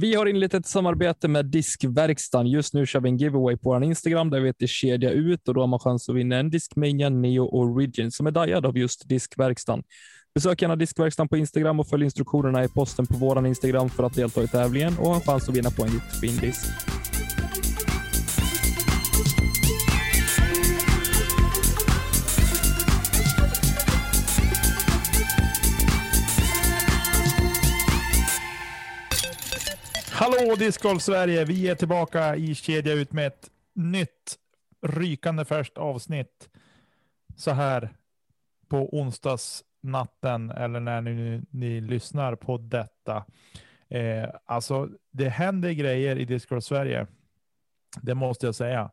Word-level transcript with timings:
Vi 0.00 0.14
har 0.14 0.26
inlett 0.26 0.54
ett 0.54 0.66
samarbete 0.66 1.28
med 1.28 1.46
Diskverkstan. 1.46 2.46
Just 2.46 2.74
nu 2.74 2.86
kör 2.86 3.00
vi 3.00 3.08
en 3.08 3.16
giveaway 3.16 3.56
på 3.56 3.70
vår 3.70 3.84
Instagram 3.84 4.30
där 4.30 4.40
vi 4.40 4.46
heter 4.46 4.66
kedja 4.66 5.10
ut 5.10 5.48
och 5.48 5.54
då 5.54 5.60
har 5.60 5.66
man 5.66 5.78
chans 5.78 6.08
att 6.08 6.14
vinna 6.14 6.36
en 6.36 6.50
Discmania 6.50 7.08
Neo 7.08 7.44
Origin 7.44 8.10
som 8.10 8.26
är 8.26 8.30
dajad 8.30 8.66
av 8.66 8.78
just 8.78 9.08
Diskverkstan. 9.08 9.82
Besök 10.34 10.62
gärna 10.62 10.76
Diskverkstan 10.76 11.28
på 11.28 11.36
Instagram 11.36 11.80
och 11.80 11.88
följ 11.88 12.04
instruktionerna 12.04 12.64
i 12.64 12.68
posten 12.68 13.06
på 13.06 13.14
vår 13.14 13.46
Instagram 13.46 13.88
för 13.90 14.04
att 14.04 14.14
delta 14.14 14.42
i 14.42 14.48
tävlingen 14.48 14.98
och 14.98 15.06
ha 15.06 15.14
en 15.14 15.20
chans 15.20 15.48
att 15.48 15.56
vinna 15.56 15.70
på 15.70 15.84
en 15.84 15.92
jättefin 15.92 16.36
disk. 16.36 16.97
Hallå 30.20 30.56
Discgolf 30.56 31.02
Sverige! 31.02 31.44
Vi 31.44 31.68
är 31.68 31.74
tillbaka 31.74 32.36
i 32.36 32.54
Kedja 32.54 32.92
ut 32.92 33.12
med 33.12 33.26
ett 33.26 33.50
nytt 33.74 34.38
rykande 34.82 35.44
färskt 35.44 35.78
avsnitt. 35.78 36.48
Så 37.36 37.50
här 37.50 37.90
på 38.68 38.98
onsdagsnatten 38.98 40.50
eller 40.50 40.80
när 40.80 41.00
ni, 41.00 41.42
ni 41.50 41.80
lyssnar 41.80 42.34
på 42.34 42.58
detta. 42.58 43.24
Eh, 43.88 44.28
alltså, 44.44 44.88
det 45.10 45.28
händer 45.28 45.72
grejer 45.72 46.18
i 46.18 46.24
Discgolf 46.24 46.64
Sverige. 46.64 47.06
Det 48.02 48.14
måste 48.14 48.46
jag 48.46 48.54
säga. 48.54 48.90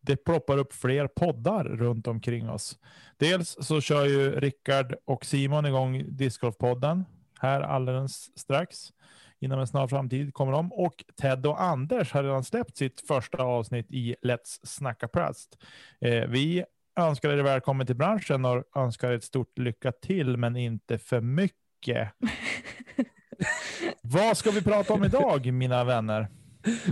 Det 0.00 0.16
ploppar 0.16 0.58
upp 0.58 0.72
fler 0.72 1.06
poddar 1.06 1.64
runt 1.64 2.06
omkring 2.06 2.50
oss. 2.50 2.78
Dels 3.16 3.56
så 3.60 3.80
kör 3.80 4.04
ju 4.04 4.40
Rickard 4.40 4.94
och 5.04 5.24
Simon 5.24 5.66
igång 5.66 6.04
Discgolf-podden 6.08 7.04
här 7.40 7.60
alldeles 7.60 8.38
strax 8.38 8.92
inom 9.40 9.60
en 9.60 9.66
snar 9.66 9.88
framtid 9.88 10.34
kommer 10.34 10.52
de. 10.52 10.72
Och 10.72 11.04
Ted 11.20 11.46
och 11.46 11.62
Anders 11.62 12.12
har 12.12 12.22
redan 12.22 12.44
släppt 12.44 12.76
sitt 12.76 13.00
första 13.08 13.42
avsnitt 13.42 13.86
i 13.90 14.14
Let's 14.22 14.58
Snacka 14.62 15.08
Prast. 15.08 15.58
Eh, 16.00 16.24
vi 16.28 16.64
önskar 17.00 17.30
er 17.30 17.42
välkommen 17.42 17.86
till 17.86 17.96
branschen 17.96 18.44
och 18.44 18.64
önskar 18.76 19.12
ett 19.12 19.24
stort 19.24 19.58
lycka 19.58 19.92
till, 19.92 20.36
men 20.36 20.56
inte 20.56 20.98
för 20.98 21.20
mycket. 21.20 22.12
Vad 24.02 24.36
ska 24.36 24.50
vi 24.50 24.62
prata 24.62 24.94
om 24.94 25.04
idag, 25.04 25.52
mina 25.52 25.84
vänner? 25.84 26.28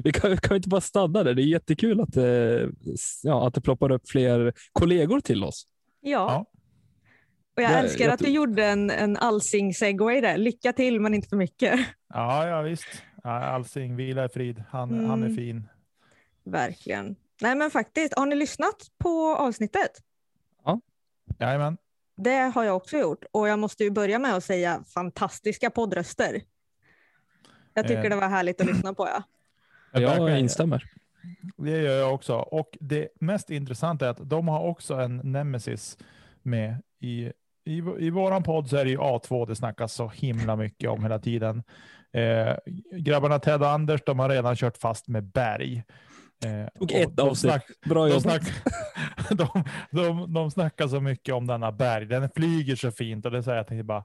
Vi 0.05 0.13
kan, 0.13 0.37
kan 0.37 0.57
inte 0.57 0.69
bara 0.69 0.81
stanna 0.81 1.23
där. 1.25 1.35
Det 1.35 1.43
är 1.43 1.47
jättekul 1.47 2.01
att, 2.01 2.13
det- 2.13 2.71
ja, 3.23 3.47
att 3.47 3.55
det 3.55 3.61
ploppar 3.61 3.91
upp 3.93 4.09
fler 4.09 4.53
kollegor 4.73 5.21
till 5.21 5.45
oss. 5.45 5.65
Ja. 6.01 6.11
Ja. 6.11 6.47
Och 7.57 7.63
jag 7.63 7.71
Jag- 7.73 7.79
älskar 7.79 8.05
jag 8.05 8.15
att 8.15 8.21
du 8.21 8.29
gjorde 8.31 8.65
en, 8.67 8.91
en 8.91 9.17
allsing 9.17 9.75
segway 9.75 10.21
där. 10.21 10.37
Lycka 10.37 10.73
till 10.73 11.01
men 11.01 11.15
inte 11.15 11.29
för 11.29 11.37
mycket. 11.37 11.81
Ja, 12.09 12.47
ja 12.49 12.63
visst. 12.63 13.03
Ja, 13.25 13.31
Alsing, 13.45 13.97
vila 13.97 14.25
i 14.25 14.29
frid. 14.29 14.65
Han, 14.71 15.05
han 15.07 15.23
är 15.23 15.27
Mm. 15.27 15.37
fin. 15.37 15.69
Verkligen. 16.45 17.17
Nej 17.41 17.55
men 17.57 17.71
faktiskt, 17.71 18.15
har 18.19 18.27
ni 18.27 18.37
lyssnat 18.37 18.75
på 18.99 19.37
avsnittet? 19.37 19.91
Jajamän. 21.39 21.77
Det 22.17 22.37
har 22.55 22.65
jag 22.65 22.77
också 22.77 22.99
gjort 22.99 23.25
och 23.33 23.49
jag 23.49 23.59
måste 23.59 23.85
ju 23.85 23.91
börja 23.91 24.19
med 24.19 24.35
att 24.35 24.45
säga 24.45 24.85
fantastiska 24.95 25.71
poddröster. 25.71 26.41
Jag 27.75 27.87
tycker 27.89 28.05
Eh. 28.05 28.11
det 28.11 28.17
var 28.17 28.29
härligt 28.29 28.61
att 28.61 28.67
lyssna 28.67 28.95
på. 28.95 29.09
Ja. 29.93 30.01
Jag 30.01 30.39
instämmer. 30.41 30.85
Det 31.57 31.71
gör 31.71 31.99
jag 31.99 32.15
också. 32.15 32.35
Och 32.37 32.77
det 32.81 33.09
mest 33.21 33.51
intressanta 33.51 34.07
är 34.07 34.11
att 34.11 34.31
de 34.31 34.49
har 34.49 34.61
också 34.69 34.95
en 34.95 35.17
nemesis 35.33 35.99
med 36.43 36.83
i, 37.01 37.33
i, 37.67 37.83
i 37.99 38.11
våran 38.11 38.43
podd 38.43 38.69
så 38.71 38.77
är 38.77 38.85
det 38.85 38.91
ju 38.91 38.99
A2 38.99 39.47
det 39.47 39.57
snackas 39.57 39.93
så 39.93 40.09
himla 40.09 40.57
mycket 40.57 40.91
om 40.91 41.03
hela 41.03 41.19
tiden. 41.19 41.63
Eh, 42.13 42.57
grabbarna 42.93 43.39
Ted 43.39 43.63
och 43.63 43.69
Anders, 43.71 44.01
de 44.07 44.19
har 44.19 44.29
redan 44.29 44.57
kört 44.57 44.77
fast 44.77 45.09
med 45.09 45.25
berg. 45.25 45.85
Eh, 46.45 46.69
Tog 46.79 46.83
och 46.93 46.97
ett 46.99 47.17
de 47.17 47.29
avsnitt. 47.29 47.53
snack- 47.53 47.89
Bra 47.89 48.05
de, 48.07 48.11
jobbat. 48.11 48.23
snack, 48.23 48.43
de, 49.31 49.65
de, 49.91 50.33
de 50.35 50.51
snackar 50.51 50.89
så 50.89 51.01
mycket 51.01 51.35
om 51.35 51.47
denna 51.47 51.73
berg. 51.73 52.07
Den 52.07 52.31
flyger 52.37 52.77
så 52.77 52.91
fint 52.91 53.27
och 53.27 53.33
det 53.33 53.43
säger 53.43 53.57
jag 53.57 53.67
tänkte 53.67 53.85
bara, 53.85 54.05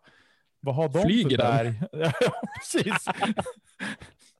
vad 0.59 0.75
har 0.75 0.89
de 0.89 1.01
Flyger 1.01 1.29
för 1.29 1.37
den? 1.37 1.55
berg? 1.55 1.81
ja, 2.21 2.31
precis. 2.59 3.05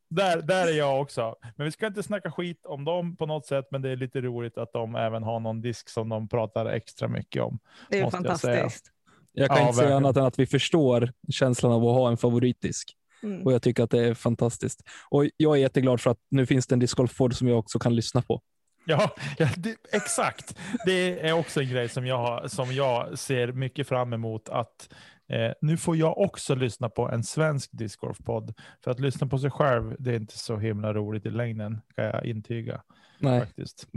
där, 0.10 0.42
där 0.42 0.68
är 0.68 0.78
jag 0.78 1.02
också. 1.02 1.36
Men 1.56 1.66
vi 1.66 1.72
ska 1.72 1.88
inte 1.88 2.04
snacka 2.04 2.32
skit 2.32 2.66
om 2.66 2.86
dem 2.86 3.16
på 3.16 3.26
något 3.26 3.46
sätt, 3.46 3.66
men 3.72 3.82
det 3.82 3.90
är 3.90 3.96
lite 3.96 4.22
roligt 4.22 4.58
att 4.58 4.74
de 4.74 4.96
även 4.96 5.24
har 5.24 5.40
någon 5.40 5.62
disk 5.62 5.90
som 5.90 6.10
de 6.10 6.28
pratar 6.30 6.66
extra 6.66 7.08
mycket 7.08 7.42
om. 7.44 7.60
Det 7.90 8.00
är 8.00 8.10
fantastiskt. 8.10 8.92
Jag 9.34 9.48
kan 9.50 9.58
Ja, 9.58 9.64
inte 9.64 9.74
säga 9.76 9.84
verkligen. 9.86 10.06
annat 10.06 10.18
än 10.18 10.24
att 10.26 10.40
vi 10.40 10.46
förstår 10.46 11.12
känslan 11.32 11.72
av 11.72 11.84
att 11.88 11.96
ha 11.96 12.10
en 12.12 12.18
favoritdisk 12.18 12.98
Mm. 13.24 13.44
och 13.46 13.54
jag 13.54 13.62
tycker 13.62 13.84
att 13.84 13.90
det 13.90 14.06
är 14.08 14.14
fantastiskt. 14.14 14.82
Och 15.10 15.26
jag 15.38 15.56
är 15.58 15.62
jätteglad 15.62 16.02
för 16.02 16.12
att 16.12 16.18
nu 16.32 16.46
finns 16.46 16.68
det 16.68 16.76
en 16.76 16.80
discgolf 16.80 17.18
som 17.34 17.48
jag 17.48 17.60
också 17.60 17.80
kan 17.80 17.96
lyssna 17.96 18.22
på. 18.22 18.42
Ja, 18.86 19.12
ja 19.38 19.50
det, 19.58 19.76
exakt. 19.92 20.58
Det 20.86 21.28
är 21.28 21.34
också 21.34 21.62
en 21.62 21.70
grej 21.70 21.90
som 21.90 22.06
jag, 22.06 22.52
som 22.52 22.74
jag 22.74 23.20
ser 23.20 23.52
mycket 23.52 23.88
fram 23.88 24.14
emot. 24.14 24.50
att 24.50 24.94
eh, 25.30 25.52
Nu 25.62 25.78
får 25.78 25.98
jag 25.98 26.18
också 26.18 26.56
lyssna 26.56 26.90
på 26.90 27.10
en 27.10 27.24
svensk 27.24 27.70
discgolfpodd. 27.74 28.54
För 28.84 28.92
att 28.92 29.00
lyssna 29.00 29.28
på 29.28 29.40
sig 29.40 29.52
själv, 29.52 29.96
det 30.00 30.12
är 30.12 30.16
inte 30.16 30.38
så 30.38 30.58
himla 30.58 30.94
roligt 30.94 31.26
i 31.26 31.30
längden, 31.30 31.82
kan 31.96 32.06
jag 32.06 32.26
intyga. 32.26 32.82
Nej. 33.20 33.40
faktiskt. 33.40 33.88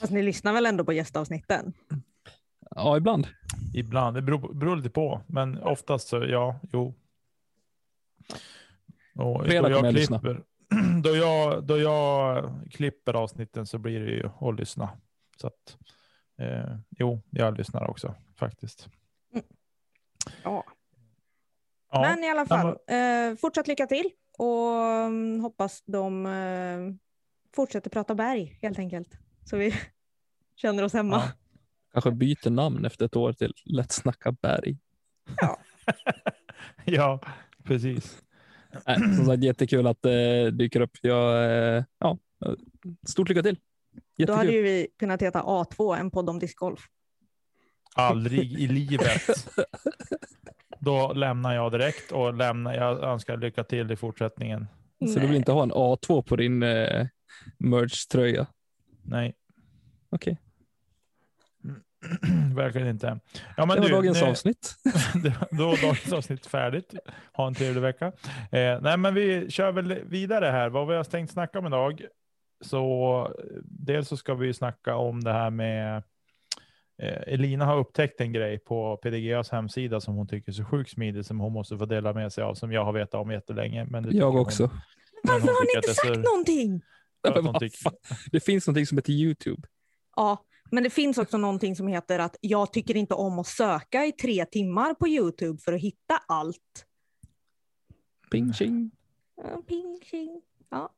Fast 0.00 0.12
ni 0.12 0.22
lyssnar 0.22 0.52
väl 0.52 0.66
ändå 0.66 0.84
på 0.84 0.92
gästavsnitten? 0.92 1.72
Ja, 2.74 2.96
ibland. 2.96 3.26
Ibland, 3.74 4.16
det 4.16 4.22
beror, 4.22 4.54
beror 4.54 4.76
lite 4.76 4.90
på. 4.90 5.20
Men 5.26 5.62
oftast 5.62 6.08
så, 6.08 6.24
ja, 6.24 6.60
jo. 6.72 6.94
Och 9.14 9.44
Fredag 9.44 9.68
då 9.68 9.74
jag 9.74 9.94
klipper, 9.94 10.42
då, 11.02 11.16
jag, 11.16 11.64
då 11.64 11.78
jag 11.78 12.50
klipper 12.70 13.14
avsnitten 13.14 13.66
så 13.66 13.78
blir 13.78 14.00
det 14.00 14.10
ju 14.10 14.30
att 14.40 14.58
lyssna. 14.58 14.90
Så 15.36 15.46
att, 15.46 15.76
eh, 16.38 16.76
jo, 16.90 17.22
jag 17.30 17.58
lyssnar 17.58 17.90
också 17.90 18.14
faktiskt. 18.36 18.88
Ja. 20.44 20.64
Ja, 21.90 22.00
Men 22.00 22.24
i 22.24 22.30
alla 22.30 22.46
fall, 22.46 22.68
eh, 22.68 23.36
fortsatt 23.40 23.68
lycka 23.68 23.86
till 23.86 24.10
och 24.38 24.84
mm, 24.84 25.40
hoppas 25.40 25.82
de 25.86 26.26
eh, 26.26 26.94
fortsätter 27.54 27.90
prata 27.90 28.14
berg 28.14 28.58
helt 28.62 28.78
enkelt. 28.78 29.18
Så 29.44 29.56
vi 29.56 29.74
känner 30.56 30.82
oss 30.82 30.92
hemma. 30.92 31.16
Ja. 31.16 31.41
Kanske 31.92 32.10
byter 32.10 32.50
namn 32.50 32.84
efter 32.84 33.04
ett 33.04 33.16
år 33.16 33.32
till 33.32 33.54
Lätt 33.64 33.92
snacka 33.92 34.32
berg. 34.32 34.78
ja, 36.84 37.20
precis. 37.64 38.22
Nej, 38.86 39.16
som 39.16 39.26
sagt, 39.26 39.42
jättekul 39.42 39.86
att 39.86 40.02
det 40.02 40.50
dyker 40.50 40.80
upp. 40.80 40.98
Jag, 41.02 41.44
eh, 41.44 41.84
ja, 41.98 42.18
eh, 42.46 42.52
stort 43.08 43.28
lycka 43.28 43.42
till. 43.42 43.58
Då 44.16 44.32
hade 44.32 44.44
Jättekul. 44.44 44.54
ju 44.54 44.62
vi 44.62 44.88
kunnat 44.98 45.22
heta 45.22 45.42
A2, 45.42 45.96
en 45.96 46.10
podd 46.10 46.30
om 46.30 46.38
discgolf. 46.38 46.80
Aldrig 47.94 48.52
i 48.52 48.66
livet. 48.66 49.48
Då 50.78 51.12
lämnar 51.12 51.54
jag 51.54 51.72
direkt 51.72 52.12
och 52.12 52.34
lämnar, 52.34 52.74
jag 52.74 53.02
önskar 53.02 53.36
lycka 53.36 53.64
till 53.64 53.90
i 53.90 53.96
fortsättningen. 53.96 54.66
Så 55.14 55.20
du 55.20 55.26
vill 55.26 55.36
inte 55.36 55.52
ha 55.52 55.62
en 55.62 55.72
A2 55.72 56.22
på 56.22 56.36
din 56.36 56.62
eh, 56.62 57.06
merge-tröja? 57.58 58.46
Nej, 59.02 59.34
Okej, 60.10 60.38
verkligen 62.54 62.88
inte. 62.88 63.18
Ja, 63.56 63.66
men 63.66 63.76
det 63.76 63.80
var 63.82 63.88
du, 63.88 63.94
dagens 63.94 64.20
nu- 64.22 64.26
avsnitt. 64.28 64.74
Då 65.50 65.66
var 65.66 65.82
dagens 65.82 66.12
avsnitt 66.12 66.46
färdigt. 66.46 66.94
Ha 67.32 67.46
en 67.46 67.54
trevlig 67.54 67.80
vecka. 67.82 68.06
Eh, 68.52 68.80
nej, 68.80 68.96
men 68.96 69.14
vi 69.14 69.50
kör 69.50 69.72
väl 69.72 69.94
vidare 70.04 70.46
här. 70.46 70.68
Vad 70.68 70.88
vi 70.88 70.94
har 70.94 71.04
tänkt 71.04 71.32
snacka 71.32 71.58
om 71.58 71.66
idag. 71.66 72.02
Så 72.64 73.20
eh, 73.38 73.44
dels 73.64 74.08
så 74.08 74.16
ska 74.16 74.34
vi 74.34 74.54
snacka 74.54 74.96
om 74.96 75.24
det 75.24 75.32
här 75.32 75.50
med 75.50 75.96
eh, 77.02 77.22
Elina 77.26 77.64
har 77.64 77.76
upptäckt 77.78 78.20
en 78.20 78.32
grej 78.32 78.58
på 78.58 78.96
PDGAs 78.96 79.50
hemsida 79.50 80.00
som 80.00 80.14
hon 80.14 80.28
tycker 80.28 80.48
är 80.52 80.54
så 80.54 80.64
sjukt 80.64 80.90
smidig 80.90 81.24
som 81.24 81.40
hon 81.40 81.52
måste 81.52 81.78
få 81.78 81.86
dela 81.86 82.12
med 82.12 82.32
sig 82.32 82.44
av 82.44 82.54
som 82.54 82.72
jag 82.72 82.84
har 82.84 82.92
vetat 82.92 83.14
om 83.20 83.30
jättelänge. 83.30 83.84
Men 83.84 84.16
Jag 84.16 84.30
hon- 84.30 84.40
också. 84.40 84.62
men 84.62 85.32
Varför 85.32 85.40
hon 85.40 85.48
har 85.48 85.64
ni 85.64 85.76
inte 85.76 85.94
sagt 85.94 86.14
så- 86.24 86.30
någonting? 86.30 86.82
att 87.28 87.34
Men 87.34 87.46
hon 87.46 87.58
tycker-? 87.58 87.92
Det 88.32 88.40
finns 88.40 88.66
någonting 88.66 88.86
som 88.86 88.98
heter 88.98 89.12
YouTube. 89.12 89.62
Ja, 90.16 90.44
men 90.72 90.82
det 90.82 90.90
finns 90.90 91.18
också 91.18 91.36
någonting 91.38 91.76
som 91.76 91.86
heter 91.88 92.18
att 92.18 92.36
jag 92.40 92.72
tycker 92.72 92.96
inte 92.96 93.14
om 93.14 93.38
att 93.38 93.46
söka 93.46 94.04
i 94.04 94.12
tre 94.12 94.44
timmar 94.44 94.94
på 94.94 95.08
YouTube 95.08 95.58
för 95.58 95.72
att 95.72 95.80
hitta 95.80 96.22
allt. 96.28 96.86
Ping 98.30 98.52
tjing. 98.52 98.90
Ja, 99.36 99.62
ping, 99.68 100.00
tjing. 100.04 100.42
Ja. 100.70 100.92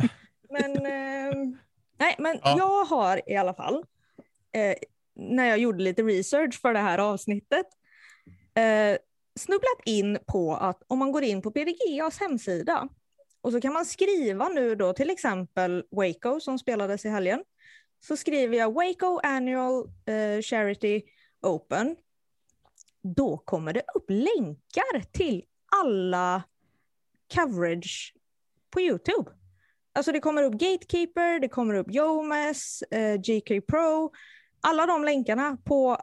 Men, 0.50 0.76
eh, 0.76 1.58
nej, 1.98 2.16
men 2.18 2.38
Ja. 2.44 2.54
jag 2.58 2.84
har 2.84 3.30
i 3.30 3.36
alla 3.36 3.54
fall, 3.54 3.84
eh, 4.52 4.74
när 5.14 5.44
jag 5.44 5.58
gjorde 5.58 5.82
lite 5.82 6.02
research 6.02 6.60
för 6.60 6.72
det 6.72 6.78
här 6.80 6.98
avsnittet, 6.98 7.66
eh, 8.54 8.98
snubblat 9.40 9.80
in 9.84 10.18
på 10.26 10.56
att 10.56 10.82
om 10.86 10.98
man 10.98 11.12
går 11.12 11.22
in 11.22 11.42
på 11.42 11.50
PDGAs 11.50 12.20
hemsida 12.20 12.88
och 13.40 13.52
så 13.52 13.60
kan 13.60 13.72
man 13.72 13.86
skriva 13.86 14.48
nu 14.48 14.74
då 14.74 14.92
till 14.92 15.10
exempel 15.10 15.84
Waco 15.90 16.40
som 16.40 16.58
spelades 16.58 17.04
i 17.04 17.08
helgen. 17.08 17.44
Så 18.00 18.16
skriver 18.16 18.56
jag 18.56 18.74
Waco 18.74 19.20
Annual 19.22 19.86
eh, 20.06 20.42
Charity 20.42 21.02
Open. 21.42 21.96
Då 23.02 23.36
kommer 23.36 23.72
det 23.72 23.82
upp 23.94 24.04
länkar 24.08 25.12
till 25.12 25.44
alla 25.82 26.42
coverage 27.34 28.14
på 28.70 28.80
Youtube. 28.80 29.30
Alltså 29.92 30.12
det 30.12 30.20
kommer 30.20 30.42
upp 30.42 30.52
Gatekeeper, 30.52 31.40
det 31.40 31.48
kommer 31.48 31.74
upp 31.74 31.94
Yomes, 31.94 32.82
eh, 32.82 33.16
GK 33.16 33.60
Pro. 33.60 34.12
Alla 34.60 34.86
de 34.86 35.04
länkarna 35.04 35.56
på 35.64 35.98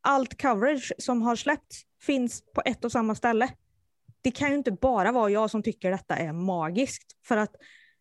allt 0.00 0.42
coverage 0.42 0.92
som 0.98 1.22
har 1.22 1.36
släppts 1.36 1.82
finns 2.02 2.42
på 2.54 2.62
ett 2.64 2.84
och 2.84 2.92
samma 2.92 3.14
ställe. 3.14 3.48
Det 4.22 4.30
kan 4.30 4.48
ju 4.48 4.54
inte 4.54 4.72
bara 4.72 5.12
vara 5.12 5.30
jag 5.30 5.50
som 5.50 5.62
tycker 5.62 5.90
detta 5.90 6.16
är 6.16 6.32
magiskt. 6.32 7.16
För 7.24 7.36
att 7.36 7.56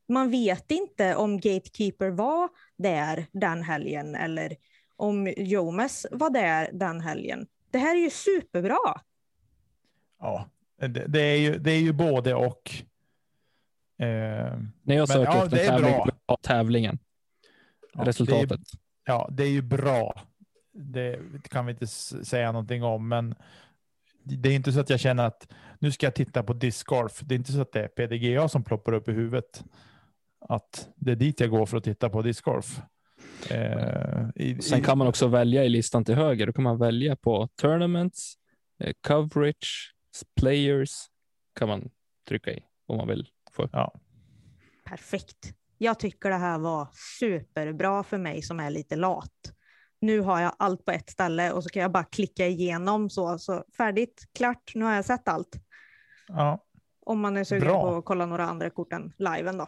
man 0.07 0.31
vet 0.31 0.71
inte 0.71 1.15
om 1.15 1.36
Gatekeeper 1.39 2.09
var 2.09 2.50
där 2.77 3.25
den 3.31 3.63
helgen 3.63 4.15
eller 4.15 4.56
om 4.95 5.33
Jomes 5.38 6.06
var 6.12 6.30
där 6.30 6.69
den 6.74 7.01
helgen. 7.01 7.48
Det 7.71 7.77
här 7.77 7.95
är 7.95 8.00
ju 8.00 8.09
superbra. 8.09 9.01
Ja, 10.19 10.50
det, 10.77 10.88
det, 10.88 11.21
är 11.21 11.38
ju, 11.38 11.57
det 11.57 11.71
är 11.71 11.80
ju 11.80 11.94
både 11.94 12.33
och. 12.33 12.71
Eh, 13.98 14.07
När 14.83 14.95
jag 14.95 14.98
Men, 14.98 15.07
söker 15.07 15.31
ja, 15.31 15.44
efter 15.44 15.57
det 15.57 15.63
är 15.63 15.69
tävling, 15.69 15.92
bra. 16.27 16.38
tävlingen, 16.42 17.00
ja, 17.94 18.03
resultatet. 18.06 18.50
Det 18.50 18.56
är, 18.56 19.13
ja, 19.13 19.30
det 19.31 19.44
är 19.44 19.50
ju 19.50 19.62
bra. 19.62 20.21
Det 20.74 21.19
kan 21.50 21.65
vi 21.65 21.71
inte 21.71 21.88
säga 21.88 22.51
någonting 22.51 22.83
om, 22.83 23.07
men 23.07 23.36
det 24.24 24.50
är 24.50 24.53
inte 24.53 24.71
så 24.71 24.80
att 24.80 24.89
jag 24.89 25.00
känner 25.00 25.25
att 25.25 25.48
nu 25.80 25.92
ska 25.92 26.06
jag 26.06 26.15
titta 26.15 26.44
på 26.44 26.53
discgolf. 26.53 27.19
Det 27.24 27.36
är 27.36 27.38
inte 27.38 27.51
så 27.51 27.62
att 27.62 27.71
det 27.71 27.83
är 27.83 27.88
PDGA 27.88 28.50
som 28.50 28.63
ploppar 28.63 28.94
upp 28.94 29.07
i 29.07 29.12
huvudet. 29.12 29.63
Att 30.50 30.90
det 30.96 31.12
är 31.12 31.16
dit 31.16 31.40
jag 31.40 31.50
går 31.50 31.66
för 31.66 31.78
att 31.78 31.84
titta 31.84 32.10
på 32.10 32.22
discgolf. 32.22 32.82
Eh, 33.50 34.26
i, 34.36 34.62
Sen 34.62 34.82
kan 34.84 34.98
man 34.98 35.08
också 35.08 35.28
välja 35.28 35.64
i 35.66 35.70
listan 35.70 36.06
till 36.06 36.16
höger. 36.16 36.48
Då 36.48 36.54
kan 36.54 36.64
man 36.64 36.78
välja 36.78 37.16
på 37.16 37.48
tournaments, 37.62 38.34
eh, 38.84 38.94
coverage, 39.08 39.96
players. 40.40 40.92
kan 41.60 41.68
man 41.68 41.90
trycka 42.28 42.52
i 42.52 42.64
om 42.88 42.98
man 42.98 43.08
vill. 43.08 43.28
Få. 43.52 43.70
Ja, 43.72 43.94
Perfekt. 44.86 45.54
Jag 45.78 46.00
tycker 46.00 46.30
det 46.30 46.36
här 46.36 46.60
var 46.60 46.88
superbra 47.20 48.04
för 48.04 48.18
mig 48.18 48.42
som 48.42 48.60
är 48.60 48.70
lite 48.70 48.96
lat. 48.96 49.54
Nu 50.02 50.20
har 50.20 50.42
jag 50.42 50.56
allt 50.60 50.86
på 50.86 50.92
ett 50.92 51.10
ställe 51.10 51.52
och 51.52 51.64
så 51.64 51.70
kan 51.70 51.82
jag 51.82 51.92
bara 51.92 52.04
klicka 52.04 52.48
igenom 52.48 53.10
så, 53.10 53.38
så 53.40 53.64
färdigt, 53.78 54.24
klart, 54.38 54.72
nu 54.76 54.86
har 54.86 54.94
jag 54.94 55.06
sett 55.06 55.28
allt. 55.28 55.56
ja, 56.28 56.66
Om 57.06 57.20
man 57.20 57.38
är 57.38 57.44
sugen 57.44 57.68
Bra. 57.68 57.82
på 57.82 57.96
att 57.98 58.06
kolla 58.06 58.26
några 58.26 58.46
andra 58.46 58.70
kort 58.70 58.94
än 58.94 59.14
liven 59.18 59.58
då. 59.58 59.68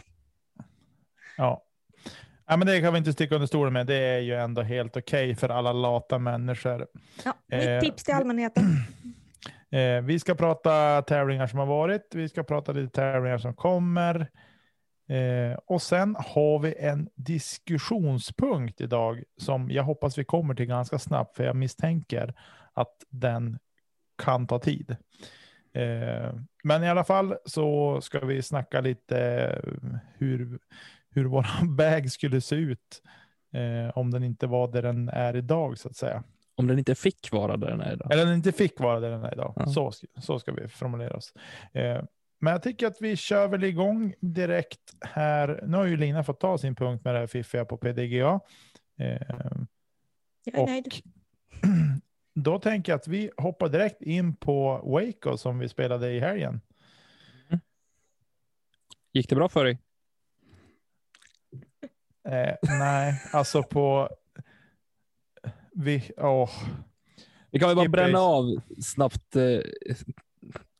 Ja. 1.37 1.63
ja 2.47 2.57
men 2.57 2.67
det 2.67 2.81
kan 2.81 2.93
vi 2.93 2.97
inte 2.97 3.13
sticka 3.13 3.35
under 3.35 3.47
stolen 3.47 3.73
med. 3.73 3.87
Det 3.87 3.95
är 3.95 4.19
ju 4.19 4.35
ändå 4.35 4.61
helt 4.61 4.97
okej 4.97 5.35
för 5.35 5.49
alla 5.49 5.73
lata 5.73 6.19
människor. 6.19 6.87
Ja, 7.25 7.33
mitt 7.47 7.67
Eh, 7.67 7.79
tips 7.79 8.03
till 8.03 8.13
allmänheten. 8.13 8.63
Eh, 9.71 10.01
vi 10.01 10.19
ska 10.19 10.35
prata 10.35 11.01
tävlingar 11.01 11.47
som 11.47 11.59
har 11.59 11.65
varit. 11.65 12.15
Vi 12.15 12.29
ska 12.29 12.43
prata 12.43 12.71
lite 12.71 12.89
tävlingar 12.89 13.37
som 13.37 13.53
kommer. 13.53 14.27
Eh, 15.09 15.57
och 15.65 15.81
sen 15.81 16.15
har 16.19 16.59
vi 16.59 16.75
en 16.79 17.09
diskussionspunkt 17.15 18.81
idag 18.81 19.23
som 19.41 19.71
jag 19.71 19.83
hoppas 19.83 20.17
vi 20.17 20.25
kommer 20.25 20.53
till 20.53 20.65
ganska 20.65 20.99
snabbt, 20.99 21.37
för 21.37 21.43
jag 21.43 21.55
misstänker 21.55 22.33
att 22.73 22.95
den 23.09 23.59
kan 24.17 24.47
ta 24.47 24.59
tid. 24.59 24.95
Eh, 25.73 26.33
men 26.63 26.83
i 26.83 26.89
alla 26.89 27.03
fall 27.03 27.35
så 27.45 28.01
ska 28.01 28.19
vi 28.19 28.41
snacka 28.41 28.81
lite 28.81 29.19
eh, 29.19 29.99
hur, 30.17 30.59
hur 31.15 31.25
vår 31.25 31.65
bag 31.75 32.11
skulle 32.11 32.41
se 32.41 32.55
ut 32.55 33.01
eh, 33.53 33.97
om 33.97 34.11
den 34.11 34.23
inte 34.23 34.47
var 34.47 34.67
där 34.67 34.81
den 34.81 35.09
är 35.09 35.35
idag 35.35 35.77
så 35.77 35.89
att 35.89 35.95
säga. 35.95 36.23
Om 36.55 36.67
den 36.67 36.79
inte 36.79 36.95
fick 36.95 37.31
vara 37.31 37.57
där 37.57 37.69
den 37.69 37.81
är 37.81 37.93
idag. 37.93 38.11
Eller 38.11 38.25
den 38.25 38.35
inte 38.35 38.51
fick 38.51 38.79
vara 38.79 38.99
där 38.99 39.09
den 39.09 39.23
är 39.23 39.33
idag. 39.33 39.53
Ja. 39.55 39.65
Så, 39.67 39.91
så 40.21 40.39
ska 40.39 40.51
vi 40.51 40.67
formulera 40.67 41.15
oss. 41.15 41.33
Eh, 41.73 42.03
men 42.39 42.51
jag 42.51 42.63
tycker 42.63 42.87
att 42.87 43.01
vi 43.01 43.15
kör 43.15 43.47
väl 43.47 43.63
igång 43.63 44.13
direkt 44.19 44.93
här. 45.01 45.63
Nu 45.67 45.77
har 45.77 45.85
ju 45.85 45.97
Lina 45.97 46.23
fått 46.23 46.39
ta 46.39 46.57
sin 46.57 46.75
punkt 46.75 47.05
med 47.05 47.15
det 47.15 47.19
här 47.19 47.27
fiffiga 47.27 47.65
på 47.65 47.77
PDGA. 47.77 48.39
Eh, 48.99 49.21
Jag 50.43 50.55
är 50.55 50.59
och 50.61 50.69
nöjd. 50.69 50.93
då 52.35 52.59
tänker 52.59 52.91
jag 52.91 52.97
att 52.99 53.07
vi 53.07 53.31
hoppar 53.37 53.69
direkt 53.69 54.01
in 54.01 54.35
på 54.35 54.81
Waco 54.83 55.37
som 55.37 55.59
vi 55.59 55.69
spelade 55.69 56.11
i 56.11 56.19
helgen. 56.19 56.61
Gick 59.13 59.29
det 59.29 59.35
bra 59.35 59.49
för 59.49 59.65
dig? 59.65 59.79
Eh, 62.29 62.55
nej, 62.79 63.21
alltså 63.31 63.63
på... 63.63 64.09
Vi, 65.75 66.11
åh, 66.17 66.49
Vi 67.51 67.59
kan 67.59 67.67
väl 67.69 67.75
bara 67.75 67.87
bränna 67.89 68.19
av 68.19 68.61
snabbt 68.83 69.35
eh, 69.35 69.59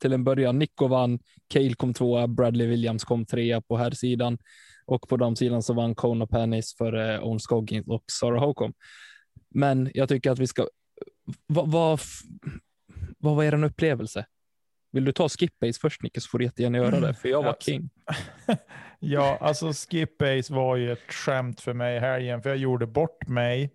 till 0.00 0.12
en 0.12 0.24
början. 0.24 0.58
Nico 0.58 0.86
vann, 0.88 1.18
Cale 1.48 1.74
kom 1.74 1.94
tvåa, 1.94 2.26
Bradley 2.26 2.66
Williams 2.66 3.04
kom 3.04 3.26
trea 3.26 3.60
på 3.60 3.76
här 3.76 3.90
sidan 3.90 4.38
och 4.86 5.08
på 5.08 5.16
damsidan 5.16 5.62
så 5.62 5.74
vann 5.74 5.94
Kona 5.94 6.26
Panis 6.26 6.76
för 6.76 7.10
eh, 7.14 7.24
Owen 7.24 7.40
Scoggins 7.40 7.86
och 7.88 8.04
Sarah 8.12 8.44
Hocom. 8.44 8.72
Men 9.50 9.90
jag 9.94 10.08
tycker 10.08 10.30
att 10.30 10.38
vi 10.38 10.46
ska. 10.46 10.66
Vad, 11.46 11.70
vad, 11.70 11.94
f- 11.94 12.20
vad 13.18 13.36
var 13.36 13.44
er 13.44 13.64
upplevelse? 13.64 14.26
Vill 14.94 15.04
du 15.04 15.12
ta 15.12 15.28
skip 15.28 15.58
base 15.58 15.80
först 15.80 16.02
Nicke 16.02 16.20
så 16.20 16.28
får 16.28 16.38
du 16.38 16.44
jättegärna 16.44 16.78
göra 16.78 17.00
det, 17.00 17.14
för 17.14 17.28
jag 17.28 17.42
var 17.42 17.48
Ja, 17.48 17.56
king. 17.60 17.90
Ja, 18.98 19.38
alltså 19.40 19.72
skip 19.72 20.18
base 20.18 20.54
var 20.54 20.76
ju 20.76 20.92
ett 20.92 21.12
skämt 21.12 21.60
för 21.60 21.72
mig 21.74 21.96
i 21.96 21.98
helgen, 21.98 22.42
för 22.42 22.50
jag 22.50 22.58
gjorde 22.58 22.86
bort 22.86 23.28
mig 23.28 23.74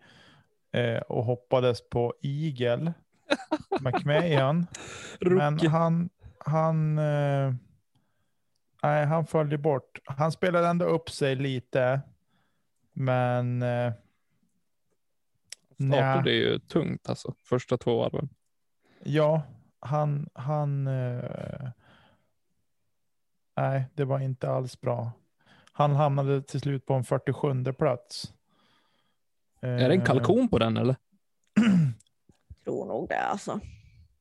eh, 0.71 0.97
och 0.97 1.23
hoppades 1.23 1.89
på 1.89 2.13
Eagle, 2.21 2.93
McMahon. 3.81 4.67
Men 5.19 5.59
han, 5.59 6.09
han, 6.37 6.97
eh, 6.97 7.53
nej, 8.83 9.05
han 9.05 9.25
följde 9.27 9.57
bort. 9.57 9.99
Han 10.05 10.31
spelade 10.31 10.67
ändå 10.67 10.85
upp 10.85 11.09
sig 11.09 11.35
lite, 11.35 12.01
men 12.93 13.61
eh, 13.61 13.93
Startade 15.75 16.31
ju 16.31 16.59
tungt 16.59 17.09
alltså, 17.09 17.33
första 17.43 17.77
två 17.77 17.97
varven. 17.97 18.29
ja, 19.03 19.41
han, 19.79 20.29
han, 20.33 20.87
eh, 20.87 21.69
nej, 23.57 23.85
det 23.93 24.05
var 24.05 24.19
inte 24.19 24.49
alls 24.49 24.81
bra. 24.81 25.11
Han 25.71 25.95
hamnade 25.95 26.41
till 26.41 26.59
slut 26.59 26.85
på 26.85 26.93
en 26.93 27.03
47 27.03 27.63
plats. 27.73 28.33
Är 29.61 29.77
det 29.89 29.95
en 29.95 29.99
Eh, 30.01 30.05
kalkon 30.05 30.49
på 30.49 30.59
den 30.59 30.77
eller? 30.77 30.95
tror 32.63 32.85
nog 32.85 33.09
det 33.09 33.19
alltså. 33.21 33.59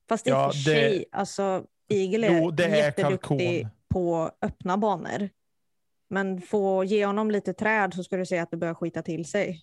Fast 0.09 0.27
i 0.27 0.31
och 0.31 0.35
Ja, 0.35 0.51
för 0.51 0.57
det- 0.57 0.63
sig, 0.63 1.05
alltså 1.11 1.63
Eagle 1.87 2.27
är, 2.27 2.41
Jo, 2.41 2.51
det 2.51 2.65
är 2.65 2.75
jätteduktig 2.75 3.39
kalkon. 3.61 3.69
på 3.89 4.31
öppna 4.41 4.77
banor. 4.77 5.29
Men 6.09 6.41
få 6.41 6.83
ge 6.83 7.05
honom 7.05 7.31
lite 7.31 7.53
träd 7.53 7.93
så 7.93 8.03
ska 8.03 8.17
du 8.17 8.25
se 8.25 8.37
att 8.39 8.51
det 8.51 8.57
börjar 8.57 8.73
skita 8.73 9.01
till 9.01 9.25
sig. 9.25 9.61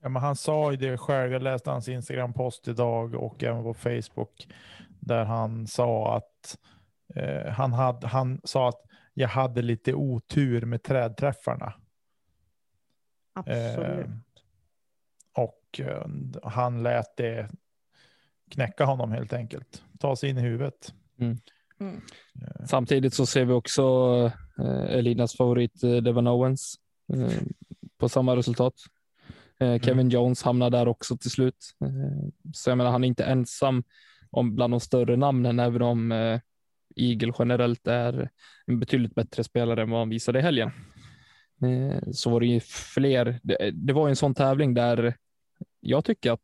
Ja, 0.00 0.08
men 0.08 0.22
han 0.22 0.36
sa 0.36 0.70
ju 0.70 0.76
det 0.76 0.98
själv. 0.98 1.32
Jag 1.32 1.42
läste 1.42 1.70
hans 1.70 1.88
Instagram-post 1.88 2.68
idag 2.68 3.14
och 3.14 3.42
även 3.44 3.62
på 3.62 3.74
Facebook 3.74 4.48
där 5.08 5.24
han 5.24 5.66
sa 5.66 6.16
att 6.16 6.58
eh, 7.14 7.52
han, 7.52 7.72
hade, 7.72 8.06
han 8.06 8.40
sa 8.44 8.68
att 8.68 8.82
jag 9.14 9.28
hade 9.28 9.62
lite 9.62 9.94
otur 9.94 10.64
med 10.64 10.82
trädträffarna. 10.82 11.72
Absolut. 13.32 14.06
Eh, 14.06 14.06
och 15.32 15.80
eh, 15.80 16.06
han 16.42 16.82
lät 16.82 17.16
det 17.16 17.50
knäcka 18.50 18.84
honom 18.84 19.12
helt 19.12 19.32
enkelt. 19.32 19.82
Ta 19.98 20.16
sig 20.16 20.30
in 20.30 20.38
i 20.38 20.40
huvudet. 20.40 20.94
Mm. 21.18 21.38
Mm. 21.80 22.00
Eh, 22.42 22.66
Samtidigt 22.66 23.14
så 23.14 23.26
ser 23.26 23.44
vi 23.44 23.52
också 23.52 23.82
eh, 24.58 24.96
Elinas 24.98 25.36
favorit 25.36 25.82
eh, 25.82 25.96
Devon 25.96 26.26
Owens 26.26 26.74
eh, 27.12 27.42
på 27.98 28.08
samma 28.08 28.36
resultat. 28.36 28.74
Eh, 29.60 29.80
Kevin 29.80 30.10
Jones 30.10 30.42
hamnar 30.42 30.70
där 30.70 30.88
också 30.88 31.16
till 31.16 31.30
slut. 31.30 31.74
Eh, 31.84 32.28
så 32.54 32.70
jag 32.70 32.78
menar, 32.78 32.90
han 32.90 33.04
är 33.04 33.08
inte 33.08 33.24
ensam 33.24 33.84
om 34.30 34.54
bland 34.54 34.72
de 34.72 34.80
större 34.80 35.16
namnen, 35.16 35.58
även 35.58 35.82
om 35.82 36.12
eh, 36.12 36.40
Eagle 36.96 37.32
generellt 37.38 37.86
är 37.86 38.30
en 38.66 38.80
betydligt 38.80 39.14
bättre 39.14 39.44
spelare 39.44 39.82
än 39.82 39.90
vad 39.90 40.00
han 40.00 40.08
visade 40.08 40.38
i 40.38 40.42
helgen. 40.42 40.70
Eh, 41.62 42.10
så 42.12 42.30
var 42.30 42.40
det 42.40 42.46
ju 42.46 42.60
fler. 42.60 43.40
Det, 43.42 43.70
det 43.70 43.92
var 43.92 44.06
ju 44.06 44.10
en 44.10 44.16
sån 44.16 44.34
tävling 44.34 44.74
där 44.74 45.14
jag 45.80 46.04
tycker 46.04 46.32
att 46.32 46.40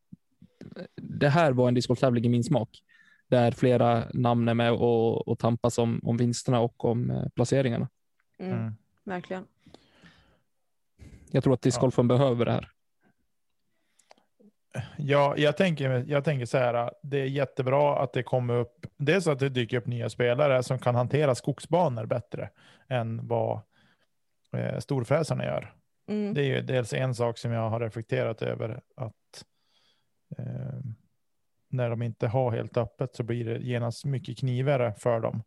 det 0.97 1.29
här 1.29 1.53
var 1.53 1.69
en 1.69 1.75
discgolftävling 1.75 2.25
i 2.25 2.29
min 2.29 2.45
smak. 2.45 2.83
där 3.29 3.51
flera 3.53 4.05
namn 4.15 4.49
är 4.49 4.55
med 4.55 4.73
och, 4.73 5.29
och 5.29 5.39
tampas 5.39 5.79
om, 5.79 6.01
om 6.03 6.17
vinsterna 6.17 6.61
och 6.61 6.85
om 6.85 7.11
eh, 7.11 7.29
placeringarna. 7.35 7.89
Mm, 8.39 8.59
Mm. 8.59 8.75
Verkligen. 9.05 9.45
Jag 11.31 11.45
tror 11.45 11.55
att 11.55 11.63
discgolfen 11.63 12.09
behöver 12.09 12.45
det 12.45 12.53
här. 12.53 12.71
Ja, 14.97 15.35
jag 15.37 15.57
tänker, 15.57 16.05
jag 16.09 16.25
tänker 16.25 16.47
så 16.47 16.59
här, 16.59 16.91
det 17.03 17.21
är 17.21 17.27
jättebra 17.27 18.03
att 18.03 18.13
det 18.13 18.23
kommer 18.23 18.55
upp, 18.55 18.87
dels 18.97 19.27
att 19.27 19.39
det 19.39 19.49
dyker 19.49 19.77
upp 19.77 19.87
nya 19.87 20.11
spelare 20.11 20.63
som 20.63 20.79
kan 20.79 20.95
hantera 20.95 21.35
skogsbanor 21.35 22.07
bättre 22.07 22.51
än 22.89 23.27
vad 23.27 23.61
eh, 24.57 24.79
storfräsarna 24.79 25.45
gör. 25.45 25.75
Mm. 26.09 26.35
Det 26.35 26.41
är 26.41 26.45
ju 26.45 26.63
dels 26.63 26.93
en 26.93 27.15
sak 27.15 27.39
som 27.39 27.53
jag 27.53 27.71
har 27.71 27.81
reflekterat 27.81 28.43
över 28.43 28.81
att 28.97 29.45
eh, 30.39 30.81
när 31.71 31.91
de 31.91 32.03
inte 32.03 32.29
har 32.29 32.53
helt 32.53 32.77
öppet 32.77 33.17
så 33.17 33.23
blir 33.23 33.45
det 33.45 33.59
genast 33.59 34.05
mycket 34.05 34.39
knivigare 34.39 34.95
för 34.99 35.21
dem. 35.21 35.43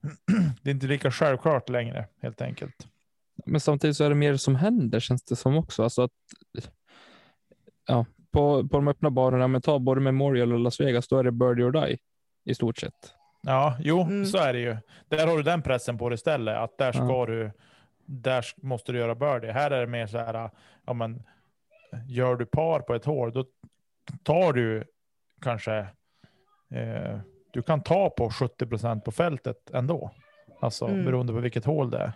Det 0.62 0.70
är 0.70 0.74
inte 0.74 0.86
lika 0.86 1.10
självklart 1.10 1.68
längre 1.68 2.08
helt 2.22 2.40
enkelt. 2.40 2.88
Men 3.46 3.60
samtidigt 3.60 3.96
så 3.96 4.04
är 4.04 4.08
det 4.08 4.14
mer 4.14 4.36
som 4.36 4.54
händer 4.54 5.00
känns 5.00 5.24
det 5.24 5.36
som 5.36 5.56
också. 5.56 5.82
Alltså 5.82 6.02
att, 6.02 6.10
ja, 7.86 8.06
på, 8.34 8.68
på 8.68 8.76
de 8.76 8.88
öppna 8.88 9.10
banorna, 9.10 9.48
men 9.48 9.62
ta 9.62 9.78
både 9.78 10.00
Memorial 10.00 10.52
och 10.52 10.58
Las 10.58 10.80
Vegas, 10.80 11.08
då 11.08 11.18
är 11.18 11.24
det 11.24 11.32
birdie 11.32 11.64
or 11.64 11.70
die 11.72 11.98
i 12.44 12.54
stort 12.54 12.78
sett. 12.78 13.14
Ja, 13.42 13.76
jo, 13.80 14.02
Mm. 14.02 14.26
så 14.26 14.38
är 14.38 14.52
det 14.52 14.58
ju. 14.60 14.76
Där 15.08 15.26
har 15.26 15.36
du 15.36 15.42
den 15.42 15.62
pressen 15.62 15.98
på 15.98 16.08
dig 16.08 16.14
istället, 16.14 16.56
att 16.56 16.78
där 16.78 16.92
ska 16.92 17.02
Ja. 17.08 17.26
du, 17.26 17.50
där 18.06 18.44
måste 18.62 18.92
du 18.92 18.98
göra 18.98 19.14
birdie. 19.14 19.52
Här 19.52 19.70
är 19.70 19.80
det 19.80 19.86
mer 19.86 20.06
så 20.06 20.18
här, 20.18 20.50
ja 20.86 20.92
men, 20.92 21.22
gör 22.08 22.36
du 22.36 22.46
par 22.46 22.80
på 22.80 22.94
ett 22.94 23.04
hål, 23.04 23.32
då 23.32 23.44
tar 24.22 24.52
du 24.52 24.84
kanske, 25.42 25.74
eh, 26.74 27.18
du 27.52 27.62
kan 27.62 27.82
ta 27.82 28.10
på 28.10 28.30
70 28.30 28.66
procent 28.66 29.04
på 29.04 29.12
fältet 29.12 29.70
ändå. 29.72 30.10
Alltså 30.60 30.86
Mm. 30.86 31.04
beroende 31.04 31.32
på 31.32 31.38
vilket 31.40 31.64
hål 31.64 31.90
det 31.90 31.98
är. 31.98 32.12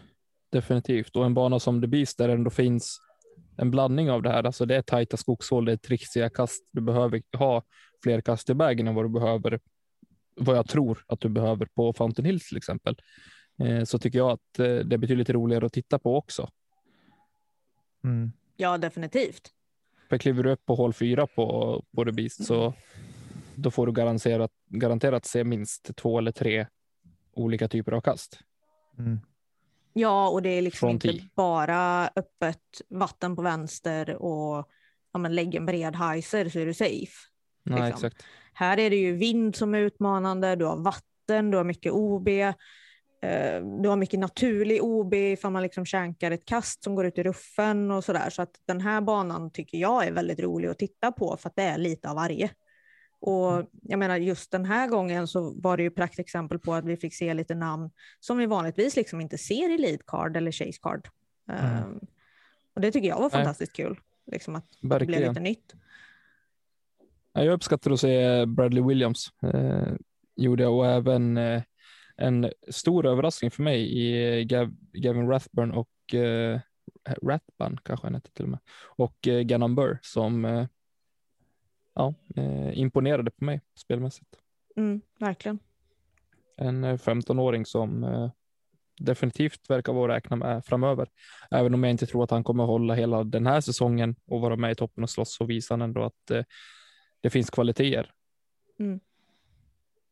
Definitivt. 0.53 1.17
Och 1.17 1.25
en 1.27 1.35
bana 1.35 1.59
som 1.59 1.81
The 1.81 1.87
Beast 1.87 2.19
där 2.19 2.29
det 2.29 2.35
ändå 2.35 2.51
finns 2.51 2.99
en 3.59 3.71
blandning 3.71 4.11
av 4.11 4.23
det 4.23 4.31
här. 4.31 4.45
Alltså 4.45 4.67
det 4.67 4.77
är 4.77 4.83
tajta 4.83 5.17
skogshål, 5.17 5.65
det 5.65 5.73
är 5.73 5.77
trixiga 5.77 6.31
kast. 6.31 6.69
Du 6.73 6.81
behöver 6.81 7.23
ha 7.39 7.63
fler 8.03 8.21
kast 8.21 8.51
i 8.51 8.53
vägen 8.53 8.89
än 8.89 8.95
vad 8.95 9.05
du 9.05 9.09
behöver, 9.09 9.61
vad 10.37 10.57
jag 10.57 10.69
tror 10.69 11.05
att 11.07 11.21
du 11.21 11.29
behöver 11.29 11.67
på 11.67 11.93
Fountain 11.93 12.27
Hills 12.27 12.49
till 12.49 12.57
exempel. 12.57 12.97
Eh, 13.63 13.85
så 13.85 13.99
tycker 13.99 14.19
jag 14.19 14.31
att 14.31 14.59
eh, 14.59 14.65
det 14.65 14.95
är 14.95 14.99
betydligt 14.99 15.31
roligare 15.31 15.67
att 15.67 15.73
titta 15.73 15.99
på 15.99 16.17
också. 16.17 16.49
Mm. 18.05 18.33
Ja, 18.57 18.79
definitivt. 18.79 19.51
För 20.09 20.19
kliver 20.19 20.43
du 20.43 20.51
upp 20.51 20.67
på 20.67 20.75
hål 20.75 20.93
fyra 20.93 21.27
på, 21.27 21.85
på 21.97 22.05
The 22.05 22.13
Beast 22.13 22.45
så 22.45 22.75
då 23.55 23.71
får 23.71 23.87
du 23.87 23.93
garanterat, 23.93 24.51
garanterat 24.67 25.25
se 25.25 25.45
minst 25.45 25.97
två 25.97 26.19
eller 26.19 26.33
tre 26.33 26.67
olika 27.33 27.69
typer 27.69 27.93
av 27.93 28.01
kast. 28.01 28.41
Mm. 28.99 29.21
Ja, 29.93 30.29
och 30.29 30.43
det 30.43 30.49
är 30.49 30.63
liksom 30.63 30.89
inte 30.89 31.19
bara 31.35 32.11
öppet 32.17 32.63
vatten 32.89 33.37
på 33.37 33.43
vänster 33.43 34.23
och 34.23 34.69
ja, 35.13 35.19
men 35.19 35.35
lägg 35.35 35.55
en 35.55 35.67
bred 35.67 35.97
heiser 35.97 36.49
så 36.49 36.59
är 36.59 36.67
du 36.67 36.75
safe. 36.75 37.13
Nej, 37.63 37.91
Liksom. 37.91 38.07
exakt. 38.07 38.27
Här 38.53 38.79
är 38.79 38.91
det 38.91 38.97
ju 38.97 39.13
vind 39.17 39.57
som 39.57 39.75
är 39.75 39.79
utmanande, 39.79 40.57
du 40.57 40.65
har 40.65 40.77
vatten, 40.77 41.51
du 41.51 41.57
har 41.57 41.65
mycket 41.65 41.93
OB, 41.93 42.29
eh, 42.29 42.55
du 43.83 43.89
har 43.89 43.97
mycket 43.97 44.21
naturlig 44.21 44.83
OB 44.83 45.15
ifall 45.15 45.53
man 45.53 45.63
liksom 45.63 45.87
känkar 45.87 46.31
ett 46.31 46.45
kast 46.45 46.85
som 46.85 46.95
går 46.95 47.07
ut 47.07 47.19
i 47.19 47.23
ruffen 47.23 47.91
och 47.91 48.05
sådär. 48.05 48.31
Så 48.31 48.43
att 48.43 48.51
den 48.67 48.81
här 48.81 49.01
banan 49.01 49.51
tycker 49.51 49.79
jag 49.79 50.07
är 50.07 50.13
väldigt 50.13 50.41
rolig 50.41 50.69
att 50.69 50.79
titta 50.79 51.13
på 51.13 51.37
för 51.37 51.49
att 51.49 51.57
det 51.57 51.63
är 51.63 51.79
lite 51.79 52.11
av 52.11 52.17
varje. 52.17 52.51
Och 53.21 53.71
jag 53.83 53.99
menar 53.99 54.17
just 54.17 54.51
den 54.51 54.65
här 54.65 54.89
gången 54.89 55.27
så 55.29 55.61
var 55.61 55.77
det 55.77 55.83
ju 55.83 55.91
praktexempel 55.91 56.59
på 56.59 56.75
att 56.75 56.85
vi 56.85 56.97
fick 56.97 57.15
se 57.15 57.35
lite 57.35 57.55
namn 57.55 57.91
som 58.21 58.39
vi 58.39 58.47
vanligtvis 58.47 58.97
liksom 58.97 59.21
inte 59.21 59.39
ser 59.39 59.75
i 59.75 59.79
lead 59.79 60.07
card 60.07 60.37
eller 60.37 60.53
chase 60.53 60.79
card. 60.83 61.09
Mm. 61.49 61.65
Ehm, 61.65 62.01
och 62.75 62.81
det 62.81 62.93
tycker 62.93 63.09
jag 63.09 63.17
var 63.17 63.23
Nej. 63.23 63.31
fantastiskt 63.31 63.73
kul. 63.73 64.01
Liksom 64.33 64.55
att 64.57 64.65
det 64.71 64.87
blev 64.89 64.99
Verkligen. 64.99 65.29
lite 65.29 65.41
nytt. 65.41 65.75
Ja, 67.33 67.45
Jag 67.45 67.55
uppskattar 67.55 67.91
att 67.91 68.01
se 68.01 68.47
Bradley 68.47 68.83
Williams. 68.83 69.33
Eh, 69.43 69.93
gjorde 70.37 70.63
jag 70.63 70.75
och 70.75 70.87
även 70.87 71.37
eh, 71.37 71.63
en 72.17 72.51
stor 72.69 73.07
överraskning 73.07 73.51
för 73.51 73.63
mig 73.63 73.99
i 73.99 74.45
Gav, 74.45 74.75
Gavin 74.93 75.29
Rathburn 75.29 75.71
och 75.71 76.15
eh, 76.15 76.61
Rathbun 77.23 77.79
kanske 77.83 78.07
han 78.07 78.15
hette 78.15 78.33
till 78.33 78.45
och 78.45 78.51
med 78.51 78.61
och 78.97 79.29
eh, 79.29 79.41
Gannon 79.41 79.75
Burr 79.75 79.99
som 80.03 80.45
eh, 80.45 80.67
ja, 81.99 82.15
eh, 82.37 82.79
imponerade 82.79 83.31
på 83.31 83.45
mig 83.45 83.61
spelmässigt. 83.79 84.37
Mm, 84.77 85.01
verkligen. 85.19 85.59
En 86.57 86.85
eh, 86.85 86.97
15-åring 86.97 87.67
som 87.67 88.05
eh, 88.05 88.31
definitivt 89.01 89.71
verkar 89.71 89.93
vara 89.93 90.13
att 90.13 90.17
räkna 90.17 90.37
med 90.37 90.65
framöver. 90.65 91.09
Även 91.51 91.75
om 91.75 91.85
jag 91.85 91.91
inte 91.91 92.07
tror 92.07 92.25
att 92.25 92.31
han 92.31 92.45
kommer 92.45 92.65
hålla 92.65 92.95
hela 92.95 93.25
den 93.25 93.47
här 93.47 93.61
säsongen 93.61 94.17
och 94.27 94.41
vara 94.41 94.57
med 94.57 94.73
i 94.73 94.75
toppen 94.75 95.03
och 95.03 95.11
slåss 95.11 95.35
så 95.37 95.45
visar 95.45 95.75
han 95.75 95.83
ändå 95.83 96.05
att 96.05 96.31
eh, 96.31 96.43
det 97.21 97.31
finns 97.31 97.51
kvaliteter. 97.51 98.11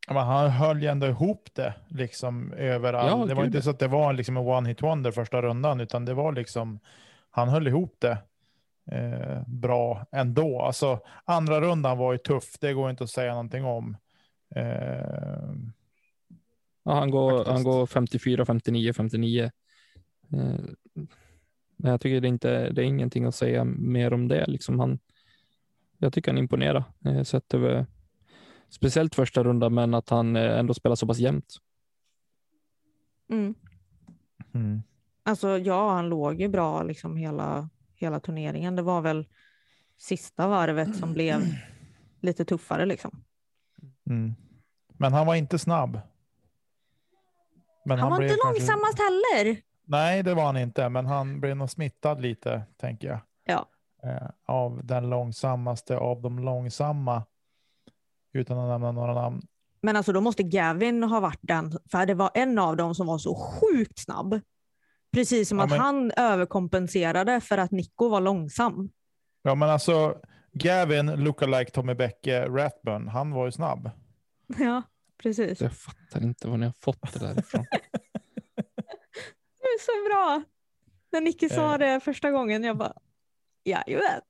Ja, 0.06 0.14
Men 0.14 0.26
han 0.26 0.50
höll 0.50 0.82
ju 0.82 0.88
ändå 0.88 1.06
ihop 1.06 1.48
det 1.52 1.74
liksom 1.88 2.52
överallt. 2.52 3.10
Ja, 3.10 3.26
det 3.26 3.34
var 3.34 3.42
gud, 3.42 3.54
inte 3.54 3.62
så 3.62 3.70
att 3.70 3.78
det 3.78 3.88
var 3.88 4.12
liksom 4.12 4.36
en 4.36 4.46
one 4.46 4.68
hit 4.68 4.82
wonder 4.82 5.10
första 5.10 5.42
rundan, 5.42 5.80
utan 5.80 6.04
det 6.04 6.14
var 6.14 6.32
liksom, 6.32 6.80
han 7.30 7.48
höll 7.48 7.66
ihop 7.66 7.96
det 7.98 8.18
eh, 8.92 9.42
bra 9.46 10.06
ändå. 10.12 10.62
Alltså 10.62 11.00
andra 11.24 11.60
rundan 11.60 11.98
var 11.98 12.12
ju 12.12 12.18
tuff, 12.18 12.58
det 12.60 12.72
går 12.72 12.90
inte 12.90 13.04
att 13.04 13.10
säga 13.10 13.30
någonting 13.32 13.64
om. 13.64 13.96
Eh, 14.54 15.52
Ja, 16.88 16.92
han, 16.94 17.10
går, 17.10 17.30
Faktiskt. 17.30 17.52
han 17.52 17.64
går 17.64 17.86
54, 17.86 18.44
59, 18.46 18.92
59. 18.92 19.42
Eh, 20.32 20.60
Men 21.76 21.90
jag 21.90 22.00
tycker 22.00 22.20
det 22.20 22.26
är, 22.26 22.28
inte, 22.28 22.70
det 22.70 22.82
är 22.82 22.86
ingenting 22.86 23.24
att 23.24 23.34
säga 23.34 23.64
mer 23.64 24.12
om 24.12 24.28
det. 24.28 24.46
Liksom 24.46 24.80
han, 24.80 24.98
jag 25.98 26.12
tycker 26.12 26.30
han 26.30 26.38
imponerar. 26.38 26.84
eh, 27.04 27.22
Sett 27.22 27.54
över, 27.54 27.86
speciellt 28.68 29.14
första 29.14 29.44
rundan, 29.44 29.74
men 29.74 29.94
att 29.94 30.08
han 30.08 30.36
eh, 30.36 30.58
ändå 30.58 30.74
spelar 30.74 30.96
så 30.96 31.06
pass 31.06 31.18
jämnt. 31.18 31.56
Mm. 33.30 33.54
mm. 34.54 34.82
Alltså 35.22 35.58
ja, 35.58 35.90
han 35.90 36.08
låg 36.08 36.40
ju 36.40 36.48
bra 36.48 36.82
liksom 36.82 37.16
hela, 37.16 37.68
hela 37.96 38.20
turneringen. 38.20 38.76
Det 38.76 38.82
var 38.82 39.00
väl 39.00 39.26
sista 39.98 40.48
varvet 40.48 40.96
som 40.96 41.12
blev 41.12 41.40
lite 42.20 42.44
tuffare 42.44 42.86
liksom. 42.86 43.24
Mm. 44.10 44.34
Men 44.88 45.12
han 45.12 45.26
var 45.26 45.34
inte 45.34 45.58
snabb. 45.58 46.00
Men 47.84 47.98
Han, 47.98 48.10
var 48.10 48.18
blev 48.18 48.30
inte 48.30 48.40
kanske- 48.42 48.60
långsammast 48.60 48.98
heller. 48.98 49.60
Nej, 49.84 50.22
det 50.22 50.34
var 50.34 50.44
han 50.46 50.56
inte, 50.56 50.88
men 50.88 51.06
han 51.06 51.40
blev 51.40 51.56
nog 51.56 51.70
smittad 51.70 52.20
lite, 52.20 52.62
tänker 52.76 53.08
jag. 53.08 53.18
Ja. 53.44 53.68
Eh, 54.02 54.28
av 54.46 54.80
den 54.86 55.10
långsammaste 55.10 55.96
av 55.98 56.22
de 56.22 56.38
långsamma. 56.38 57.22
Utan 58.32 58.58
att 58.58 58.68
nämna 58.68 58.92
några 58.92 59.14
namn. 59.14 59.42
Men 59.80 59.96
alltså 59.96 60.12
då 60.12 60.20
måste 60.20 60.42
Gavin 60.42 61.02
ha 61.02 61.20
varit 61.20 61.38
den, 61.42 61.72
för 61.90 62.06
det 62.06 62.14
var 62.14 62.30
en 62.34 62.58
av 62.58 62.76
dem 62.76 62.94
som 62.94 63.06
var 63.06 63.18
så 63.18 63.34
sjukt 63.34 63.98
snabb. 63.98 64.40
Precis 65.12 65.48
som 65.48 65.58
Ja, 65.58 65.64
att 65.64 65.70
men- 65.70 65.80
han 65.80 66.12
överkompenserade 66.16 67.40
för 67.40 67.58
att 67.58 67.70
Nico 67.70 68.08
var 68.08 68.20
långsam. 68.20 68.90
Ja, 69.42 69.54
men 69.54 69.70
alltså 69.70 70.18
Gavin, 70.52 71.06
lookalike 71.06 71.70
Tommy 71.70 71.94
Bäcke, 71.94 72.46
Rathburn, 72.46 73.08
han 73.08 73.30
var 73.30 73.46
ju 73.46 73.52
snabb. 73.52 73.90
Ja, 74.58 74.82
precis. 75.22 75.60
Jag 75.60 75.72
fattar 75.72 76.22
inte 76.22 76.48
var 76.48 76.56
ni 76.56 76.66
har 76.66 76.72
fått 76.80 77.12
det 77.12 77.18
där 77.18 77.38
ifrån. 77.38 77.66
Det 79.60 79.68
är 79.68 79.80
så 79.80 80.08
bra. 80.08 80.42
När 81.12 81.20
Nicky 81.20 81.48
sa 81.48 81.72
Eh. 81.72 81.78
det 81.78 82.00
första 82.00 82.30
gången, 82.30 82.64
jag 82.64 82.76
bara, 82.76 82.92
jajamän. 83.64 84.20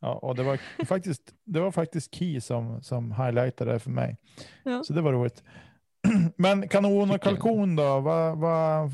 Ja, 0.00 0.14
och 0.14 0.34
det 0.36 0.42
var 0.42 0.60
faktiskt, 0.86 1.22
det 1.44 1.60
var 1.60 1.70
faktiskt 1.70 2.14
Key 2.14 2.40
som, 2.40 2.82
som 2.82 3.12
highlightade 3.12 3.72
det 3.72 3.78
för 3.78 3.90
mig. 3.90 4.16
Ja. 4.64 4.84
Så 4.84 4.92
det 4.92 5.00
var 5.00 5.12
roligt. 5.12 5.42
Men 6.36 6.68
kanon 6.68 7.10
och 7.10 7.20
kalkon 7.22 7.76
då? 7.76 8.00
Vad, 8.00 8.38
vad, 8.38 8.90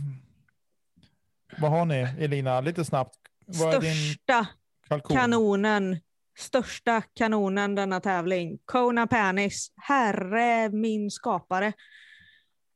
vad 1.60 1.70
har 1.70 1.84
ni 1.84 2.06
Elina? 2.18 2.60
Lite 2.60 2.84
snabbt. 2.84 3.14
Vad 3.46 3.74
är 3.74 3.80
din 3.80 3.94
Största 3.94 4.46
kalkon? 4.88 5.16
kanonen, 5.16 5.96
största 6.38 7.02
kanonen 7.14 7.74
denna 7.74 8.00
tävling. 8.00 8.58
Kona 8.64 9.06
Panis, 9.06 9.72
herre 9.76 10.68
min 10.68 11.10
skapare. 11.10 11.72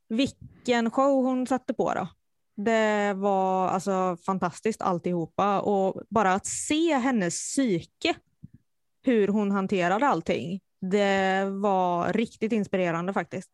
Vilken 0.08 0.90
show 0.90 1.24
hon 1.24 1.46
satte 1.46 1.74
på 1.74 1.94
då. 1.94 2.08
Det 2.56 3.12
var 3.14 3.68
alltså 3.68 4.16
fantastiskt 4.26 4.82
alltihopa 4.82 5.60
och 5.60 6.02
bara 6.10 6.32
att 6.34 6.46
se 6.46 6.94
hennes 6.94 7.34
psyke, 7.34 8.14
hur 9.04 9.28
hon 9.28 9.50
hanterade 9.50 10.06
allting, 10.06 10.60
det 10.80 11.44
var 11.44 12.12
riktigt 12.12 12.52
inspirerande 12.52 13.12
faktiskt. 13.12 13.50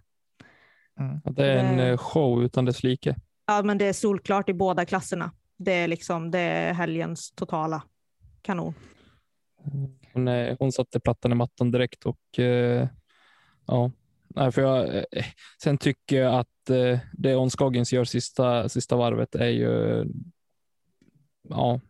Mm. 1.01 1.21
Det 1.25 1.47
är 1.47 1.57
en 1.57 1.81
eh, 1.81 1.97
show 1.97 2.45
utan 2.45 2.65
dess 2.65 2.83
like. 2.83 3.17
Ja, 3.51 3.63
men 3.63 3.79
det 3.79 3.85
är 3.85 3.93
solklart 3.93 4.49
i 4.49 4.55
båda 4.55 4.85
klasserna. 4.85 5.33
Det 5.57 5.73
är 5.73 5.89
liksom 5.89 6.31
det 6.31 6.39
är 6.39 6.73
helgens 6.73 7.31
totala 7.31 7.83
kanon. 8.43 8.75
Hon, 10.13 10.29
eh, 10.29 10.57
hon 10.59 10.73
satte 10.73 11.01
plattan 11.01 11.33
i 11.33 11.35
mattan 11.35 11.71
direkt 11.71 12.07
och 12.07 12.39
eh, 12.39 12.89
ja, 13.67 13.91
Nej, 14.35 14.53
för 14.53 14.63
jag, 14.63 14.97
eh, 14.97 15.25
sen 15.63 15.79
tycker 15.79 16.21
jag 16.23 16.35
att 16.35 16.71
eh, 16.71 16.99
det 17.13 17.37
On 17.37 17.51
Scoggins 17.51 17.93
gör 17.93 18.05
sista, 18.05 18.69
sista 18.69 18.97
varvet 18.97 19.35
är 19.35 19.49
ju, 19.49 20.05
ja, 21.49 21.81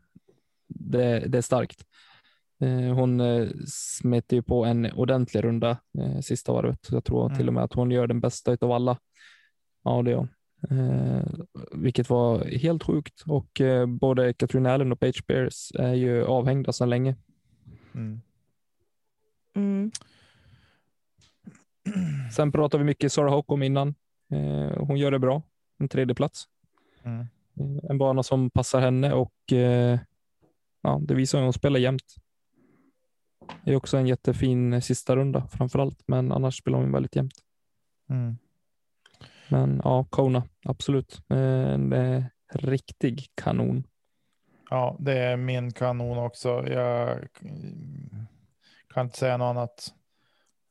det, 0.69 1.19
det 1.19 1.39
är 1.39 1.43
starkt. 1.43 1.85
Eh, 2.61 2.95
hon 2.95 3.21
eh, 3.21 3.49
smet 3.67 4.33
ju 4.33 4.43
på 4.43 4.65
en 4.65 4.93
ordentlig 4.93 5.45
runda 5.45 5.71
eh, 5.99 6.21
sista 6.21 6.53
varvet. 6.53 6.89
Jag 6.91 7.05
tror 7.05 7.27
Mm. 7.27 7.39
till 7.39 7.49
och 7.49 7.55
med 7.55 7.65
att 7.65 7.75
hon 7.75 7.91
gör 7.91 8.07
den 8.07 8.21
bästa 8.21 8.57
av 8.61 8.73
alla. 8.73 8.99
Ja, 9.85 10.03
det 10.03 10.11
gör 10.11 10.19
hon. 10.19 10.29
Eh, 10.71 11.23
vilket 11.73 12.11
var 12.11 12.45
helt 12.45 12.83
sjukt. 12.83 13.23
Och 13.27 13.61
eh, 13.61 13.87
både 13.87 14.33
Katrin 14.33 14.67
Allen 14.67 14.93
och 14.93 15.01
Paige 15.01 15.23
Bears 15.27 15.73
är 15.75 15.95
ju 15.95 16.25
avhängda 16.25 16.73
sedan 16.73 16.91
länge. 16.91 17.17
Mm. 17.95 18.21
Mm. 19.57 19.91
Sen 22.37 22.53
pratar 22.53 22.79
vi 22.79 22.85
mycket 22.85 23.13
Sarah 23.13 23.35
Hock 23.35 23.53
om 23.53 23.63
innan. 23.63 23.95
Eh, 24.31 24.85
hon 24.87 24.97
gör 24.97 25.11
det 25.11 25.19
bra. 25.19 25.43
En 25.79 25.89
tredje 25.89 26.15
plats. 26.15 26.45
Mm. 27.03 27.21
Eh, 27.61 27.91
En 27.91 27.99
bana 27.99 28.23
som 28.23 28.51
passar 28.51 28.81
henne 28.81 29.13
och 29.13 29.53
eh, 29.53 29.99
ja, 30.83 31.01
det 31.03 31.15
visar 31.15 31.39
att 31.39 31.45
hon 31.45 31.53
spelar 31.53 31.81
jämnt. 31.81 32.15
Det 33.65 33.71
är 33.71 33.77
också 33.77 33.97
en 33.97 34.07
jättefin 34.07 34.83
sista 34.83 35.17
runda 35.17 35.47
framför 35.49 35.79
allt, 35.79 36.03
men 36.07 36.33
annars 36.33 36.59
spelar 36.59 36.79
hon 36.79 36.93
väldigt 36.93 37.17
jämnt. 37.17 37.35
Mm. 38.11 38.37
Men 39.51 39.81
ja, 39.85 40.05
Kona, 40.11 40.43
absolut. 40.65 41.23
Eh, 41.31 41.73
En 41.73 41.93
eh, 41.93 42.25
riktig 42.53 43.27
kanon. 43.35 43.85
Ja, 44.71 44.97
det 45.01 45.19
är 45.19 45.37
min 45.37 45.73
kanon 45.73 46.19
också. 46.19 46.69
Jag 46.69 47.29
kan 48.95 49.07
inte 49.07 49.19
säga 49.19 49.37
något 49.37 49.57
annat. 49.57 49.95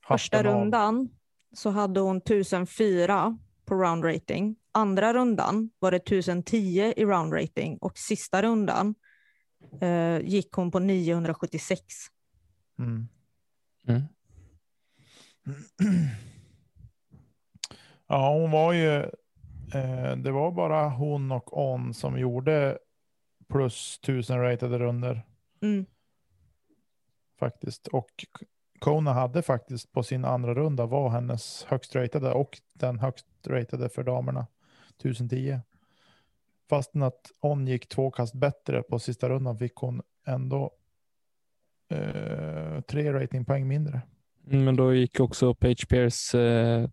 Första 0.07 0.39
av. 0.39 0.45
rundan 0.45 1.09
så 1.53 1.69
hade 1.69 1.99
hon 1.99 2.17
1004 2.17 3.37
på 3.65 3.75
round 3.75 4.05
rating. 4.05 4.55
Andra 4.71 5.13
rundan 5.13 5.69
var 5.79 5.91
det 5.91 5.97
1010 5.97 6.93
i 6.97 7.05
round 7.05 7.33
rating 7.33 7.77
och 7.77 7.97
sista 7.97 8.41
rundan 8.41 8.95
eh, 9.81 10.19
gick 10.19 10.51
hon 10.51 10.71
på 10.71 10.79
976. 10.79 11.83
Mm. 12.79 13.07
Mm. 13.87 14.03
Ja, 18.07 18.33
hon 18.33 18.51
var 18.51 18.73
ju. 18.73 18.95
Eh, 19.73 20.15
det 20.17 20.31
var 20.31 20.51
bara 20.51 20.89
hon 20.89 21.31
och 21.31 21.57
On 21.71 21.93
som 21.93 22.19
gjorde 22.19 22.77
plus 23.47 23.99
tusen 23.99 24.41
ratade 24.41 24.79
runder 24.79 25.25
Mm. 25.61 25.85
faktiskt. 27.39 27.87
Och 27.87 28.25
Kona 28.79 29.13
hade 29.13 29.41
faktiskt 29.41 29.91
på 29.91 30.03
sin 30.03 30.25
andra 30.25 30.53
runda 30.53 30.85
var 30.85 31.09
hennes 31.09 31.63
högst 31.63 31.95
ratade 31.95 32.31
och 32.31 32.61
den 32.73 32.99
högst 32.99 33.25
ratade 33.47 33.89
för 33.89 34.03
damerna 34.03 34.47
1010. 34.97 35.59
Fastän 36.69 37.03
att 37.03 37.31
On 37.39 37.67
gick 37.67 37.87
två 37.89 38.11
kast 38.11 38.33
bättre 38.33 38.83
på 38.83 38.99
sista 38.99 39.29
rundan 39.29 39.57
fick 39.57 39.75
hon 39.75 40.01
ändå 40.27 40.71
eh, 41.89 42.81
tre 42.81 43.13
ratingpoäng 43.13 43.67
mindre. 43.67 44.01
Mm, 44.47 44.65
Men 44.65 44.75
då 44.75 44.93
gick 44.93 45.19
också 45.19 45.53
Page 45.55 45.87
Pierce 45.89 46.35
eh, 46.39 46.89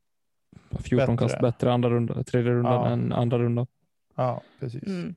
14 0.78 1.16
kast 1.16 1.34
Bättre. 1.34 1.42
bättre 1.42 1.72
andra 1.72 1.90
runda, 1.90 2.24
tredje 2.24 2.52
rundan 2.52 2.72
Ja. 2.72 2.88
än 2.88 3.12
andra 3.12 3.38
rundan. 3.38 3.66
Ja, 4.14 4.42
precis. 4.60 4.82
Mm. 4.82 5.14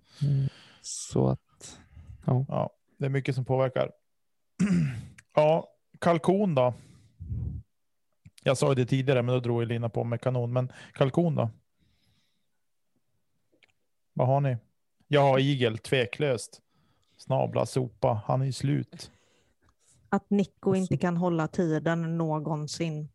Så 0.82 1.28
att, 1.30 1.80
Ja, 2.26 2.70
det 2.98 3.06
är 3.06 3.10
mycket 3.10 3.36
som 3.36 3.46
påverkar. 3.46 3.92
ja, 5.36 5.68
kalkon 6.00 6.56
då? 6.56 6.74
Jag 8.44 8.58
sa 8.58 8.70
ju 8.70 8.76
det 8.76 8.86
tidigare, 8.86 9.22
men 9.22 9.34
då 9.34 9.40
drog 9.40 9.62
jag 9.62 9.68
Lina 9.68 9.90
på 9.90 10.04
med 10.04 10.22
kanon. 10.22 10.54
Men 10.54 10.72
kalkon 10.94 11.36
då? 11.36 11.50
Vad 14.14 14.28
har 14.28 14.42
ni? 14.42 14.58
Jag 15.08 15.22
har 15.22 15.40
igel, 15.40 15.78
tveklöst. 15.78 16.62
Snabla, 17.18 17.66
sopa, 17.66 18.22
han 18.26 18.42
är 18.42 18.46
ju 18.46 18.54
slut. 18.54 19.12
Att 20.10 20.30
Nico 20.30 20.76
inte 20.76 20.98
kan 20.98 21.18
hålla 21.18 21.48
tiden 21.48 22.18
någonsin. 22.18 23.10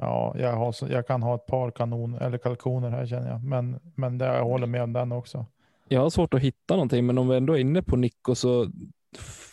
Ja, 0.00 0.34
jag, 0.38 0.52
har, 0.52 0.74
jag 0.90 1.06
kan 1.06 1.22
ha 1.22 1.34
ett 1.34 1.46
par 1.46 1.70
kanon 1.70 2.14
eller 2.14 2.38
kalkoner 2.38 2.90
här 2.90 3.06
känner 3.06 3.30
jag. 3.30 3.44
Men, 3.44 3.80
men 3.94 4.18
det, 4.18 4.24
jag 4.24 4.44
håller 4.44 4.66
med 4.66 4.82
om 4.82 4.92
den 4.92 5.12
också. 5.12 5.46
jag 5.88 6.00
har 6.00 6.10
svårt 6.10 6.34
att 6.34 6.40
hitta 6.40 6.74
någonting, 6.74 7.06
men 7.06 7.18
om 7.18 7.28
vi 7.28 7.36
ändå 7.36 7.52
är 7.52 7.58
inne 7.58 7.82
på 7.82 7.96
Nico 7.96 8.34
så, 8.34 8.70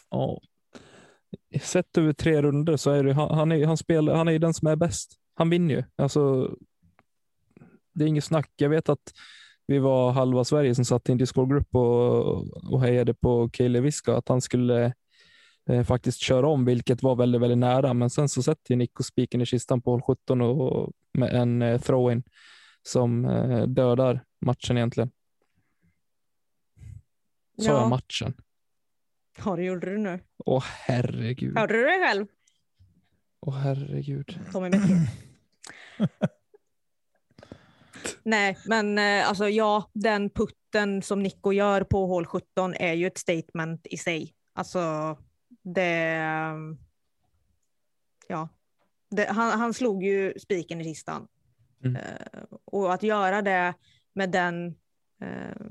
ja, 0.10 0.42
sett 1.62 1.98
över 1.98 2.14
tre 2.14 2.42
runder 2.42 2.78
så 2.78 2.92
är 2.92 3.04
det, 3.04 3.14
han, 3.14 3.32
han, 3.32 3.52
är, 3.52 3.66
han, 3.66 3.78
spelar, 3.78 4.16
han 4.16 4.28
är 4.28 4.32
ju 4.32 4.40
den 4.40 4.54
som 4.54 4.68
är 4.68 4.76
bäst. 4.76 5.16
Han 5.36 5.50
vinner 5.50 5.76
ju. 5.76 5.84
Alltså, 5.96 6.52
det 7.94 8.04
är 8.04 8.08
inget 8.08 8.24
snack. 8.24 8.52
Jag 8.56 8.70
vet 8.70 8.90
att 8.90 9.14
vi 9.68 9.80
var 9.80 10.12
halva 10.12 10.44
Sverige 10.44 10.76
som 10.76 10.86
satt 10.86 11.10
i 11.10 11.12
en 11.12 11.18
Discord-grupp 11.18 11.76
och, 11.76 12.74
och 12.74 12.82
hejade 12.82 13.14
på 13.14 13.50
Kaeli 13.50 13.80
Viska, 13.80 14.16
att 14.16 14.30
han 14.30 14.42
skulle 14.42 14.94
eh, 15.70 15.84
faktiskt 15.84 16.20
köra 16.20 16.48
om, 16.48 16.66
vilket 16.66 17.04
var 17.04 17.16
väldigt, 17.16 17.42
väldigt 17.42 17.58
nära. 17.58 17.94
Men 17.94 18.10
sen 18.10 18.30
så 18.30 18.44
sätter 18.44 18.72
ju 18.72 18.76
Nico 18.76 19.04
spiken 19.04 19.42
i 19.42 19.46
kistan 19.46 19.82
på 19.82 19.92
hål 19.92 20.02
17 20.02 20.42
och, 20.42 20.92
med 21.14 21.34
en 21.34 21.62
eh, 21.62 21.82
throw-in 21.82 22.24
som 22.84 23.26
eh, 23.26 23.64
dödar 23.64 24.24
matchen 24.42 24.78
egentligen. 24.78 25.12
Sa 27.62 27.72
Ja. 27.72 27.90
matchen? 27.90 28.34
Ja, 29.46 29.56
det 29.56 29.64
gjorde 29.64 29.92
du 29.92 29.98
nu. 29.98 30.20
Åh 30.46 30.64
herregud. 30.66 31.58
Hörde 31.58 31.74
du 31.74 31.84
dig 31.84 32.00
själv? 32.00 32.26
Åh 33.42 33.56
herregud. 33.58 34.40
Tommy. 34.52 34.70
Nej, 38.24 38.58
men 38.66 38.98
eh, 38.98 39.28
alltså 39.30 39.50
ja, 39.50 39.90
den 39.94 40.30
putten 40.30 41.02
som 41.02 41.24
Nico 41.24 41.52
gör 41.52 41.84
på 41.84 42.06
hål 42.08 42.26
17 42.26 42.74
är 42.74 42.94
ju 42.94 43.08
ett 43.08 43.18
statement 43.18 43.88
i 43.88 43.98
sig. 43.98 44.34
Alltså, 44.54 44.80
det... 45.74 46.18
Ja. 48.28 48.50
Det, 49.10 49.26
han, 49.26 49.60
han 49.60 49.74
slog 49.74 50.04
ju 50.04 50.34
spiken 50.40 50.82
i 50.82 50.84
kistan. 50.84 51.28
Mm. 51.84 51.96
Eh, 51.96 52.44
och 52.66 52.94
att 52.94 53.04
göra 53.04 53.42
det 53.42 53.74
med 54.14 54.32
den 54.32 54.68
eh, 55.22 55.66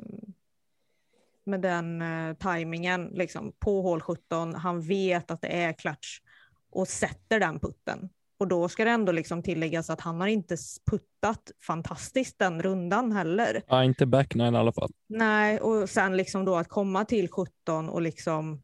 med 1.46 1.60
den 1.60 2.02
eh, 2.02 2.34
tajmingen 2.34 3.06
liksom, 3.06 3.52
på 3.58 3.82
hål 3.82 4.00
17. 4.00 4.54
Han 4.54 4.80
vet 4.80 5.30
att 5.30 5.40
det 5.40 5.62
är 5.62 5.72
klatsch 5.72 6.22
och 6.70 6.88
sätter 6.88 7.40
den 7.40 7.60
putten. 7.60 8.08
Och 8.38 8.48
då 8.48 8.68
ska 8.68 8.84
det 8.84 8.90
ändå 8.90 9.12
liksom 9.12 9.42
tilläggas 9.42 9.90
att 9.90 10.00
han 10.00 10.20
har 10.20 10.28
inte 10.28 10.56
puttat 10.90 11.50
fantastiskt 11.66 12.38
den 12.38 12.62
rundan 12.62 13.12
heller. 13.12 13.62
Ja, 13.66 13.84
inte 13.84 14.06
back 14.06 14.34
nine 14.34 14.54
i 14.54 14.58
alla 14.58 14.72
fall. 14.72 14.90
Nej, 15.06 15.60
och 15.60 15.90
sen 15.90 16.16
liksom 16.16 16.44
då 16.44 16.56
att 16.56 16.68
komma 16.68 17.04
till 17.04 17.30
17 17.30 17.88
och 17.88 18.02
liksom 18.02 18.62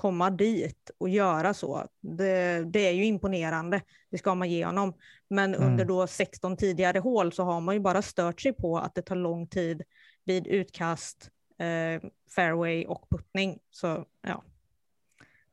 komma 0.00 0.30
dit 0.30 0.90
och 0.98 1.08
göra 1.08 1.54
så. 1.54 1.86
Det, 2.00 2.64
det 2.72 2.86
är 2.86 2.92
ju 2.92 3.04
imponerande, 3.04 3.82
det 4.10 4.18
ska 4.18 4.34
man 4.34 4.50
ge 4.50 4.64
honom. 4.64 4.94
Men 5.28 5.54
Mm. 5.54 5.66
under 5.66 5.84
då 5.84 6.06
16 6.06 6.56
tidigare 6.56 6.98
hål 6.98 7.32
så 7.32 7.42
har 7.44 7.60
man 7.60 7.74
ju 7.74 7.80
bara 7.80 8.02
stört 8.02 8.40
sig 8.40 8.52
på 8.52 8.78
att 8.78 8.94
det 8.94 9.02
tar 9.02 9.16
lång 9.16 9.46
tid 9.46 9.82
vid 10.24 10.46
utkast, 10.46 11.30
eh, 11.58 12.10
fairway 12.34 12.84
och 12.86 13.08
puttning. 13.10 13.58
Så 13.70 14.04
ja, 14.22 14.42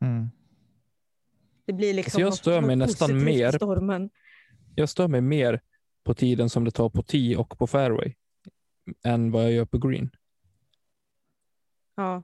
Mm. 0.01 0.29
det 1.65 1.73
blir 1.73 1.93
liksom 1.93 2.09
Alltså, 2.09 2.19
jag 2.21 2.29
något- 2.29 2.37
stör 2.37 2.61
mig 2.67 2.75
något 2.75 2.87
nästan 2.87 3.23
mer. 3.23 3.51
Stormen. 3.51 4.09
Jag 4.75 4.89
stör 4.89 5.07
mig 5.07 5.21
mer 5.21 5.61
på 6.03 6.13
tiden 6.13 6.49
som 6.49 6.63
det 6.63 6.71
tar 6.71 6.89
på 6.89 7.03
tee 7.03 7.37
och 7.37 7.57
på 7.57 7.67
fairway 7.67 8.13
än 9.03 9.31
vad 9.31 9.43
jag 9.43 9.51
gör 9.51 9.65
på 9.65 9.77
green. 9.77 10.09
Ja. 11.95 12.23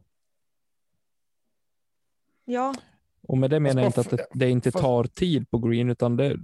Ja, 2.46 2.76
Och 3.22 3.38
med 3.38 3.50
det 3.50 3.60
menar 3.60 3.82
jag 3.82 3.88
inte 3.88 4.04
Fast 4.04 4.14
att 4.14 4.20
det, 4.20 4.28
det 4.34 4.50
inte 4.50 4.72
tar 4.72 5.04
tid 5.04 5.50
på 5.50 5.58
green, 5.58 5.90
utan 5.90 6.18
det, 6.18 6.38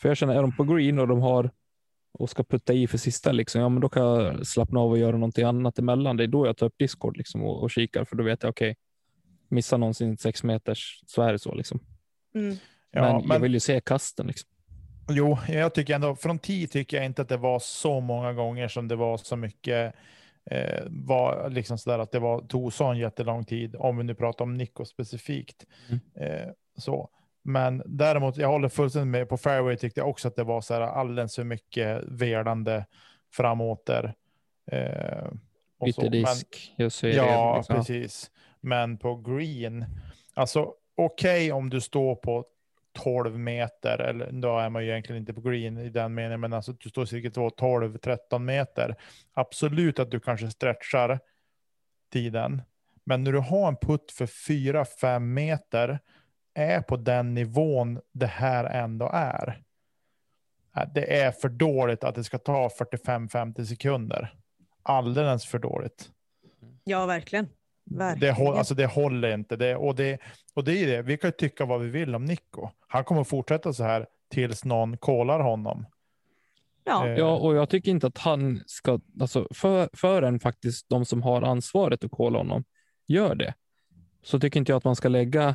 för 0.00 0.08
jag 0.08 0.16
känner, 0.16 0.34
är 0.34 0.42
de 0.42 0.56
på 0.56 0.64
green 0.64 0.98
och 0.98 1.08
de 1.08 1.20
har 1.20 1.50
och 2.12 2.30
ska 2.30 2.44
putta 2.44 2.72
i 2.72 2.86
för 2.86 2.98
sista, 2.98 3.32
liksom, 3.32 3.60
ja, 3.60 3.68
men 3.68 3.80
då 3.80 3.88
kan 3.88 4.02
jag 4.02 4.46
slappna 4.46 4.80
av 4.80 4.90
och 4.90 4.98
göra 4.98 5.12
någonting 5.12 5.44
annat 5.44 5.78
emellan. 5.78 6.16
Det 6.16 6.24
är 6.24 6.28
då 6.28 6.46
jag 6.46 6.56
tar 6.56 6.66
upp 6.66 6.78
Discord 6.78 7.16
liksom, 7.16 7.42
och, 7.42 7.62
och 7.62 7.70
kikar, 7.70 8.04
för 8.04 8.16
då 8.16 8.24
vet 8.24 8.42
jag, 8.42 8.50
okej, 8.50 8.76
missar 9.48 9.78
någon 9.78 9.94
sin 9.94 10.18
sex 10.18 10.42
meters 10.42 11.02
så 11.06 11.22
är 11.22 11.32
det 11.32 11.38
så. 11.38 11.54
Liksom. 11.54 11.80
mm. 12.34 12.56
Ja, 12.90 13.02
men, 13.02 13.28
men, 13.28 13.34
jag 13.34 13.40
vill 13.40 13.54
ju 13.54 13.60
se 13.60 13.80
kasten. 13.80 14.26
Liksom. 14.26 14.48
Jo, 15.10 15.38
jag 15.48 15.74
tycker 15.74 15.94
ändå 15.94 16.16
från 16.16 16.38
10 16.38 16.66
tycker 16.66 16.96
jag 16.96 17.06
inte 17.06 17.22
att 17.22 17.28
det 17.28 17.36
var 17.36 17.58
så 17.58 18.00
många 18.00 18.32
gånger 18.32 18.68
som 18.68 18.88
det 18.88 18.96
var 18.96 19.16
så 19.16 19.36
mycket. 19.36 19.94
Eh, 20.50 20.84
var 20.90 21.50
liksom 21.50 21.78
sådär 21.78 21.98
att 21.98 22.12
det 22.12 22.18
var 22.18 22.40
tog 22.40 22.72
så 22.72 22.84
en 22.84 22.98
jättelång 22.98 23.44
tid. 23.44 23.76
Om 23.78 23.96
vi 23.96 24.04
nu 24.04 24.14
pratar 24.14 24.44
om 24.44 24.54
Nico 24.54 24.84
specifikt. 24.84 25.66
Mm. 25.88 26.00
Eh, 26.32 26.48
så. 26.78 27.08
Men 27.42 27.82
däremot, 27.86 28.36
jag 28.36 28.48
håller 28.48 28.68
fullständigt 28.68 29.08
med. 29.12 29.28
På 29.28 29.36
fairway 29.36 29.76
tyckte 29.76 30.00
jag 30.00 30.08
också 30.08 30.28
att 30.28 30.36
det 30.36 30.44
var 30.44 30.60
så 30.60 30.74
här 30.74 30.80
alldeles 30.80 31.34
för 31.36 31.44
mycket 31.44 32.02
velande 32.08 32.86
framåter. 33.32 34.14
Eh, 34.72 35.26
och 35.78 35.94
så. 35.94 36.00
Byter 36.00 36.10
Men- 36.10 36.10
disk, 36.10 36.74
jag 36.76 36.92
ser 36.92 37.08
Ja, 37.12 37.56
liksom. 37.56 37.76
precis. 37.76 38.30
Men 38.60 38.98
på 38.98 39.16
green, 39.16 39.84
alltså 40.34 40.72
okej 40.96 41.52
om 41.52 41.70
du 41.70 41.80
står 41.80 42.14
på 42.14 42.44
12 43.02 43.38
meter, 43.38 43.98
eller 43.98 44.32
då 44.32 44.58
är 44.58 44.70
man 44.70 44.84
ju 44.84 44.90
egentligen 44.90 45.20
inte 45.20 45.34
på 45.34 45.40
green 45.40 45.78
i 45.78 45.88
den 45.88 46.14
meningen, 46.14 46.40
men 46.40 46.52
alltså 46.52 46.72
du 46.72 46.88
står 46.88 47.04
cirka 47.04 47.28
12-13 47.28 48.38
meter. 48.38 48.96
Absolut 49.32 49.98
att 49.98 50.10
du 50.10 50.20
kanske 50.20 50.50
stretchar 50.50 51.20
tiden, 52.12 52.62
men 53.04 53.24
när 53.24 53.32
du 53.32 53.38
har 53.38 53.68
en 53.68 53.76
putt 53.76 54.12
för 54.12 54.26
4-5 54.26 55.18
meter 55.18 55.98
är 56.54 56.80
på 56.80 56.96
den 56.96 57.34
nivån 57.34 58.00
det 58.12 58.26
här 58.26 58.64
ändå 58.64 59.10
är. 59.12 59.62
Äh, 60.76 60.88
det 60.94 61.20
är 61.20 61.30
för 61.30 61.48
dåligt 61.48 62.04
att 62.04 62.14
det 62.14 62.24
ska 62.24 62.38
ta 62.38 62.68
45-50 62.68 63.64
sekunder. 63.64 64.34
Alldeles 64.82 65.46
för 65.46 65.58
dåligt. 65.58 66.10
Ja, 66.84 67.06
verkligen. 67.06 67.48
Det, 67.90 67.96
Verkligen. 67.98 68.34
håll, 68.34 68.56
alltså 68.56 68.74
det 68.74 68.86
håller 68.86 69.34
inte. 69.34 69.56
Det, 69.56 69.76
och, 69.76 69.94
det, 69.94 70.18
och 70.54 70.64
det 70.64 70.72
är 70.82 70.86
det, 70.86 71.02
vi 71.02 71.18
kan 71.18 71.28
ju 71.28 71.32
tycka 71.32 71.64
vad 71.64 71.80
vi 71.80 71.88
vill 71.88 72.14
om 72.14 72.24
Nico. 72.24 72.70
Han 72.88 73.04
kommer 73.04 73.24
fortsätta 73.24 73.72
så 73.72 73.84
här 73.84 74.06
tills 74.30 74.64
någon 74.64 74.96
kollar 74.98 75.40
honom. 75.40 75.86
ja. 76.84 77.06
Eh, 77.08 77.12
Ja, 77.18 77.36
och 77.36 77.54
jag 77.54 77.68
tycker 77.68 77.90
inte 77.90 78.06
att 78.06 78.18
han 78.18 78.60
ska, 78.66 79.00
alltså 79.20 79.48
för, 79.54 79.88
förrän 79.92 80.40
faktiskt 80.40 80.88
de 80.88 81.04
som 81.04 81.22
har 81.22 81.42
ansvaret 81.42 82.04
att 82.04 82.10
kolla 82.10 82.38
honom 82.38 82.64
gör 83.06 83.34
det, 83.34 83.54
så 84.22 84.40
tycker 84.40 84.60
inte 84.60 84.72
jag 84.72 84.76
att 84.76 84.84
man 84.84 84.96
ska 84.96 85.08
lägga 85.08 85.54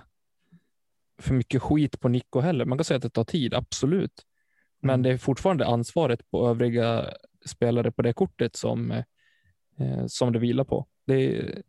för 1.22 1.34
mycket 1.34 1.62
skit 1.62 2.00
på 2.00 2.10
Nico 2.10 2.40
heller. 2.40 2.66
Man 2.66 2.78
kan 2.78 2.86
säga 2.86 2.96
att 2.98 3.04
det 3.04 3.10
tar 3.10 3.24
tid, 3.24 3.54
absolut. 3.54 4.22
Men 4.82 4.90
Mm. 4.90 5.04
det 5.04 5.10
är 5.10 5.18
fortfarande 5.18 5.66
ansvaret 5.68 6.32
på 6.32 6.48
övriga 6.50 7.06
spelare 7.46 7.92
på 7.92 8.02
det 8.02 8.14
kortet 8.14 8.56
som, 8.56 8.92
eh, 9.78 10.06
som 10.08 10.34
det 10.34 10.40
vilar 10.40 10.64
på. 10.64 10.88
Det 11.08 11.14
är, 11.38 11.62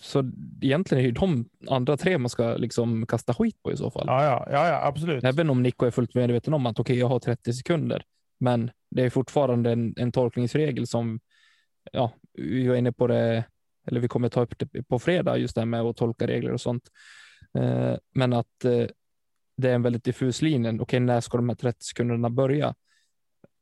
så 0.00 0.30
egentligen 0.60 1.04
är 1.04 1.08
det 1.08 1.20
de 1.20 1.48
andra 1.68 1.96
tre 1.96 2.18
man 2.18 2.30
ska 2.30 2.56
liksom 2.56 3.06
kasta 3.06 3.34
skit 3.34 3.62
på 3.62 3.72
i 3.72 3.76
så 3.76 3.90
fall. 3.90 4.04
Ja, 4.06 4.24
ja, 4.24 4.48
ja, 4.50 4.68
ja 4.68 4.86
absolut. 4.86 5.24
Även 5.24 5.50
om 5.50 5.62
Nico 5.62 5.86
är 5.86 5.90
fullt 5.90 6.14
medveten 6.14 6.54
om 6.54 6.66
att 6.66 6.80
okej, 6.80 6.98
jag 6.98 7.08
har 7.08 7.18
30 7.18 7.52
sekunder, 7.52 8.02
men 8.40 8.70
det 8.90 9.02
är 9.02 9.10
fortfarande 9.10 9.72
en, 9.72 9.94
en 9.96 10.12
tolkningsregel 10.12 10.86
som, 10.86 11.20
ja, 11.92 12.12
vi 12.32 12.68
var 12.68 12.76
inne 12.76 12.92
på 12.92 13.06
det, 13.06 13.44
eller 13.86 14.00
vi 14.00 14.08
kommer 14.08 14.28
ta 14.28 14.42
upp 14.42 14.54
det 14.58 14.82
på 14.82 14.98
fredag, 14.98 15.36
just 15.38 15.54
det 15.54 15.60
här 15.60 15.66
med 15.66 15.80
att 15.80 15.96
tolka 15.96 16.26
regler 16.26 16.52
och 16.52 16.60
sånt. 16.60 16.88
Eh, 17.58 17.96
men 18.14 18.32
att 18.32 18.64
eh, 18.64 18.86
det 19.56 19.70
är 19.70 19.74
en 19.74 19.82
väldigt 19.82 20.04
diffus 20.04 20.42
linje. 20.42 20.78
Okej, 20.80 21.00
när 21.00 21.20
ska 21.20 21.36
de 21.36 21.48
här 21.48 21.56
30 21.56 21.84
sekunderna 21.84 22.30
börja? 22.30 22.74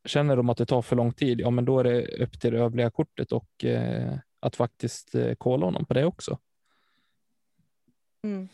Känner 0.06 0.36
de 0.36 0.50
att 0.50 0.56
det 0.56 0.66
tar 0.66 0.82
för 0.82 0.96
lång 0.96 1.12
tid, 1.12 1.40
ja, 1.40 1.50
men 1.50 1.64
då 1.64 1.78
är 1.78 1.84
det 1.84 2.22
upp 2.22 2.40
till 2.40 2.52
det 2.52 2.58
övriga 2.58 2.90
kortet 2.90 3.32
och 3.32 3.64
eh, 3.64 4.18
att 4.44 4.56
faktiskt 4.56 5.14
eh, 5.14 5.34
kolla 5.38 5.66
honom 5.66 5.86
på 5.86 5.94
det 5.94 6.04
också. 6.04 6.38
Mm. 8.24 8.48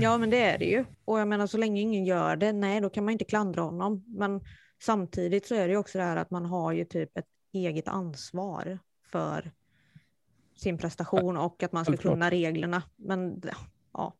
Ja, 0.00 0.18
men 0.18 0.30
det 0.30 0.40
är 0.42 0.58
det 0.58 0.64
ju. 0.64 0.84
Och 1.04 1.20
jag 1.20 1.28
menar, 1.28 1.46
så 1.46 1.58
länge 1.58 1.80
ingen 1.80 2.04
gör 2.04 2.36
det, 2.36 2.52
nej, 2.52 2.80
då 2.80 2.90
kan 2.90 3.04
man 3.04 3.12
inte 3.12 3.24
klandra 3.24 3.62
honom. 3.62 4.04
Men 4.06 4.40
samtidigt 4.82 5.46
så 5.46 5.54
är 5.54 5.68
det 5.68 5.72
ju 5.72 5.76
också 5.78 5.98
det 5.98 6.04
här 6.04 6.16
att 6.16 6.30
man 6.30 6.44
har 6.44 6.72
ju 6.72 6.84
typ 6.84 7.18
ett 7.18 7.28
eget 7.52 7.88
ansvar 7.88 8.78
för 9.12 9.52
sin 10.56 10.78
prestation 10.78 11.36
och 11.36 11.62
att 11.62 11.72
man 11.72 11.84
ska 11.84 11.96
kunna 11.96 12.30
reglerna. 12.30 12.82
Men 12.96 13.42
ja, 13.92 14.14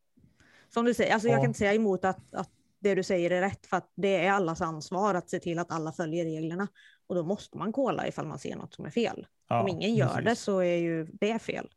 som 0.69 0.85
du 0.85 0.93
säger, 0.93 1.13
alltså 1.13 1.27
jag 1.27 1.37
Ja. 1.37 1.41
kan 1.41 1.49
inte 1.49 1.59
säga 1.59 1.73
emot 1.73 2.05
att, 2.05 2.33
att 2.33 2.49
det 2.79 2.95
du 2.95 3.03
säger 3.03 3.31
är 3.31 3.41
rätt, 3.41 3.65
för 3.65 3.77
att 3.77 3.91
det 3.95 4.25
är 4.25 4.31
allas 4.31 4.61
ansvar 4.61 5.15
att 5.15 5.29
se 5.29 5.39
till 5.39 5.59
att 5.59 5.71
alla 5.71 5.91
följer 5.91 6.25
reglerna. 6.25 6.67
Och 7.07 7.15
då 7.15 7.23
måste 7.23 7.57
man 7.57 7.71
kolla 7.71 8.07
ifall 8.07 8.27
man 8.27 8.39
ser 8.39 8.55
något 8.55 8.73
som 8.73 8.85
är 8.85 8.89
fel. 8.89 9.27
Ja, 9.51 9.61
Om 9.61 9.67
ingen 9.67 9.95
gör 9.95 10.07
precis. 10.07 10.25
det 10.25 10.35
så 10.35 10.59
är 10.59 10.75
ju 10.75 11.05
det 11.05 11.39
fel. 11.39 11.67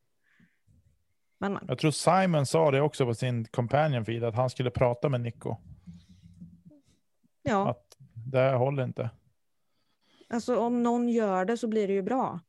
Men, 1.38 1.52
men. 1.52 1.64
Jag 1.68 1.78
tror 1.78 1.90
Simon 1.90 2.46
sa 2.46 2.70
det 2.70 2.80
också 2.80 3.06
på 3.06 3.14
sin 3.14 3.44
companion 3.44 4.04
feed, 4.04 4.24
att 4.24 4.34
han 4.34 4.50
skulle 4.50 4.70
prata 4.70 5.08
med 5.08 5.20
Nico. 5.20 5.56
Ja. 7.42 7.68
Att 7.70 7.96
det 8.14 8.38
här 8.38 8.54
håller 8.54 8.84
inte. 8.84 9.10
Alltså 10.28 10.58
om 10.58 10.82
någon 10.82 11.08
gör 11.08 11.44
det 11.44 11.56
så 11.56 11.68
blir 11.68 11.86
det 11.88 11.92
ju 11.94 12.02
bra. 12.02 12.40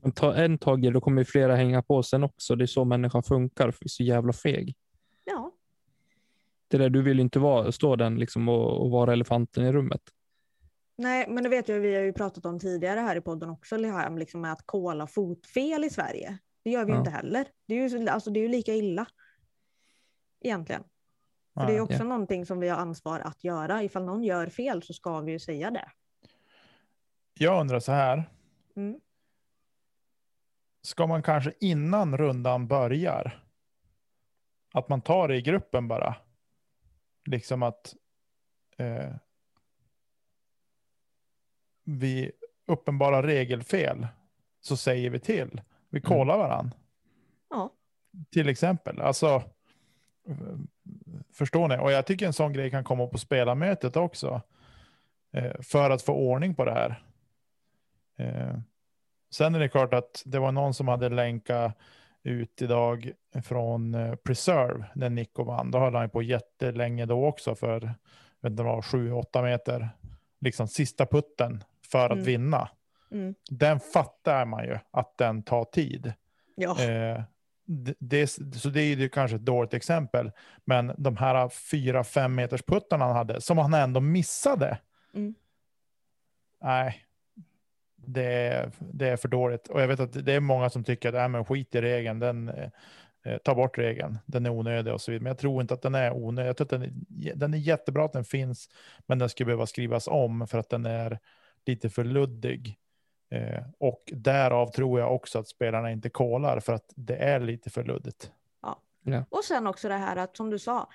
Men 0.00 0.12
ta 0.12 0.34
en 0.34 0.58
tag 0.58 0.84
i 0.84 0.90
då 0.90 1.00
kommer 1.00 1.20
ju 1.20 1.24
flera 1.24 1.56
hänga 1.56 1.82
på 1.82 2.02
sen 2.02 2.24
också. 2.24 2.56
Det 2.56 2.64
är 2.64 2.66
så 2.66 2.84
människan 2.84 3.22
funkar, 3.22 3.70
för 3.70 3.78
vi 3.80 3.86
är 3.86 3.88
så 3.88 4.02
jävla 4.02 4.32
feg. 4.32 4.76
Ja, 5.24 5.52
Det 6.68 6.78
där, 6.78 6.90
du 6.90 7.02
vill 7.02 7.16
ju 7.16 7.22
inte 7.22 7.38
vara, 7.38 7.72
stå 7.72 7.96
den 7.96 8.18
liksom 8.18 8.48
och, 8.48 8.82
och 8.84 8.90
vara 8.90 9.12
elefanten 9.12 9.64
i 9.64 9.72
rummet. 9.72 10.02
Nej, 10.96 11.28
men 11.28 11.42
det 11.42 11.48
vet 11.48 11.68
jag, 11.68 11.80
vi 11.80 11.94
har 11.94 12.02
ju 12.02 12.12
pratat 12.12 12.46
om 12.46 12.58
tidigare 12.60 13.00
här 13.00 13.16
i 13.16 13.20
podden 13.20 13.50
också, 13.50 13.76
liksom 14.16 14.40
med 14.40 14.52
att 14.52 14.62
kolla 14.66 15.06
fotfel 15.06 15.84
i 15.84 15.90
Sverige. 15.90 16.38
Det 16.64 16.70
gör 16.70 16.84
vi 16.84 16.90
ju 16.90 16.94
Ja. 16.94 16.98
inte 16.98 17.10
heller. 17.10 17.48
Det 17.66 17.74
är, 17.74 17.78
ju, 17.78 17.90
så- 17.90 18.10
alltså, 18.10 18.30
det 18.30 18.40
är 18.40 18.42
ju 18.42 18.48
lika 18.48 18.74
illa. 18.74 19.06
Egentligen. 20.40 20.84
För 21.54 21.60
det 21.60 21.66
är 21.66 21.72
ju 21.72 21.76
Ja. 21.76 21.82
också 21.82 22.04
någonting 22.04 22.46
som 22.46 22.60
vi 22.60 22.68
har 22.68 22.78
ansvar 22.78 23.20
att 23.20 23.44
göra. 23.44 23.82
Ifall 23.82 24.04
någon 24.04 24.24
gör 24.24 24.46
fel 24.48 24.82
så 24.82 24.92
ska 24.92 25.20
vi 25.20 25.32
ju 25.32 25.38
säga 25.38 25.70
det. 25.70 25.90
Jag 27.34 27.60
undrar 27.60 27.80
så 27.80 27.92
här, 27.92 28.30
Mm. 28.76 29.00
ska 30.82 31.06
man 31.06 31.22
kanske 31.22 31.52
innan 31.60 32.18
rundan 32.18 32.68
börjar, 32.68 33.44
att 34.74 34.88
man 34.88 35.00
tar 35.00 35.28
det 35.28 35.36
i 35.36 35.42
gruppen 35.42 35.88
bara? 35.88 36.16
Liksom 37.24 37.62
att 37.62 37.94
eh, 38.76 39.14
vi 41.86 42.32
uppenbara 42.66 43.22
regelfel, 43.22 44.06
så 44.60 44.76
säger 44.76 45.10
vi 45.10 45.18
till. 45.18 45.60
Vi 45.90 46.00
kollar 46.00 46.38
varann. 46.38 46.74
Ja. 47.50 47.70
Till 48.30 48.48
exempel. 48.48 49.00
Alltså, 49.00 49.42
förstår 51.32 51.68
ni? 51.68 51.78
Och 51.78 51.92
jag 51.92 52.06
tycker 52.06 52.26
en 52.26 52.32
sån 52.32 52.52
grej 52.52 52.70
kan 52.70 52.84
komma 52.84 53.06
på 53.06 53.18
spelarmötet 53.18 53.96
också. 53.96 54.42
Eh, 55.32 55.60
för 55.60 55.90
att 55.90 56.02
få 56.02 56.12
ordning 56.12 56.54
på 56.54 56.64
det 56.64 56.72
här. 56.72 57.02
Eh, 58.18 58.58
sen 59.30 59.54
är 59.54 59.58
det 59.58 59.68
klart 59.68 59.94
att 59.94 60.22
det 60.26 60.38
var 60.38 60.52
någon 60.52 60.74
som 60.74 60.88
hade 60.88 61.08
länkat 61.08 61.78
ut 62.22 62.62
idag 62.62 63.12
från 63.44 63.94
eh, 63.94 64.14
Preserve 64.14 64.84
när 64.94 65.10
Nico 65.10 65.44
vann. 65.44 65.70
Då 65.70 65.78
höll 65.78 65.94
han 65.94 66.10
på 66.10 66.22
jättelänge 66.22 67.06
då 67.06 67.26
också 67.26 67.54
för 67.54 67.94
vet 68.40 68.50
inte, 68.50 68.62
vad, 68.62 68.84
7-8 68.84 69.42
meter. 69.42 69.88
Liksom 70.40 70.68
sista 70.68 71.06
putten 71.06 71.64
för 71.90 72.04
att 72.06 72.12
Mm. 72.12 72.24
vinna. 72.24 72.68
Mm. 73.10 73.34
Den 73.50 73.80
fattar 73.80 74.44
man 74.44 74.64
ju 74.64 74.78
att 74.90 75.18
den 75.18 75.42
tar 75.42 75.64
tid. 75.64 76.12
Ja. 76.54 76.82
Eh, 76.82 77.22
det, 77.64 77.94
det, 77.98 78.26
så 78.54 78.68
det 78.68 78.80
är 78.80 78.96
ju 78.96 79.08
kanske 79.08 79.36
ett 79.36 79.44
dåligt 79.44 79.74
exempel. 79.74 80.32
Men 80.64 80.92
de 80.98 81.16
här 81.16 81.48
4-5 81.48 82.28
meters 82.28 82.62
puttarna 82.62 83.04
han 83.04 83.16
hade, 83.16 83.40
som 83.40 83.58
han 83.58 83.74
ändå 83.74 84.00
missade. 84.00 84.78
Mm. 85.14 85.34
Nej, 86.62 87.02
det 87.96 88.24
är, 88.24 88.70
det 88.78 89.08
är 89.08 89.16
för 89.16 89.28
dåligt. 89.28 89.68
Och 89.68 89.80
jag 89.80 89.88
vet 89.88 90.00
att 90.00 90.24
det 90.26 90.32
är 90.32 90.40
många 90.40 90.70
som 90.70 90.84
tycker 90.84 91.08
att 91.08 91.14
äh, 91.14 91.28
men 91.28 91.44
skit 91.44 91.74
i 91.74 91.80
regeln, 91.80 92.18
den, 92.18 92.48
eh, 92.48 93.38
ta 93.44 93.54
bort 93.54 93.78
regeln, 93.78 94.18
den 94.26 94.46
är 94.46 94.50
onödig 94.50 94.92
och 94.92 95.00
så 95.00 95.10
vidare. 95.10 95.22
Men 95.22 95.30
jag 95.30 95.38
tror 95.38 95.62
inte 95.62 95.74
att 95.74 95.82
den 95.82 95.94
är 95.94 96.12
onödig. 96.12 96.48
Jag 96.48 96.56
tror 96.56 96.64
att 96.64 96.70
den, 96.70 96.82
är, 96.82 97.34
den 97.34 97.54
är 97.54 97.58
jättebra 97.58 98.04
att 98.04 98.12
den 98.12 98.24
finns, 98.24 98.68
men 99.06 99.18
den 99.18 99.28
skulle 99.28 99.46
behöva 99.46 99.66
skrivas 99.66 100.08
om 100.08 100.46
för 100.46 100.58
att 100.58 100.70
den 100.70 100.86
är 100.86 101.18
lite 101.66 101.90
för 101.90 102.04
luddig. 102.04 102.78
Eh, 103.30 103.62
och 103.78 104.02
därav 104.12 104.72
tror 104.72 105.00
jag 105.00 105.14
också 105.14 105.38
att 105.38 105.48
spelarna 105.48 105.92
inte 105.92 106.10
kollar 106.10 106.60
för 106.60 106.72
att 106.72 106.92
det 106.96 107.16
är 107.16 107.40
lite 107.40 107.70
för 107.70 107.84
luddigt. 107.84 108.32
Och 109.30 109.44
sen 109.44 109.66
också 109.66 109.88
det 109.88 109.94
här 109.94 110.16
att 110.16 110.36
som 110.36 110.50
du 110.50 110.58
sa, 110.58 110.88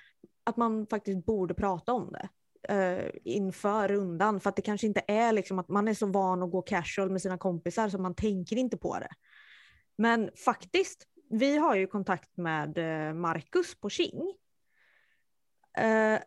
att 0.44 0.56
man 0.56 0.86
faktiskt 0.86 1.26
borde 1.26 1.54
prata 1.54 1.92
om 1.92 2.12
det 2.12 2.28
eh, 2.74 3.10
inför 3.24 3.88
rundan. 3.88 4.40
För 4.40 4.50
att 4.50 4.56
det 4.56 4.62
kanske 4.62 4.86
inte 4.86 5.02
är 5.06 5.32
liksom 5.32 5.58
att 5.58 5.68
man 5.68 5.88
är 5.88 5.94
så 5.94 6.06
van 6.06 6.42
att 6.42 6.50
gå 6.50 6.62
casual 6.62 7.10
med 7.10 7.22
sina 7.22 7.38
kompisar 7.38 7.88
så 7.88 7.98
man 7.98 8.14
tänker 8.14 8.56
inte 8.56 8.76
på 8.76 8.98
det. 8.98 9.10
Men 9.96 10.30
faktiskt, 10.44 11.06
vi 11.30 11.56
har 11.56 11.76
ju 11.76 11.86
kontakt 11.86 12.36
med 12.36 12.78
eh, 12.78 13.14
Marcus 13.14 13.80
på 13.80 13.90
King. 13.90 14.34
Eh, 15.78 16.18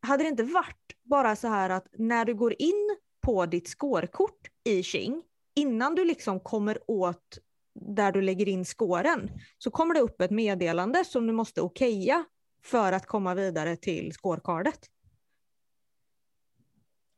hade 0.00 0.24
det 0.24 0.28
inte 0.28 0.42
varit 0.42 0.96
bara 1.02 1.36
så 1.36 1.48
här 1.48 1.70
att 1.70 1.86
när 1.92 2.24
du 2.24 2.34
går 2.34 2.54
in 2.58 2.96
på 3.26 3.46
ditt 3.46 3.68
skårkort 3.68 4.48
i 4.64 4.82
King, 4.82 5.22
innan 5.54 5.94
du 5.94 6.04
liksom 6.04 6.40
kommer 6.40 6.78
åt 6.90 7.38
där 7.74 8.12
du 8.12 8.22
lägger 8.22 8.48
in 8.48 8.64
skåren, 8.64 9.30
så 9.58 9.70
kommer 9.70 9.94
det 9.94 10.00
upp 10.00 10.20
ett 10.20 10.30
meddelande 10.30 11.04
som 11.04 11.26
du 11.26 11.32
måste 11.32 11.60
okeja 11.62 12.24
för 12.64 12.92
att 12.92 13.06
komma 13.06 13.34
vidare 13.34 13.76
till 13.76 14.12
scorecardet. 14.12 14.78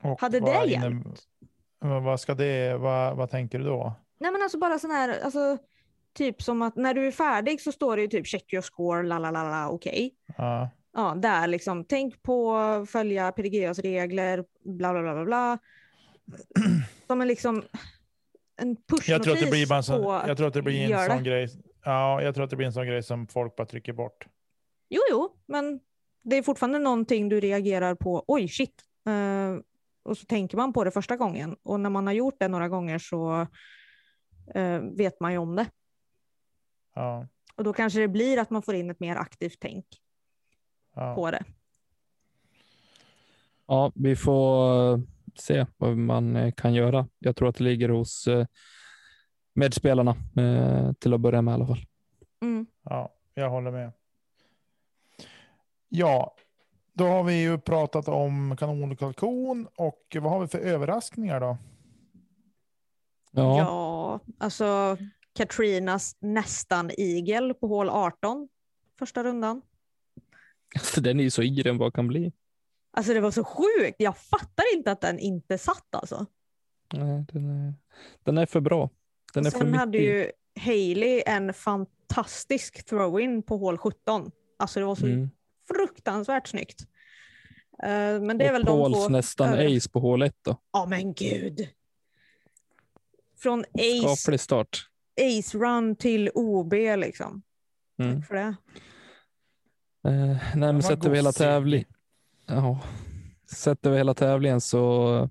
Och 0.02 0.20
Hade 0.20 0.40
det 0.40 0.50
inne- 0.50 0.66
hjälpt? 0.66 1.20
vad- 1.78 2.02
Vad 2.02 2.20
ska 2.20 2.34
det, 2.34 2.76
vad, 2.76 3.16
vad 3.16 3.30
tänker 3.30 3.58
du 3.58 3.64
då? 3.64 3.94
Nej 4.18 4.32
men 4.32 4.42
alltså 4.42 4.58
bara 4.58 4.78
sån 4.78 4.90
här, 4.90 5.20
alltså, 5.24 5.58
typ 6.12 6.42
som 6.42 6.62
att 6.62 6.76
när 6.76 6.94
du 6.94 7.06
är 7.06 7.10
färdig 7.12 7.60
så 7.60 7.72
står 7.72 7.96
det 7.96 8.02
ju 8.02 8.08
typ 8.08 8.26
check 8.26 8.52
your 8.52 8.62
score, 8.62 9.02
la 9.02 9.18
la 9.18 9.30
la 9.30 9.42
la, 9.50 9.68
okej. 9.70 10.14
Ja. 10.36 10.70
Ja, 10.92 11.14
där 11.16 11.46
liksom, 11.46 11.84
tänk 11.84 12.22
på 12.22 12.56
följa 12.88 13.32
PDGAs 13.32 13.78
regler, 13.78 14.44
bla 14.64 14.92
bla 14.92 15.02
bla 15.02 15.14
bla 15.14 15.24
bla. 15.24 15.58
Som 17.06 17.20
en 17.20 17.28
liksom, 17.28 17.62
en 18.56 18.76
pushnotis 18.76 19.08
Jag 19.08 19.22
tror 19.22 19.34
att 19.34 19.40
det 19.40 19.50
blir 19.50 19.72
en 19.72 19.82
sån, 19.82 20.02
jag 20.02 20.36
tror 20.36 20.48
att 20.48 20.54
det 20.54 20.62
blir 20.62 20.92
en 20.92 21.06
sån 21.06 21.16
det. 21.16 21.30
grej. 21.30 21.48
Ja, 21.84 22.22
jag 22.22 22.34
tror 22.34 22.44
att 22.44 22.50
det 22.50 22.56
blir 22.56 22.66
en 22.66 22.72
sån 22.72 22.86
grej 22.86 23.02
som 23.02 23.26
folk 23.26 23.56
bara 23.56 23.66
trycker 23.66 23.92
bort. 23.92 24.26
Jo, 24.88 25.00
jo, 25.10 25.28
men 25.46 25.80
det 26.22 26.36
är 26.36 26.42
fortfarande 26.42 26.78
någonting 26.78 27.28
du 27.28 27.40
reagerar 27.40 27.94
på, 27.94 28.24
oj 28.26 28.48
shit. 28.48 28.82
Eh, 29.06 29.60
och 30.02 30.18
så 30.18 30.26
tänker 30.26 30.56
man 30.56 30.72
på 30.72 30.84
det 30.84 30.90
första 30.90 31.16
gången 31.16 31.56
och 31.62 31.80
när 31.80 31.90
man 31.90 32.06
har 32.06 32.14
gjort 32.14 32.36
det 32.38 32.48
några 32.48 32.68
gånger 32.68 32.98
så 32.98 33.46
eh, 34.54 34.80
vet 34.80 35.20
man 35.20 35.32
ju 35.32 35.38
om 35.38 35.56
det. 35.56 35.66
Ja, 36.94 37.26
Och 37.54 37.64
då 37.64 37.72
kanske 37.72 38.00
det 38.00 38.08
blir 38.08 38.38
att 38.38 38.50
man 38.50 38.62
får 38.62 38.74
in 38.74 38.90
ett 38.90 39.00
mer 39.00 39.16
aktivt 39.16 39.56
tänk 39.60 39.86
ja. 40.94 41.14
på 41.14 41.30
det. 41.30 41.44
Ja, 43.66 43.92
vi 43.94 44.16
får 44.16 45.02
se 45.40 45.66
vad 45.76 45.96
man 45.96 46.36
eh, 46.36 46.52
kan 46.52 46.74
göra. 46.74 47.08
Jag 47.18 47.36
tror 47.36 47.48
att 47.48 47.56
det 47.56 47.64
ligger 47.64 47.88
hos 47.88 48.26
eh, 48.26 48.46
medspelarna 49.54 50.16
eh, 50.36 50.92
till 50.92 51.14
att 51.14 51.20
börja 51.20 51.42
med 51.42 51.52
i 51.52 51.54
alla 51.54 51.66
fall. 51.66 51.80
Mm. 52.42 52.66
ja, 52.82 53.14
jag 53.34 53.50
håller 53.50 53.70
med. 53.70 53.92
Ja, 55.88 56.34
då 56.92 57.04
har 57.06 57.24
vi 57.24 57.42
ju 57.42 57.58
pratat 57.58 58.08
om 58.08 58.56
kanon 58.56 58.92
och 58.92 58.98
kalkon 58.98 59.68
och 59.76 60.16
vad 60.20 60.32
har 60.32 60.40
vi 60.40 60.48
för 60.48 60.58
överraskningar 60.58 61.40
då? 61.40 61.58
Ja, 63.30 63.58
Ja, 63.58 64.20
alltså 64.38 64.96
Katrinas 65.32 66.16
nästan 66.20 66.90
igel 66.90 67.54
på 67.54 67.66
hål 67.66 67.88
18 67.88 68.48
första 68.98 69.24
rundan. 69.24 69.62
alltså, 70.74 71.00
den 71.00 71.20
är 71.20 71.24
ju 71.24 71.30
så 71.30 71.42
i 71.42 71.62
den 71.62 71.78
bara 71.78 71.90
kan 71.90 72.08
bli. 72.08 72.32
Alltså 72.98 73.14
det 73.14 73.20
var 73.20 73.30
så 73.30 73.44
sjukt. 73.44 73.96
Jag 73.98 74.18
fattar 74.18 74.64
inte 74.74 74.92
att 74.92 75.00
den 75.00 75.18
inte 75.18 75.58
satt 75.58 75.94
alltså. 75.94 76.26
Nej, 76.94 77.24
den, 77.32 77.50
är, 77.66 77.74
den 78.22 78.38
är 78.38 78.46
för 78.46 78.60
bra. 78.60 78.90
Den 79.34 79.44
är 79.46 79.48
Och 79.48 79.52
för 79.52 79.58
sen 79.58 79.66
mycket. 79.68 79.80
hade 79.80 79.98
i. 79.98 80.02
ju 80.06 80.30
Hailey 80.60 81.22
en 81.26 81.54
fantastisk 81.54 82.84
throw-in 82.86 83.42
på 83.42 83.56
hål 83.56 83.78
17. 83.78 84.30
Alltså 84.58 84.80
det 84.80 84.86
var 84.86 84.94
så 84.94 85.06
Mm. 85.06 85.30
fruktansvärt 85.68 86.48
snyggt. 86.48 86.80
Eh, 87.82 88.20
men 88.20 88.38
det 88.38 88.44
är 88.44 88.48
Och 88.50 88.54
väl 88.54 88.64
de 88.64 88.78
Pauls 88.82 88.96
två. 89.06 89.08
nästan 89.08 89.48
över- 89.48 89.76
ace 89.76 89.90
på 89.90 90.00
hål 90.00 90.22
1 90.22 90.34
då. 90.42 90.56
Ja 90.72 90.86
men 90.86 91.14
gud. 91.14 91.68
Från 93.38 93.60
ace, 93.74 94.16
Skaplig 94.16 94.40
start. 94.40 94.88
ace 95.20 95.58
run 95.58 95.96
till 95.96 96.30
OB 96.34 96.72
liksom. 96.96 97.42
Mm. 97.98 98.16
Tack 98.20 98.28
för 98.28 98.34
det. 98.34 98.54
Eh, 100.08 100.36
nej, 100.56 100.72
men 100.72 100.82
sätter 100.82 101.10
vi 101.10 101.16
hela 101.16 101.32
tävlingen. 101.32 101.88
Ja, 102.48 102.80
sätter 103.56 103.90
vi 103.90 103.96
hela 103.96 104.14
tävlingen 104.14 104.60
så 104.60 105.30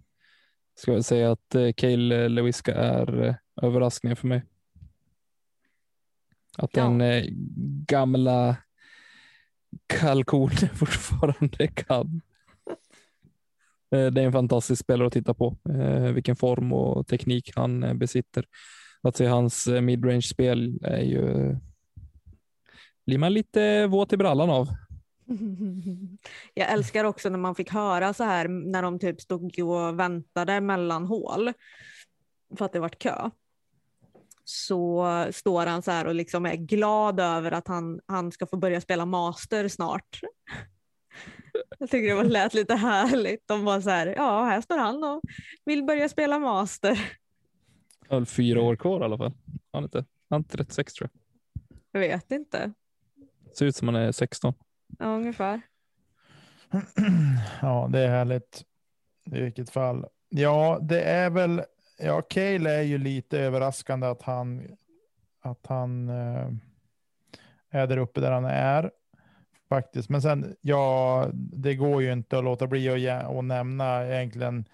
ska 0.75 0.93
jag 0.93 1.05
säga 1.05 1.31
att 1.31 1.55
eh, 1.55 1.71
Cale 1.73 2.29
Lewiska 2.29 2.75
är 2.75 3.23
eh, 3.23 3.35
överraskningen 3.61 4.15
för 4.15 4.27
mig. 4.27 4.43
Att 6.57 6.69
Ja. 6.77 6.83
den 6.83 7.01
eh, 7.01 7.23
gamla 7.87 8.55
kalkonen 9.87 10.69
fortfarande 10.75 11.67
kan. 11.67 12.21
Eh, 13.91 14.05
Det 14.07 14.21
är 14.21 14.25
en 14.25 14.31
fantastisk 14.31 14.81
spelare 14.83 15.07
att 15.07 15.13
titta 15.13 15.33
på. 15.33 15.57
Eh, 15.69 16.01
Vilken 16.11 16.35
form 16.35 16.73
och 16.73 17.07
teknik 17.07 17.51
han 17.55 17.83
eh, 17.83 17.93
besitter. 17.93 18.45
Att 19.01 19.15
se 19.15 19.25
hans 19.25 19.67
eh, 19.67 19.81
midrange-spel 19.81 20.79
är 20.83 21.01
ju 21.03 21.55
blir 23.05 23.17
man 23.17 23.33
lite 23.33 23.87
våt 23.87 24.13
i 24.13 24.17
brallan 24.17 24.49
av. 24.49 24.67
Jag 26.53 26.71
älskar 26.71 27.03
också 27.03 27.29
när 27.29 27.39
man 27.39 27.55
fick 27.55 27.71
höra 27.71 28.13
så 28.13 28.23
här 28.23 28.47
när 28.47 28.81
de 28.81 28.99
typ 28.99 29.21
stod 29.21 29.59
och 29.59 29.99
väntade 29.99 30.61
mellan 30.61 31.05
hål 31.05 31.53
för 32.57 32.65
att 32.65 32.73
det 32.73 32.79
vart 32.79 32.99
kö. 32.99 33.29
Så 34.43 35.05
står 35.31 35.65
han 35.65 35.81
så 35.81 35.91
här 35.91 36.07
och 36.07 36.15
liksom 36.15 36.45
är 36.45 36.55
glad 36.55 37.19
över 37.19 37.51
att 37.51 37.67
han, 37.67 37.99
han 38.05 38.31
ska 38.31 38.47
få 38.47 38.57
börja 38.57 38.81
spela 38.81 39.05
master 39.05 39.67
snart. 39.67 40.19
Jag 41.79 41.89
tycker 41.89 42.07
det 42.07 42.15
var 42.15 42.23
lät 42.23 42.53
lite 42.53 42.75
härligt. 42.75 43.47
De 43.47 43.65
var 43.65 43.81
så 43.81 43.89
här, 43.89 44.07
ja 44.07 44.43
här 44.43 44.61
står 44.61 44.77
han 44.77 45.03
och 45.03 45.21
vill 45.65 45.83
börja 45.83 46.09
spela 46.09 46.39
master. 46.39 47.11
Han 48.09 48.19
har 48.19 48.25
fyra 48.25 48.61
år 48.61 48.75
kvar 48.75 49.01
i 49.01 49.03
alla 49.03 49.17
fall. 49.17 49.33
Han 49.71 49.83
är 49.83 49.87
inte, 49.87 50.05
han 50.29 50.41
är 50.41 50.45
36 50.45 50.93
tror 50.93 51.09
jag. 51.13 51.21
Jag 51.91 52.09
vet 52.09 52.31
inte. 52.31 52.73
Ser 53.57 53.65
ut 53.65 53.75
som 53.75 53.87
han 53.87 53.95
är 53.95 54.11
16. 54.11 54.53
Ja, 54.99 55.05
ungefär. 55.05 55.61
Ja, 57.61 57.89
det 57.91 57.99
är 57.99 58.09
härligt. 58.09 58.63
I 59.25 59.41
vilket 59.41 59.69
fall. 59.69 60.05
Ja, 60.29 60.79
det 60.81 61.01
är 61.01 61.29
väl. 61.29 61.63
Ja, 61.99 62.21
Cale 62.21 62.75
är 62.75 62.81
ju 62.81 62.97
lite 62.97 63.39
överraskande 63.39 64.07
att 64.07 64.21
han 64.21 64.77
att 65.39 65.67
han 65.67 66.09
eh, 66.09 66.49
är 67.69 67.87
där 67.87 67.97
uppe 67.97 68.21
där 68.21 68.31
han 68.31 68.45
är 68.45 68.91
faktiskt. 69.69 70.09
Men 70.09 70.21
sen, 70.21 70.55
ja, 70.61 71.27
det 71.33 71.75
går 71.75 72.01
ju 72.01 72.13
inte 72.13 72.37
att 72.37 72.43
låta 72.43 72.67
bli 72.67 73.09
att, 73.09 73.25
att 73.25 73.43
nämna 73.43 74.07
egentligen 74.07 74.65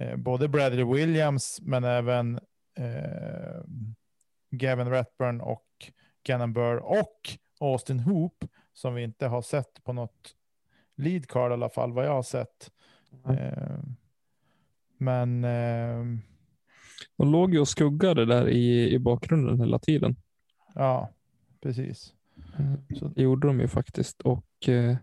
eh, 0.00 0.16
både 0.16 0.48
Bradley 0.48 0.84
Williams, 0.84 1.60
men 1.62 1.84
även 1.84 2.40
eh, 2.78 3.62
Gavin 4.50 4.90
Ratburn 4.90 5.40
och 5.40 5.66
Gannon 6.24 6.52
Burr 6.52 6.76
och 6.76 7.18
Austin 7.60 8.00
Hoop 8.00 8.44
som 8.72 8.94
vi 8.94 9.02
inte 9.02 9.26
har 9.26 9.42
sett 9.42 9.84
på 9.84 9.92
något 9.92 10.34
lead 10.96 11.26
card 11.26 11.50
i 11.50 11.54
alla 11.54 11.70
fall, 11.70 11.92
vad 11.92 12.06
jag 12.06 12.12
har 12.14 12.22
sett. 12.22 12.70
Mm. 13.24 13.38
Eh, 13.38 13.78
men 14.98 15.44
eh, 15.44 16.18
De 17.18 17.32
låg 17.32 17.54
ju 17.54 17.60
och 17.60 17.68
skuggade 17.68 18.24
där 18.26 18.48
i, 18.48 18.90
i 18.94 18.98
bakgrunden 18.98 19.60
hela 19.60 19.78
tiden. 19.78 20.16
ja, 20.74 21.08
precis. 21.62 22.14
Eh, 22.58 22.96
Så, 22.98 23.08
Det 23.08 23.22
gjorde 23.22 23.46
de 23.46 23.60
ju 23.60 23.68
faktiskt. 23.68 24.20
Och, 24.22 24.68
eh, 24.68 24.96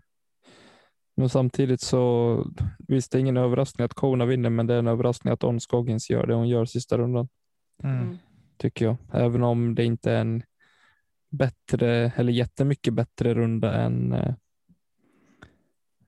men 1.16 1.30
samtidigt 1.30 1.82
så, 1.82 2.46
visst 2.88 3.12
det 3.12 3.18
är 3.18 3.20
ingen 3.20 3.38
överraskning 3.38 3.86
att 3.86 3.94
Kona 3.94 4.26
vinner, 4.26 4.50
men 4.50 4.68
det 4.68 4.74
är 4.74 4.80
en 4.80 4.88
överraskning 4.88 5.34
att 5.34 5.44
On 5.44 5.60
Scoggins 5.60 6.10
gör 6.10 6.28
det 6.28 6.34
hon 6.34 6.48
gör 6.50 6.66
sista 6.66 6.98
rundan, 6.98 7.30
mm. 7.84 7.98
Mm. 8.02 8.18
tycker 8.58 8.86
jag. 8.86 8.98
Även 9.14 9.44
om 9.44 9.76
det 9.76 9.84
inte 9.84 10.12
är 10.12 10.22
en 10.22 10.44
bättre, 11.30 12.12
eller 12.16 12.32
jättemycket 12.32 12.94
bättre 12.94 13.34
runda 13.34 13.74
än 13.74 14.14
eh, 14.14 14.34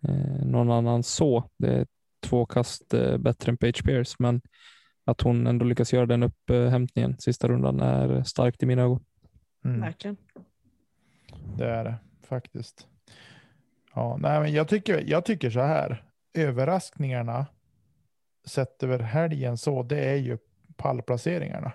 eh, 0.08 0.46
någon 0.46 0.72
annan 0.72 1.04
så. 1.04 1.50
Det 1.58 1.74
är 1.74 1.88
två 2.24 2.46
kast 2.46 2.94
eh, 2.94 3.18
bättre 3.18 3.50
än 3.50 3.58
Page 3.58 3.84
Pierce, 3.84 4.16
men 4.20 4.42
att 5.06 5.22
hon 5.22 5.48
ändå 5.48 5.66
lyckas 5.66 5.94
göra 5.94 6.06
den 6.06 6.24
upphämtningen 6.24 7.18
sista 7.20 7.48
rundan 7.48 7.80
är 7.80 8.24
starkt 8.24 8.64
i 8.64 8.66
mina 8.66 8.82
ögon. 8.82 9.06
Mm. 9.66 9.82
Verkligen. 9.82 10.18
Det 11.58 11.66
är 11.66 11.84
det 11.84 11.96
faktiskt. 12.24 12.88
Ja, 13.94 14.18
nej, 14.18 14.42
men 14.42 14.54
jag 14.54 14.68
tycker, 14.68 15.04
jag 15.08 15.26
tycker 15.26 15.50
så 15.50 15.60
här. 15.60 16.04
Överraskningarna 16.34 17.46
sett 18.46 18.84
över 18.84 19.00
helgen 19.00 19.58
så, 19.58 19.84
det 19.84 20.00
är 20.00 20.16
ju 20.16 20.38
pallplaceringarna. 20.76 21.72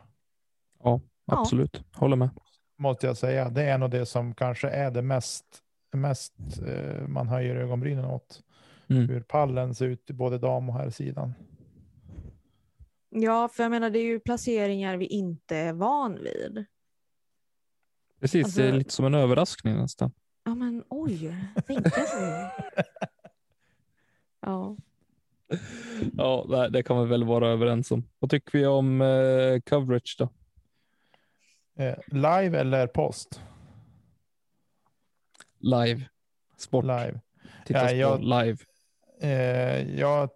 Ja. 0.82 1.00
Absolut, 1.26 1.84
håller 1.92 2.16
med. 2.16 2.30
Måste 2.76 3.06
jag 3.06 3.16
säga. 3.16 3.48
Det 3.48 3.62
är 3.62 3.78
nog 3.78 3.90
det 3.90 4.06
som 4.06 4.34
kanske 4.34 4.68
är 4.68 4.90
det 4.90 5.02
mest, 5.02 5.44
mest 5.92 6.34
eh, 6.66 7.08
man 7.08 7.28
höjer 7.28 7.56
ögonbrynen 7.56 8.04
åt. 8.04 8.42
Mm. 8.88 9.08
Hur 9.08 9.20
pallen 9.20 9.74
ser 9.74 9.86
ut 9.86 10.10
både 10.10 10.38
dam 10.38 10.68
och 10.68 10.74
här 10.74 10.90
sidan. 10.90 11.34
Ja, 13.08 13.48
för 13.48 13.62
jag 13.62 13.70
menar 13.70 13.90
det 13.90 13.98
är 13.98 14.04
ju 14.04 14.20
placeringar 14.20 14.96
vi 14.96 15.06
inte 15.06 15.56
är 15.56 15.72
van 15.72 16.14
vid. 16.22 16.64
Precis, 18.20 18.54
det 18.54 18.62
är 18.62 18.66
Alltså- 18.66 18.78
lite 18.78 18.92
som 18.92 19.04
en 19.04 19.14
överraskning 19.14 19.74
nästan. 19.76 20.12
Ja 20.44 20.54
men 20.54 20.84
oj, 20.88 21.36
tänka 21.66 21.90
sig. 21.90 22.50
Ja. 24.40 24.76
Ja, 26.12 26.46
det, 26.48 26.68
det 26.68 26.82
kan 26.82 27.00
vi 27.02 27.06
väl 27.08 27.24
vara 27.24 27.48
överens 27.48 27.90
om. 27.90 28.04
Vad 28.18 28.30
tycker 28.30 28.58
vi 28.58 28.66
om 28.66 29.00
eh, 29.00 29.60
coverage 29.60 30.16
då? 30.18 30.28
Eh, 31.76 31.94
live 32.06 32.58
eller 32.60 32.86
post? 32.86 33.40
Live. 35.58 36.08
Sport. 36.56 36.84
Live. 36.84 37.20
Tittas 37.66 37.92
Ja, 37.92 38.18
jag- 38.20 38.20
live. 38.44 38.58
Eh, 39.20 39.98
ja, 39.98 40.28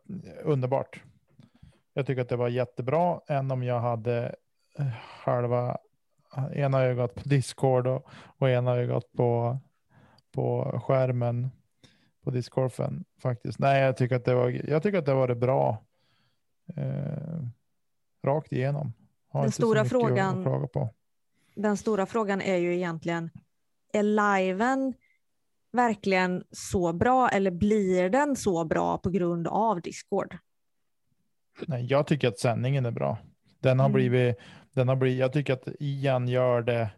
underbart. 0.42 1.02
Jag 1.92 2.06
tycker 2.06 2.22
att 2.22 2.28
det 2.28 2.36
var 2.36 2.48
jättebra, 2.48 3.20
än 3.28 3.50
om 3.50 3.62
jag 3.62 3.80
hade 3.80 4.34
eh, 4.78 4.86
halva 5.00 5.78
ena 6.52 6.82
ögat 6.82 7.14
på 7.14 7.28
Discord 7.28 7.86
och, 7.86 8.06
och 8.38 8.50
ena 8.50 8.76
ögat 8.76 9.12
på, 9.16 9.58
på 10.32 10.64
skärmen 10.84 11.50
på 12.24 12.30
discgolfen 12.30 13.04
faktiskt. 13.22 13.58
Nej, 13.58 13.82
jag 13.82 13.96
tycker 13.96 14.16
att 14.16 14.24
det 14.24 14.34
var, 14.34 14.48
jag 14.70 14.82
tycker 14.82 14.98
att 14.98 15.06
det 15.06 15.14
var 15.14 15.28
det 15.28 15.34
bra. 15.34 15.84
Eh, 16.76 17.42
rakt 18.26 18.52
igenom. 18.52 18.92
Har 19.28 19.42
Den 19.42 19.52
stora 19.52 19.84
frågan- 19.84 20.38
att 20.38 20.44
klaga 20.44 20.66
på. 20.66 20.94
Den 21.54 21.76
stora 21.76 22.06
frågan 22.06 22.40
är 22.40 22.56
ju 22.56 22.74
egentligen, 22.74 23.30
är 23.92 24.02
liven 24.02 24.94
verkligen 25.72 26.44
så 26.50 26.92
bra 26.92 27.28
eller 27.28 27.50
blir 27.50 28.10
den 28.10 28.36
så 28.36 28.64
bra 28.64 28.98
på 28.98 29.10
grund 29.10 29.46
av 29.48 29.80
Discord? 29.80 30.36
Nej, 31.66 31.86
jag 31.86 32.06
tycker 32.06 32.28
att 32.28 32.38
sändningen 32.38 32.86
är 32.86 32.90
bra. 32.90 33.18
Den 33.60 33.78
har 33.78 33.86
Mm. 33.86 33.94
blivit, 33.94 34.36
den 34.74 34.88
har 34.88 34.96
blivit, 34.96 35.18
jag 35.20 35.32
tycker 35.32 35.52
att 35.52 35.68
Ian 35.80 36.28
gör 36.28 36.62
det 36.62 36.90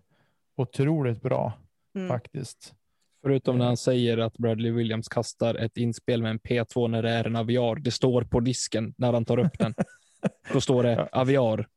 otroligt 0.57 1.23
bra 1.23 1.53
Mm. 1.95 2.09
faktiskt. 2.09 2.75
Förutom 3.23 3.59
när 3.59 3.65
han 3.67 3.77
säger 3.77 4.19
att 4.19 4.39
Bradley 4.39 4.73
Williams 4.73 5.09
kastar 5.09 5.55
ett 5.55 5.77
inspel 5.77 6.23
med 6.23 6.31
en 6.31 6.39
P2 6.41 6.89
när 6.89 7.03
det 7.03 7.11
är 7.11 7.25
en 7.27 7.37
aviar. 7.37 7.77
Det 7.77 7.91
står 7.91 8.23
på 8.23 8.41
disken 8.41 8.95
när 8.99 9.13
han 9.13 9.25
tar 9.25 9.39
upp 9.39 9.59
den. 9.59 9.75
Då 10.53 10.61
står 10.61 10.83
det 10.83 11.09
aviar. 11.13 11.69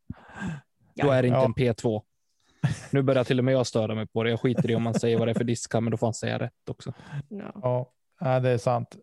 Då 0.95 1.11
är 1.11 1.21
det 1.21 1.27
inte 1.27 1.39
Ja. 1.39 1.45
en 1.45 1.53
P2. 1.53 2.01
Nu 2.91 3.01
börjar 3.01 3.23
till 3.23 3.39
och 3.39 3.45
med 3.45 3.53
jag 3.53 3.67
störa 3.67 3.95
mig 3.95 4.07
på 4.07 4.23
det. 4.23 4.29
Jag 4.29 4.39
skiter 4.39 4.71
i 4.71 4.75
om 4.75 4.83
man 4.83 4.93
säger 4.93 5.17
vad 5.17 5.27
det 5.27 5.31
är 5.31 5.35
för 5.35 5.43
diska, 5.43 5.81
men 5.81 5.91
då 5.91 5.97
får 5.97 6.07
han 6.07 6.13
säga 6.13 6.39
rätt 6.39 6.69
också. 6.69 6.93
Ja. 7.29 7.91
Ja, 8.19 8.39
det 8.39 8.49
är 8.49 8.57
sant. 8.57 8.95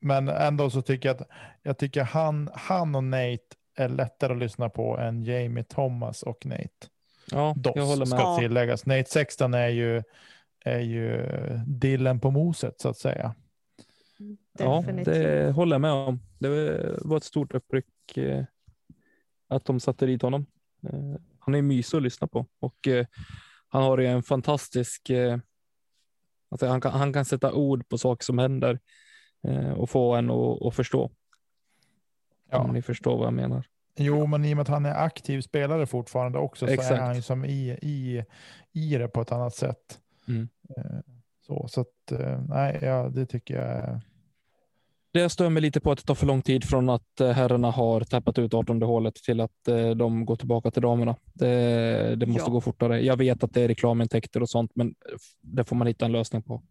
Men 0.00 0.28
ändå 0.28 0.70
så 0.70 0.82
tycker 0.82 1.08
jag 1.08 1.16
att 1.20 1.28
jag 1.62 1.78
tycker 1.78 2.02
han, 2.02 2.50
han 2.54 2.94
och 2.94 3.04
Nate 3.04 3.38
är 3.76 3.88
lättare 3.88 4.32
att 4.32 4.38
lyssna 4.38 4.68
på 4.68 4.98
än 4.98 5.24
Jamie 5.24 5.64
Thomas 5.64 6.22
och 6.22 6.46
Nate. 6.46 6.68
Ja, 7.30 7.54
Doss 7.56 7.72
jag 7.76 7.84
håller 7.86 7.98
med. 8.06 8.08
ska 8.08 8.18
Ja. 8.18 8.36
tilläggas. 8.40 8.86
Nate 8.86 9.10
Sexton 9.10 9.54
är 9.54 9.68
ju, 9.68 10.02
är 10.64 10.80
ju 10.80 11.26
dillen 11.66 12.20
på 12.20 12.30
moset 12.30 12.80
så 12.80 12.88
att 12.88 12.96
säga. 12.98 13.34
Ja, 14.58 14.80
Definitivt. 14.80 15.14
det 15.14 15.50
håller 15.52 15.74
jag 15.74 15.80
med 15.80 15.92
om. 15.92 16.20
Det 16.38 16.48
var 17.00 17.16
ett 17.16 17.24
stort 17.24 17.54
uppryck 17.54 18.16
eh, 18.16 18.44
att 19.48 19.64
de 19.64 19.80
satte 19.80 20.06
dit 20.06 20.22
honom. 20.22 20.46
Han 21.44 21.54
är 21.54 21.62
mysig 21.62 21.96
att 21.96 22.02
lyssna 22.02 22.26
på 22.26 22.46
och 22.60 22.88
eh, 22.88 23.06
han 23.68 23.82
har 23.82 23.98
ju 23.98 24.06
en 24.06 24.22
fantastisk, 24.22 25.10
eh, 25.10 25.38
alltså 26.50 26.66
han, 26.66 26.80
kan, 26.80 26.92
han 26.92 27.12
kan 27.12 27.24
sätta 27.24 27.52
ord 27.52 27.88
på 27.88 27.98
saker 27.98 28.24
som 28.24 28.38
händer 28.38 28.78
eh, 29.48 29.72
och 29.72 29.90
få 29.90 30.14
en 30.14 30.30
att, 30.30 30.62
att 30.62 30.74
förstå. 30.74 31.10
Ja. 32.50 32.58
Om 32.58 32.72
ni 32.72 32.82
förstår 32.82 33.18
vad 33.18 33.26
jag 33.26 33.34
menar. 33.34 33.66
Jo, 33.96 34.26
men 34.26 34.44
i 34.44 34.52
och 34.52 34.56
med 34.56 34.62
att 34.62 34.68
han 34.68 34.86
är 34.86 34.94
aktiv 34.94 35.40
spelare 35.40 35.86
fortfarande 35.86 36.38
också 36.38 36.66
så 36.66 36.72
Exakt. 36.72 36.90
är 36.90 37.00
han 37.00 37.14
ju 37.14 37.22
som 37.22 37.44
i, 37.44 37.78
i, 37.82 38.24
i 38.72 38.98
det 38.98 39.08
på 39.08 39.20
ett 39.20 39.32
annat 39.32 39.54
sätt. 39.54 40.00
Mm. 40.28 40.48
Eh, 40.76 41.00
Så, 41.46 41.68
så 41.68 41.80
att, 41.80 42.12
eh, 42.12 42.40
nej, 42.48 42.78
ja, 42.82 43.08
det 43.08 43.26
tycker 43.26 43.54
jag 43.54 43.64
är... 43.64 44.00
Det 45.14 45.20
jag 45.20 45.30
stör 45.30 45.50
mig 45.50 45.60
lite 45.62 45.80
på 45.80 45.90
att 45.92 45.98
det 45.98 46.04
tar 46.04 46.14
för 46.14 46.26
lång 46.26 46.42
tid 46.42 46.64
från 46.64 46.88
att 46.88 47.20
eh, 47.20 47.30
herrarna 47.30 47.70
har 47.70 48.00
tappat 48.00 48.38
ut 48.38 48.54
18 48.54 48.82
hålet 48.82 49.14
till 49.14 49.40
att 49.40 49.68
eh, 49.68 49.90
de 49.90 50.24
går 50.26 50.36
tillbaka 50.36 50.70
till 50.70 50.82
damerna. 50.82 51.16
Det, 51.34 52.16
det 52.16 52.26
måste 52.26 52.42
Ja. 52.42 52.52
gå 52.52 52.60
fortare. 52.60 53.00
Jag 53.00 53.16
vet 53.16 53.44
att 53.44 53.52
det 53.54 53.62
är 53.62 53.68
reklamintäkter 53.68 54.42
och 54.42 54.50
sånt, 54.50 54.70
men 54.74 54.94
det 55.40 55.64
får 55.64 55.76
man 55.76 55.86
hitta 55.86 56.04
en 56.04 56.12
lösning 56.12 56.42
på. 56.42 56.62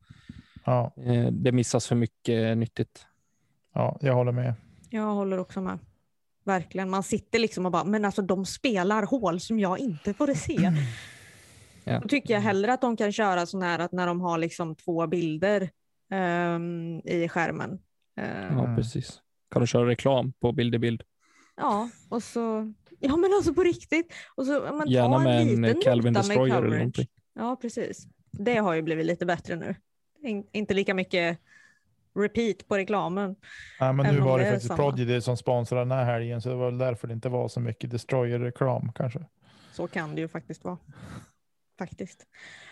Ja, 0.65 0.93
Eh, 1.05 1.27
Det 1.31 1.51
missas 1.51 1.87
för 1.87 1.95
mycket 1.95 2.57
nyttigt. 2.57 3.05
ja, 3.73 3.97
jag 4.01 4.13
håller 4.13 4.31
med. 4.31 4.53
Jag 4.89 5.13
håller 5.13 5.37
också 5.37 5.61
med. 5.61 5.79
Verkligen. 6.45 6.89
Man 6.89 7.03
sitter 7.03 7.39
liksom 7.39 7.65
och 7.65 7.71
bara, 7.71 7.83
men 7.83 8.05
alltså 8.05 8.21
de 8.21 8.45
spelar 8.45 9.03
hål 9.03 9.39
som 9.39 9.59
jag 9.59 9.79
inte 9.79 10.13
får 10.13 10.33
se. 10.33 10.71
Ja. 11.85 11.99
Då 11.99 12.07
tycker 12.07 12.33
jag 12.33 12.41
hellre 12.41 12.73
att 12.73 12.81
de 12.81 12.97
kan 12.97 13.11
köra 13.11 13.45
sån 13.45 13.61
här 13.61 13.79
att 13.79 13.91
när 13.91 14.07
de 14.07 14.21
har 14.21 14.37
liksom 14.37 14.75
två 14.75 15.07
bilder 15.07 15.69
ehm, 16.11 16.99
i 17.05 17.27
skärmen. 17.29 17.79
Ja, 18.15 18.23
Mm. 18.23 18.75
precis. 18.75 19.21
Kan 19.51 19.61
du 19.61 19.67
köra 19.67 19.87
reklam 19.87 20.33
på 20.39 20.51
bild 20.51 20.75
i 20.75 20.79
bild? 20.79 21.03
Ja, 21.55 21.89
och 22.09 22.23
så, 22.23 22.73
ja 22.99 23.15
men 23.17 23.33
alltså 23.33 23.53
på 23.53 23.63
riktigt. 23.63 24.13
Och 24.35 24.45
så, 24.45 24.69
men 24.77 24.87
Gärna 24.89 25.17
ta 25.17 25.23
med 25.23 25.41
en 25.41 25.47
en 25.49 25.61
liten 25.61 25.81
Calvin 25.81 26.13
nota 26.13 26.27
med 26.27 26.37
Destroyer 26.37 26.63
eller 26.63 26.77
någonting. 26.77 27.07
Ja, 27.33 27.55
precis. 27.61 28.07
Det 28.31 28.55
har 28.55 28.73
ju 28.73 28.81
blivit 28.81 29.05
lite 29.05 29.25
bättre 29.25 29.55
nu. 29.55 29.75
In, 30.23 30.47
inte 30.51 30.73
lika 30.73 30.93
mycket 30.93 31.39
repeat 32.19 32.67
på 32.67 32.77
reklamen. 32.77 33.35
Nej, 33.79 33.93
men 33.93 34.15
nu 34.15 34.21
var 34.21 34.37
det 34.39 34.43
det 34.45 34.51
faktiskt 34.51 34.67
samma. 34.67 34.77
Prodigy 34.91 35.21
som 35.21 35.37
sponsrade 35.37 35.81
den 35.81 35.91
här 35.91 36.05
helgen, 36.05 36.41
så 36.41 36.49
det 36.49 36.55
var 36.55 36.65
väl 36.65 36.77
därför 36.77 37.07
det 37.07 37.13
inte 37.13 37.29
var 37.29 37.47
så 37.47 37.59
mycket 37.59 37.91
Destroyer-reklam 37.91 38.91
kanske. 38.95 39.25
Så 39.71 39.87
kan 39.87 40.15
det 40.15 40.21
ju 40.21 40.27
faktiskt 40.27 40.63
vara. 40.63 40.77
Faktiskt. 41.79 42.23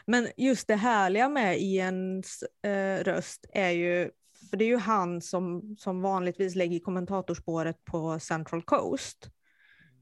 Men 0.05 0.27
just 0.37 0.67
det 0.67 0.75
härliga 0.75 1.29
med 1.29 1.57
Ians 1.61 2.43
eh, 2.63 3.03
röst 3.03 3.45
är 3.53 3.69
ju, 3.69 4.09
för 4.51 4.57
det 4.57 4.65
är 4.65 4.67
ju 4.69 4.77
han 4.77 5.21
som, 5.21 5.75
som 5.79 6.01
vanligtvis 6.01 6.55
lägger 6.55 6.79
kommentatorspåret 6.79 7.85
på 7.85 8.19
Central 8.19 8.61
Coast. 8.61 9.29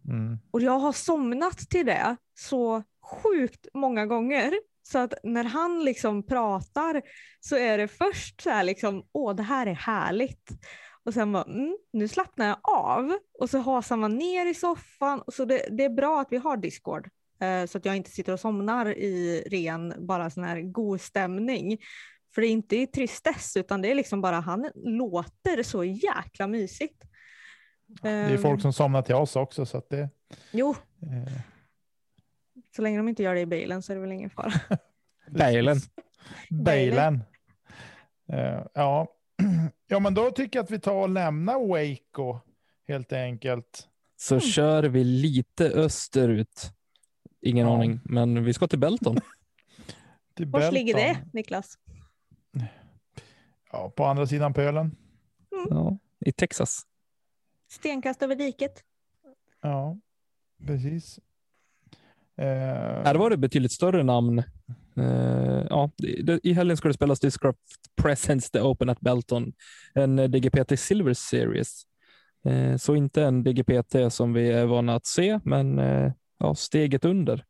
Mm. 0.08 0.38
Och 0.52 0.62
jag 0.62 0.80
har 0.80 0.92
somnat 0.92 1.58
till 1.58 1.86
det 1.86 2.16
så 2.34 2.84
sjukt 3.24 3.68
många 3.74 4.06
gånger. 4.06 4.54
Så 4.84 5.00
att 5.00 5.14
när 5.24 5.44
han 5.44 5.84
liksom 5.84 6.26
pratar 6.26 7.02
så 7.40 7.56
är 7.56 7.78
det 7.78 7.88
först 7.88 8.42
så 8.42 8.50
här 8.50 8.64
liksom, 8.64 9.04
åh 9.12 9.36
det 9.36 9.44
här 9.44 9.68
är 9.68 9.76
härligt. 9.76 10.50
Och 11.04 11.14
sen 11.14 11.32
bara, 11.32 11.44
mm, 11.44 11.78
nu 11.94 12.08
slappnar 12.08 12.48
jag 12.48 12.58
av. 12.64 13.18
Och 13.40 13.50
så 13.50 13.58
hasar 13.58 13.98
man 13.98 14.16
ner 14.16 14.46
i 14.46 14.54
soffan. 14.54 15.22
Och 15.22 15.34
så 15.34 15.46
det, 15.46 15.68
det 15.72 15.84
är 15.86 15.90
bra 15.90 16.22
att 16.22 16.28
vi 16.32 16.38
har 16.38 16.58
Discord. 16.58 17.10
Eh, 17.42 17.66
så 17.66 17.78
att 17.78 17.86
jag 17.86 17.96
inte 17.96 18.12
sitter 18.12 18.34
och 18.34 18.40
somnar 18.40 18.86
i 18.98 19.44
ren, 19.52 19.94
bara 20.08 20.30
sån 20.30 20.44
här 20.44 20.62
god 20.62 21.02
stämning. 21.02 21.78
För 22.36 22.42
det 22.42 22.48
är 22.48 22.52
inte 22.52 22.76
i 22.78 22.88
tristess 22.88 23.58
utan 23.58 23.82
det 23.82 23.92
är 23.92 23.96
liksom 23.96 24.22
bara, 24.22 24.40
han 24.40 24.72
låter 24.76 25.64
så 25.64 25.84
jäkla 25.84 26.48
mysigt. 26.48 27.04
Det 28.02 28.10
är 28.10 28.38
folk 28.38 28.62
som 28.62 28.74
somnar 28.74 29.02
till 29.02 29.16
oss 29.16 29.36
också, 29.36 29.66
så 29.66 29.78
att 29.78 29.90
det... 29.90 30.10
Jo, 30.52 30.76
Eh, 31.02 31.32
så 32.76 32.82
länge 32.82 32.98
de 32.98 33.08
inte 33.08 33.24
gör 33.24 33.36
det 33.36 33.42
i 33.42 33.46
bilen 33.46 33.82
så 33.82 33.92
är 33.92 33.96
det 33.96 34.02
väl 34.02 34.12
ingen 34.12 34.30
fara. 34.30 34.52
Bailen. 35.32 35.78
Bailen. 36.50 37.24
Eh, 38.34 38.62
ja. 38.74 39.08
ja, 39.88 40.00
men 40.00 40.14
då 40.14 40.32
tycker 40.32 40.60
jag 40.60 40.64
att 40.64 40.72
vi 40.72 40.80
tar 40.80 40.94
och 40.96 41.10
lämnar 41.10 41.68
Waco 41.68 42.40
helt 42.88 43.14
enkelt. 43.14 43.88
Så 44.18 44.36
Mm. 44.36 44.42
kör 44.42 44.84
vi 44.84 45.04
lite 45.04 45.66
österut. 45.70 46.72
Ingen 47.42 47.68
Ja. 47.68 47.74
aning, 47.76 48.00
men 48.04 48.44
vi 48.44 48.54
ska 48.54 48.68
till 48.68 48.80
Belton. 48.80 49.18
Till 50.36 50.46
Var 50.46 50.72
ligger 50.72 50.94
det, 50.96 51.18
Niklas? 51.34 51.78
Ja, 53.72 53.90
på 53.96 54.06
andra 54.06 54.28
sidan 54.28 54.54
pölen. 54.54 54.96
Ja, 55.70 55.98
I 56.26 56.32
Texas. 56.32 56.82
Stenkast 57.72 58.24
över 58.24 58.36
diket. 58.36 58.84
Ja, 59.62 59.98
precis. 60.68 61.20
Eh, 62.38 62.46
Här 63.04 63.16
var 63.16 63.30
det 63.30 63.38
betydligt 63.38 63.72
större 63.72 64.04
namn. 64.04 64.40
Eh, 64.98 65.66
ja, 65.70 65.92
I 66.44 66.54
helgen 66.54 66.78
ska 66.78 66.88
det 66.88 66.94
spelas 66.94 67.20
Discraft 67.20 67.60
Presents 68.02 68.52
The 68.52 68.62
Open 68.62 68.90
at 68.90 69.00
Belton, 69.00 69.54
en 69.94 70.20
eh, 70.20 70.30
DGPT 70.30 70.80
Silver 70.80 71.14
Series. 71.14 71.84
Eh, 72.46 72.76
så 72.78 72.96
inte 72.96 73.24
en 73.24 73.44
DGPT 73.44 73.96
som 74.14 74.34
vi 74.34 74.52
är 74.52 74.66
vana 74.66 74.96
att 74.96 75.06
se, 75.06 75.40
men 75.44 75.80
eh, 75.80 76.12
ja, 76.38 76.56
steget 76.56 77.06
under. 77.06 77.46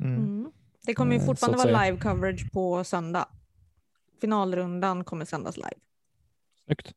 mm. 0.00 0.16
Mm. 0.16 0.52
Det 0.86 0.94
kommer 0.94 1.14
ju 1.14 1.20
fortfarande 1.20 1.58
vara 1.72 1.84
live 1.84 1.98
coverage 1.98 2.52
på 2.52 2.84
söndag. 2.84 3.28
Finalrundan 4.24 5.04
kommer 5.04 5.24
sändas 5.24 5.56
live. 5.56 5.80
Snyggt. 6.64 6.94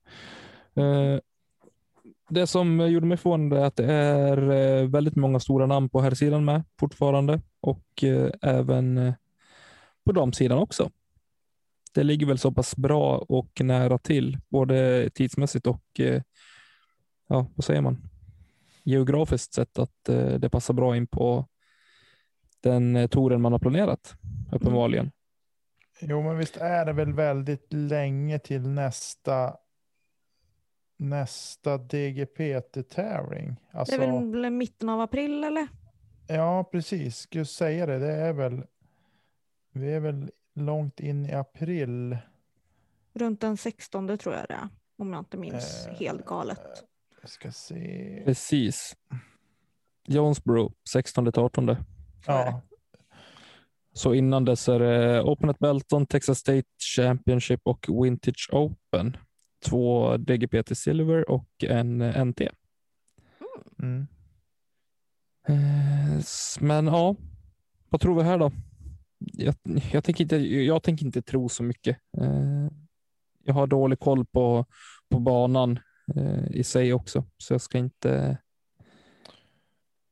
Eh, 0.76 1.20
det 2.30 2.48
som 2.48 2.92
gjorde 2.92 3.06
mig 3.06 3.18
förvånad 3.18 3.60
är 3.60 3.66
att 3.66 3.76
det 3.76 3.94
är 3.94 4.52
eh, 4.52 4.90
väldigt 4.90 5.16
många 5.16 5.40
stora 5.40 5.66
namn 5.66 5.90
på 5.90 6.02
här 6.02 6.12
sidan 6.12 6.46
med 6.46 6.64
fortfarande 6.80 7.42
och 7.62 8.04
eh, 8.04 8.32
även 8.42 9.14
på 10.06 10.12
damsidan 10.12 10.58
också. 10.58 10.92
Det 11.94 12.04
ligger 12.04 12.28
väl 12.28 12.38
så 12.38 12.52
pass 12.52 12.76
bra 12.76 13.18
och 13.18 13.62
nära 13.62 13.98
till, 13.98 14.40
både 14.50 15.10
tidsmässigt 15.10 15.68
och 15.68 16.00
eh, 16.00 16.22
ja, 17.28 17.48
vad 17.56 17.66
säger 17.66 17.82
man? 17.82 18.10
geografiskt 18.84 19.54
sett 19.54 19.80
att 19.80 20.04
det 20.40 20.50
passar 20.50 20.74
bra 20.74 20.98
in 20.98 21.08
på 21.08 21.46
den 22.64 23.10
touren 23.10 23.42
man 23.42 23.52
har 23.52 23.60
planerat, 23.60 24.16
uppenbarligen. 24.52 25.12
Jo, 26.00 26.22
men 26.22 26.38
visst 26.38 26.58
är 26.58 26.86
det 26.86 26.94
väl 26.94 27.14
väldigt 27.14 27.74
länge 27.74 28.40
till 28.40 28.68
nästa 28.68 29.58
nästa 30.98 31.78
DGPT-tävling. 31.78 33.56
Alltså, 33.72 33.98
Det 33.98 34.06
är 34.06 34.32
väl 34.42 34.50
mitten 34.52 34.90
av 34.90 35.02
april 35.02 35.44
eller? 35.44 35.68
Ja, 36.28 36.64
precis. 36.64 37.18
Skulle 37.18 37.46
säga 37.46 37.86
det. 37.86 38.00
Det 38.00 38.12
är 38.14 38.34
väl. 38.34 38.64
Vi 39.72 39.94
är 39.94 40.00
väl 40.00 40.32
långt 40.54 41.00
in 41.00 41.26
i 41.26 41.34
april. 41.34 42.18
Runt 43.14 43.42
den 43.42 43.58
16 43.58 44.18
tror 44.18 44.36
jag 44.36 44.46
det 44.48 44.54
är. 44.54 44.70
Om 44.98 45.14
jag 45.14 45.20
inte 45.22 45.38
minns 45.38 45.88
Eh, 45.88 45.94
helt 45.94 46.26
galet. 46.26 46.84
Jag 47.22 47.30
ska 47.30 47.52
se. 47.52 48.22
Precis. 48.26 48.96
Jonesboro 50.08 50.74
16 50.90 51.32
till 51.32 51.42
18. 51.42 51.66
Så 51.66 51.72
är 51.72 51.76
det. 51.76 51.82
Ja, 52.26 52.62
Så 53.98 54.14
innan 54.14 54.46
dess 54.46 54.70
är 54.70 54.80
det 54.80 55.22
Open 55.22 55.50
at 55.50 55.60
Belton, 55.60 56.06
Texas 56.06 56.40
State 56.40 56.68
Championship 56.96 57.62
och 57.64 57.86
Vintage 58.04 58.50
Open. 58.52 59.18
Två 59.66 60.18
DGPT 60.18 60.78
Silver 60.78 61.30
och 61.32 61.50
en 61.64 61.98
NT. 62.28 62.42
mm. 63.80 64.08
Eh, 65.48 66.22
Men 66.60 66.88
ja, 66.88 67.16
vad 67.90 68.02
tror 68.02 68.16
vi 68.16 68.24
här 68.24 68.38
då? 68.38 68.52
Jag, 69.20 69.56
jag, 69.92 70.04
tänker, 70.04 70.24
inte, 70.24 70.38
jag 70.38 70.84
tänker 70.84 71.06
inte 71.06 71.22
tro 71.22 71.50
så 71.50 71.64
mycket. 71.64 71.98
Eh, 72.18 72.68
Jag 73.44 73.54
har 73.54 73.68
dålig 73.68 74.00
koll 74.00 74.26
på, 74.26 74.66
på 75.10 75.20
banan 75.20 75.80
eh, 76.16 76.52
i 76.52 76.64
sig 76.64 76.94
också, 76.94 77.24
så 77.38 77.54
jag 77.54 77.62
ska 77.62 77.78
inte 77.78 78.38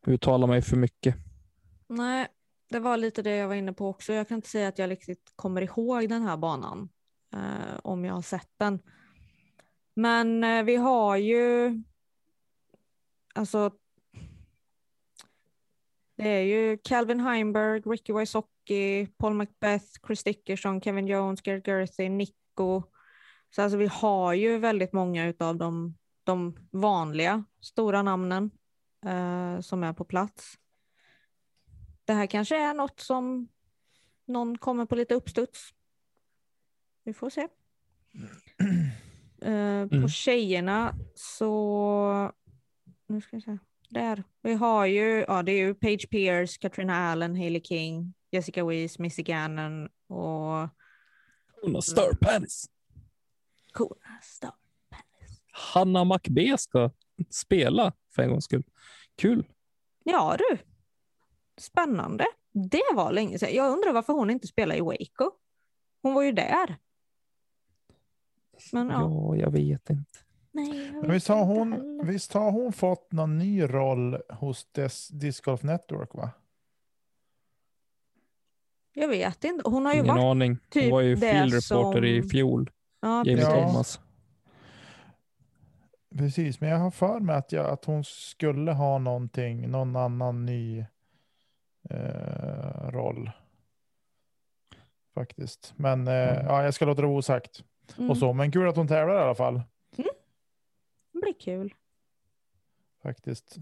uttala 0.07 0.47
mig 0.47 0.61
för 0.61 0.77
mycket. 0.77 1.15
Nej, 1.87 2.27
det 2.75 2.79
var 2.79 2.97
lite 2.97 3.21
det 3.21 3.35
jag 3.35 3.47
var 3.47 3.55
inne 3.55 3.73
på 3.73 3.87
också. 3.87 4.13
Jag 4.13 4.27
kan 4.27 4.35
inte 4.35 4.49
säga 4.49 4.67
att 4.67 4.79
jag 4.79 4.89
riktigt 4.89 5.33
kommer 5.35 5.61
ihåg 5.61 6.09
den 6.09 6.21
här 6.21 6.37
banan. 6.37 6.89
eh, 7.35 7.79
om 7.83 8.05
jag 8.05 8.13
har 8.13 8.21
sett 8.21 8.49
den. 8.57 8.79
Men 9.93 10.43
eh, 10.43 10.63
vi 10.63 10.75
har 10.75 11.17
ju, 11.17 11.73
alltså, 13.35 13.71
det 16.17 16.29
är 16.29 16.41
ju 16.41 16.77
Calvin 16.83 17.19
Heimberg, 17.19 17.81
Ricky 17.85 18.13
Wysocki, 18.13 19.07
Paul 19.17 19.33
Macbeth, 19.33 19.85
Chris 20.07 20.23
Dickerson, 20.23 20.81
Kevin 20.81 21.07
Jones, 21.07 21.41
Garrett 21.41 21.67
Gerthy, 21.67 22.09
Nico. 22.09 22.83
Så 23.55 23.61
alltså 23.61 23.77
vi 23.77 23.87
har 23.87 24.33
ju 24.33 24.57
väldigt 24.57 24.93
många 24.93 25.33
av 25.39 25.57
de, 25.57 25.97
de 26.23 26.57
vanliga 26.71 27.43
stora 27.61 28.01
namnen 28.01 28.51
eh, 29.05 29.59
som 29.59 29.83
är 29.83 29.93
på 29.93 30.05
plats. 30.05 30.57
Det 32.05 32.13
här 32.13 32.27
kanske 32.27 32.57
är 32.57 32.73
något 32.73 32.99
som 32.99 33.47
någon 34.25 34.57
kommer 34.57 34.85
på 34.85 34.95
lite 34.95 35.13
uppstuds. 35.15 35.69
Vi 37.03 37.13
får 37.13 37.29
se. 37.29 37.41
Eh, 39.41 39.87
på 39.87 39.95
Mm. 39.95 40.07
tjejerna 40.09 40.95
så, 41.15 42.31
nu 43.07 43.21
ska 43.21 43.35
vi 43.35 43.41
se, 43.41 43.57
där. 43.89 44.23
Vi 44.41 44.53
har 44.53 44.85
ju, 44.85 45.25
ja 45.27 45.43
det 45.43 45.51
är 45.51 45.57
ju 45.67 45.73
Paige 45.75 46.09
Pierce, 46.09 46.57
Katrina 46.57 46.95
Allen, 46.97 47.35
Hailey 47.35 47.61
King, 47.61 48.13
Jessica 48.31 48.65
Weiss, 48.65 48.99
Missy 48.99 49.23
Gannon 49.23 49.85
och 50.07 50.69
Hon 51.61 51.73
har 51.73 51.81
Star 51.81 52.13
Panis. 52.21 52.69
Kona 53.71 54.19
Star. 54.21 54.53
Hanna 55.51 56.03
McB 56.03 56.57
ska 56.59 56.91
spela 57.29 57.93
för 58.15 58.21
en 58.23 58.29
gångs 58.29 58.45
skull. 58.45 58.63
Kul. 59.15 59.45
Ja 60.03 60.37
du, 60.37 60.57
spännande. 61.57 62.25
Det 62.53 62.81
var 62.95 63.11
länge 63.11 63.39
sedan. 63.39 63.53
Jag 63.53 63.71
undrar 63.71 63.93
varför 63.93 64.13
hon 64.13 64.29
inte 64.29 64.47
spelar 64.47 64.75
i 64.75 64.81
Waco. 64.81 65.31
Hon 66.01 66.13
var 66.13 66.21
ju 66.21 66.31
där. 66.31 66.75
Men 68.71 68.89
ja, 68.89 69.01
Ja, 69.01 69.35
jag 69.35 69.51
vet 69.51 69.89
inte. 69.89 70.19
nej. 70.51 70.85
jag 70.85 70.93
Men 70.93 71.01
vet 71.01 71.11
visst, 71.15 71.27
har 71.27 71.41
inte 71.41 71.53
hon, 71.59 71.71
heller. 71.71 72.03
visst 72.03 72.33
har 72.33 72.51
hon 72.51 72.73
fått 72.73 73.11
någon 73.11 73.37
ny 73.37 73.63
roll 73.63 74.17
hos 74.29 74.65
Des, 74.71 75.07
Disc 75.07 75.41
Golf 75.41 75.63
Network? 75.63 76.13
va? 76.13 76.29
Jag 78.93 79.07
vet 79.07 79.43
inte. 79.43 79.69
Hon 79.69 79.85
har 79.85 79.93
ju 79.93 79.99
Ingen 79.99 80.15
varit... 80.15 80.23
aning. 80.23 80.49
Hon 80.51 80.59
typ 80.69 80.91
var 80.91 81.01
ju 81.01 81.17
field 81.17 81.53
reporter 81.53 82.05
i 82.05 82.21
som- 82.21 82.29
fjol. 82.29 82.71
Ja, 83.01 83.23
Jamie 83.25 83.41
Ja. 83.43 83.49
precis. 83.49 83.71
Thomas. 83.71 83.99
Precis, 86.17 86.61
men 86.61 86.69
jag 86.69 86.77
har 86.77 86.91
för 86.91 87.19
mig 87.19 87.35
att, 87.35 87.51
jag, 87.51 87.65
att 87.65 87.85
hon 87.85 88.03
skulle 88.03 88.71
ha 88.71 88.97
någonting, 88.97 89.69
någon 89.69 89.95
annan 89.95 90.45
ny 90.45 90.85
eh, 91.89 92.89
roll. 92.91 93.31
Faktiskt. 95.13 95.73
Men 95.77 96.07
eh, 96.07 96.13
Mm. 96.33 96.45
ja, 96.45 96.63
jag 96.63 96.73
ska 96.73 96.85
låta 96.85 97.01
det 97.01 97.07
vara 97.07 97.17
osagt. 97.17 97.63
Mm, 97.97 98.09
Och 98.09 98.17
så. 98.17 98.33
Men 98.33 98.51
kul 98.51 98.67
att 98.67 98.75
hon 98.75 98.87
tävlar 98.87 99.15
i 99.15 99.21
alla 99.23 99.35
fall. 99.35 99.61
Det 101.11 101.19
blir 101.21 101.33
kul. 101.39 101.73
Faktiskt. 103.03 103.55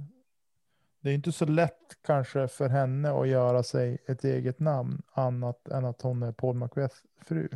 Det 1.00 1.10
är 1.10 1.14
inte 1.14 1.32
så 1.32 1.46
lätt 1.46 1.98
kanske 2.06 2.48
för 2.48 2.70
henne 2.70 3.12
att 3.12 3.28
göra 3.28 3.64
sig 3.64 3.98
ett 4.08 4.24
eget 4.24 4.60
namn 4.60 5.02
annat 5.12 5.68
än 5.68 5.86
att 5.86 6.02
hon 6.02 6.24
är 6.24 6.32
Paul 6.32 6.56
Macbeth 6.56 6.96
fru. 7.22 7.50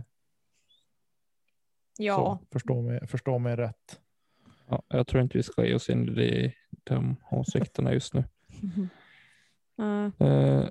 Ja, 1.97 2.15
Så, 2.15 2.39
förstå, 2.51 2.81
mig, 2.81 3.07
förstå 3.07 3.37
mig 3.39 3.55
rätt. 3.55 3.99
Ja, 4.67 4.83
jag 4.87 5.07
tror 5.07 5.21
inte 5.23 5.37
vi 5.37 5.43
ska 5.43 5.65
ge 5.65 5.75
oss 5.75 5.89
in 5.89 6.09
i 6.19 6.53
de 6.83 7.15
åsikterna 7.31 7.93
just 7.93 8.13
nu. 8.13 8.23
Eh, 10.19 10.69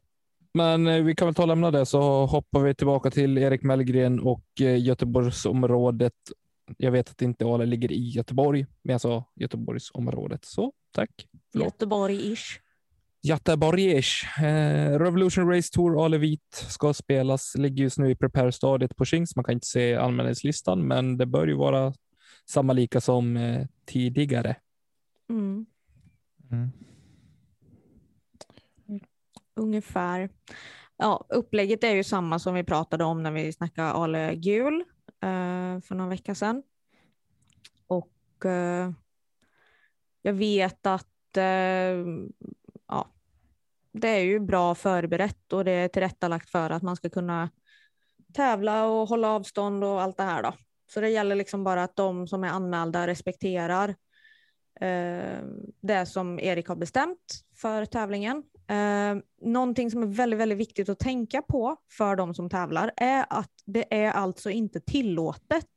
Men 0.55 0.87
eh, 0.87 1.03
vi 1.03 1.15
kan 1.15 1.27
väl 1.27 1.35
ta 1.35 1.43
och 1.43 1.49
lämna 1.49 1.71
det 1.71 1.87
så 1.87 2.27
hoppar 2.27 2.61
vi 2.61 2.75
tillbaka 2.75 3.11
till 3.11 3.39
Erik 3.39 3.63
Mellgren 3.63 4.21
och 4.21 4.45
eh, 4.61 4.83
Göteborgsområdet. 4.83 6.13
Jag 6.77 6.91
vet 6.91 7.11
att 7.11 7.23
inte 7.23 7.45
Ale 7.47 7.67
ligger 7.67 7.93
i 7.93 8.09
Göteborg, 8.09 8.67
men 8.83 8.93
jag 8.93 9.01
sa 9.01 9.25
Göteborgsområdet. 9.35 10.45
Så 10.45 10.73
tack. 10.93 11.11
Göteborg-ish. 11.55 12.61
Göteborgish. 13.23 14.25
Revolution 14.99 15.49
Race 15.49 15.73
Tour 15.73 16.05
Ale 16.05 16.19
Vit 16.19 16.65
ska 16.69 16.95
spelas. 16.95 17.55
Ligger 17.59 17.83
just 17.83 17.99
nu 17.99 18.11
i 18.11 18.15
prepare-stadiet 18.17 18.97
på 18.97 19.05
Kings. 19.05 19.37
Man 19.37 19.45
kan 19.45 19.53
inte 19.53 19.67
se 19.67 19.95
anmälningslistan, 19.97 20.87
men 20.87 21.17
det 21.17 21.27
bör 21.27 21.47
ju 21.47 21.55
vara 21.55 21.93
samma 22.51 22.73
lika 22.73 23.01
som 23.01 23.39
tidigare. 23.87 24.57
Mm, 25.31 25.67
Mm 26.51 26.71
ungefär. 29.57 30.31
Ja, 30.97 31.27
upplägget 31.29 31.85
är 31.85 31.95
ju 31.95 32.05
samma 32.05 32.39
som 32.39 32.55
vi 32.55 32.65
pratade 32.65 33.05
om 33.05 33.23
när 33.23 33.31
vi 33.31 33.53
snackade 33.53 33.91
Ale 33.91 34.35
Gul 34.35 34.81
eh, 35.21 35.81
för 35.81 35.95
någon 35.95 36.09
vecka 36.09 36.35
sedan. 36.35 36.63
Och 37.87 38.45
eh, 38.45 38.91
jag 40.23 40.33
vet 40.33 40.87
att 40.87 41.37
eh, 41.37 42.05
ja, 42.89 43.09
det 43.93 44.09
är 44.09 44.23
ju 44.23 44.41
bra 44.41 44.75
förberett 44.75 45.53
och 45.53 45.65
det 45.65 45.73
är 45.73 45.89
tillrättalagt 45.89 46.51
för 46.51 46.71
att 46.71 46.83
man 46.83 46.97
ska 46.97 47.11
kunna 47.11 47.51
tävla 48.33 48.87
och 48.87 49.09
hålla 49.09 49.29
avstånd 49.29 49.85
och 49.85 50.03
allt 50.03 50.17
det 50.17 50.23
här 50.23 50.43
då. 50.43 50.53
Så 50.93 51.01
det 51.01 51.09
gäller 51.09 51.37
liksom 51.37 51.65
bara 51.65 51.83
att 51.83 51.97
de 51.97 52.27
som 52.27 52.45
är 52.45 52.49
anmälda 52.49 53.07
respekterar 53.07 53.89
eh, 54.81 55.43
det 55.81 56.07
som 56.07 56.41
Erik 56.41 56.69
har 56.69 56.77
bestämt 56.77 57.45
för 57.57 57.85
tävlingen. 57.85 58.43
Eh, 58.69 59.17
någonting 59.43 59.91
som 59.91 60.03
är 60.03 60.07
väldigt, 60.07 60.41
väldigt 60.41 60.59
viktigt 60.59 60.89
att 60.89 60.99
tänka 60.99 61.43
på 61.43 61.77
för 61.91 62.17
de 62.17 62.35
som 62.35 62.51
tävlar 62.51 62.93
är 62.97 63.27
att 63.31 63.53
det 63.67 64.05
är 64.05 64.11
alltså 64.11 64.51
inte 64.51 64.81
tillåtet 64.81 65.71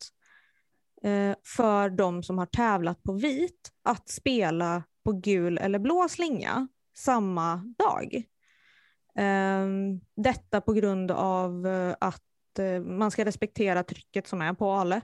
eh, 1.03 1.35
för 1.57 1.89
de 1.89 2.23
som 2.23 2.37
har 2.37 2.45
tävlat 2.45 3.03
på 3.03 3.13
vit 3.13 3.71
att 3.83 4.09
spela 4.09 4.83
på 5.05 5.11
gul 5.11 5.57
eller 5.57 5.79
blå 5.79 6.07
slinga 6.09 6.67
samma 6.97 7.55
dag. 7.77 8.15
Eh, 9.17 9.67
detta 10.15 10.61
på 10.61 10.73
grund 10.73 11.11
av 11.11 11.67
eh, 11.67 11.95
att 11.99 12.59
eh, 12.59 12.81
man 12.81 13.11
ska 13.11 13.25
respektera 13.25 13.83
trycket 13.83 14.27
som 14.27 14.41
är 14.41 14.53
på 14.53 14.71
Ale 14.71 15.01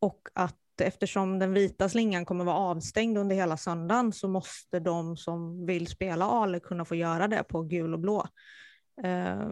och 0.00 0.28
att 0.34 0.56
eftersom 0.80 1.38
den 1.38 1.52
vita 1.52 1.88
slingan 1.88 2.24
kommer 2.24 2.44
vara 2.44 2.56
avstängd 2.56 3.18
under 3.18 3.36
hela 3.36 3.56
söndagen 3.56 4.12
så 4.12 4.28
måste 4.28 4.80
de 4.80 5.16
som 5.16 5.66
vill 5.66 5.86
spela 5.86 6.24
Ale 6.24 6.60
kunna 6.60 6.84
få 6.84 6.94
göra 6.94 7.28
det 7.28 7.42
på 7.42 7.62
gul 7.62 7.94
och 7.94 8.00
blå. 8.00 8.26
Eh, 9.02 9.48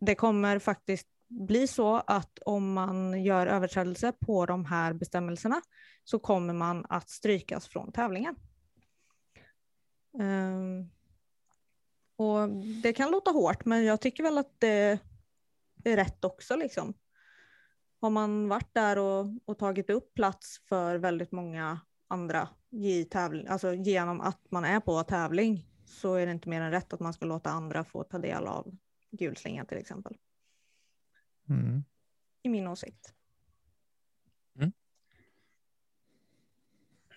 Det 0.00 0.14
kommer 0.14 0.58
faktiskt 0.58 1.08
bli 1.28 1.66
så 1.66 1.96
att 1.96 2.38
om 2.38 2.72
man 2.72 3.24
gör 3.24 3.46
överträdelse 3.46 4.12
på 4.26 4.46
de 4.46 4.64
här 4.64 4.92
bestämmelserna 4.92 5.60
så 6.04 6.18
kommer 6.18 6.54
man 6.54 6.86
att 6.88 7.10
strykas 7.10 7.68
från 7.68 7.92
tävlingen. 7.92 8.36
Eh, 10.20 10.86
Och 12.16 12.48
det 12.82 12.92
kan 12.92 13.10
låta 13.10 13.30
hårt 13.30 13.64
men 13.64 13.84
jag 13.84 14.00
tycker 14.00 14.22
väl 14.22 14.38
att 14.38 14.60
det 14.60 14.98
är 15.84 15.96
rätt 15.96 16.24
också 16.24 16.56
liksom 16.56 16.94
har 18.02 18.10
man 18.10 18.48
varit 18.48 18.74
där 18.74 18.98
och, 18.98 19.26
och 19.44 19.58
tagit 19.58 19.90
upp 19.90 20.14
plats 20.14 20.60
för 20.68 20.96
väldigt 20.98 21.32
många 21.32 21.80
andra 22.08 22.48
i 22.70 23.04
tävling, 23.04 23.46
alltså 23.46 23.74
genom 23.74 24.20
att 24.20 24.40
man 24.50 24.64
är 24.64 24.80
på 24.80 25.02
tävling 25.02 25.66
så 25.84 26.14
är 26.14 26.26
det 26.26 26.32
inte 26.32 26.48
mer 26.48 26.60
än 26.60 26.70
rätt 26.70 26.92
att 26.92 27.00
man 27.00 27.12
ska 27.12 27.26
låta 27.26 27.50
andra 27.50 27.84
få 27.84 28.04
ta 28.04 28.18
del 28.18 28.46
av 28.46 28.76
gulslingan 29.10 29.66
till 29.66 29.78
exempel. 29.78 30.16
Mm. 31.48 31.84
I 32.42 32.48
min 32.48 32.66
åsikt. 32.66 33.14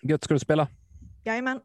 Gött, 0.02 0.24
ska 0.24 0.34
du 0.34 0.40
spela? 0.40 0.68
Jajamän. 1.24 1.60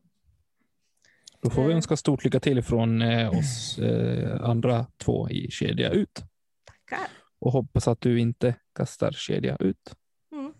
Då 1.41 1.49
får 1.49 1.63
vi 1.63 1.69
Eh. 1.71 1.75
önska 1.75 1.97
stort 1.97 2.23
lycka 2.23 2.39
till 2.39 2.63
från 2.63 3.01
eh, 3.01 3.29
oss 3.39 3.77
eh, 3.79 4.41
andra 4.41 4.85
två 4.97 5.29
i 5.29 5.51
kedja 5.51 5.89
ut 5.89 6.23
Tackar. 6.65 7.07
Och 7.41 7.51
hoppas 7.51 7.87
att 7.87 8.01
du 8.01 8.19
inte 8.19 8.55
kastar 8.75 9.11
kedja 9.11 9.57
ut. 9.59 9.95
Mm. 10.31 10.53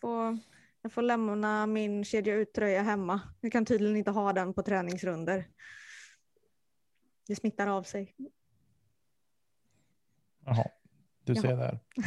Får, 0.00 0.38
jag 0.82 0.92
får 0.92 1.02
lämna 1.02 1.66
min 1.66 2.04
kedja 2.04 2.34
ut-tröja 2.34 2.82
hemma. 2.82 3.20
Jag 3.40 3.52
kan 3.52 3.64
tydligen 3.64 3.96
inte 3.96 4.10
ha 4.10 4.32
den 4.32 4.54
på 4.54 4.62
träningsrunder. 4.62 5.48
Det 7.26 7.36
smittar 7.36 7.66
av 7.66 7.82
sig. 7.82 8.14
Jaha, 10.44 10.64
du 11.24 11.32
Jaha. 11.32 11.42
ser 11.42 11.56
där. 11.56 11.80
Men 11.96 12.06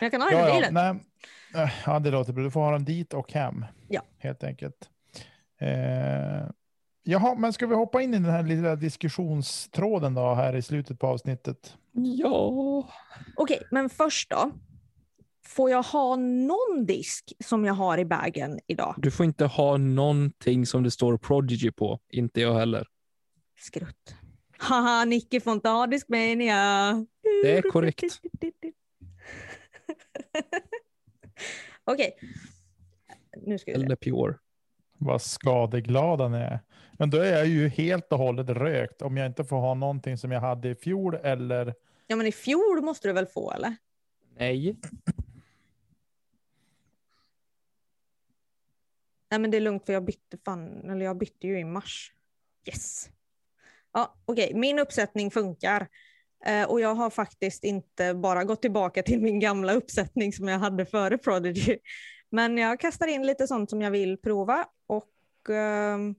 jag 0.00 0.10
kan 0.10 0.22
ha 0.22 0.30
den 0.30 0.38
i 0.38 0.42
Ja, 0.42 0.48
ja, 0.48 0.54
bilen. 0.54 0.74
nej. 0.74 1.64
Eh, 1.64 1.72
ja, 1.86 1.98
det 1.98 2.10
låter 2.10 2.32
bra. 2.32 2.44
Du 2.44 2.50
får 2.50 2.60
ha 2.60 2.72
den 2.72 2.84
dit 2.84 3.14
och 3.14 3.32
hem. 3.32 3.64
Ja. 3.88 4.02
Helt 4.18 4.44
enkelt. 4.44 4.90
Eh, 5.58 6.48
jaha, 7.02 7.34
men 7.34 7.52
ska 7.52 7.66
vi 7.66 7.74
hoppa 7.74 8.02
in 8.02 8.14
i 8.14 8.18
den 8.18 8.30
här 8.30 8.42
lilla 8.42 8.76
diskussionstråden 8.76 10.14
då 10.14 10.34
här 10.34 10.56
i 10.56 10.62
slutet 10.62 10.98
på 10.98 11.06
avsnittet? 11.06 11.76
Ja, 11.92 12.88
Okej, 13.36 13.62
men 13.70 13.88
först 13.90 14.30
då. 14.30 14.50
Får 15.46 15.70
jag 15.70 15.82
ha 15.82 16.16
någon 16.16 16.86
disk 16.86 17.32
som 17.44 17.64
jag 17.64 17.74
har 17.74 17.98
i 17.98 18.04
bagen 18.04 18.60
idag? 18.66 18.94
du 18.98 19.10
får 19.10 19.26
inte 19.26 19.44
ha 19.44 19.76
någonting 19.76 20.66
som 20.66 20.82
det 20.82 20.90
står 20.90 21.16
Prodigy 21.18 21.70
på. 21.70 22.00
Inte 22.10 22.40
jag 22.40 22.54
heller. 22.54 22.86
Skrutt. 23.58 24.14
Haha, 24.58 25.04
Nicky 25.04 25.40
får 25.40 25.52
inte 25.52 25.68
ha 25.68 25.86
Discmania. 25.86 26.92
Det 27.42 27.56
är 27.56 27.62
korrekt. 27.62 28.04
Okej. 31.84 32.16
Nu 33.46 33.58
ska 33.58 33.70
vi. 33.72 33.84
Eller 33.84 33.96
Pure. 33.96 34.34
Vad 35.04 35.22
skadeglada 35.22 36.28
ni 36.28 36.38
är. 36.38 36.60
Men 36.92 37.10
då 37.10 37.18
är 37.18 37.32
jag 37.32 37.46
ju 37.46 37.68
helt 37.68 38.12
och 38.12 38.18
hållet 38.18 38.48
rökt 38.48 39.02
om 39.02 39.16
jag 39.16 39.26
inte 39.26 39.44
får 39.44 39.56
ha 39.56 39.74
någonting 39.74 40.18
som 40.18 40.32
jag 40.32 40.40
hade 40.40 40.68
i 40.68 40.74
fjol 40.74 41.14
eller 41.14 41.74
Ja, 42.06 42.16
men 42.16 42.26
i 42.26 42.32
fjol 42.32 42.82
måste 42.82 43.08
du 43.08 43.12
väl 43.12 43.26
få 43.26 43.52
eller? 43.52 43.76
Nej. 44.38 44.76
Nej, 49.30 49.40
men 49.40 49.50
det 49.50 49.56
är 49.56 49.60
lugnt 49.60 49.86
för 49.86 49.92
jag 49.92 50.04
bytte 50.04 50.38
fan, 50.44 50.90
eller 50.90 51.04
jag 51.04 51.18
bytte 51.18 51.46
ju 51.46 51.58
i 51.58 51.64
mars. 51.64 52.12
Yes. 52.66 53.10
Ja, 53.92 54.14
okej, 54.24 54.52
min 54.54 54.78
uppsättning 54.78 55.30
funkar. 55.30 55.88
Eh, 56.46 56.64
och 56.64 56.80
jag 56.80 56.94
har 56.94 57.10
faktiskt 57.10 57.64
inte 57.64 58.14
bara 58.14 58.44
gått 58.44 58.62
tillbaka 58.62 59.02
till 59.02 59.20
min 59.20 59.40
gamla 59.40 59.72
uppsättning 59.72 60.32
som 60.32 60.48
jag 60.48 60.58
hade 60.58 60.86
före 60.86 61.18
Prodigy. 61.18 61.78
Men 62.34 62.58
jag 62.58 62.80
kastar 62.80 63.06
in 63.06 63.26
lite 63.26 63.46
sånt 63.46 63.70
som 63.70 63.82
jag 63.82 63.90
vill 63.90 64.16
prova 64.18 64.66
och 64.86 65.50
ehm, 65.50 66.14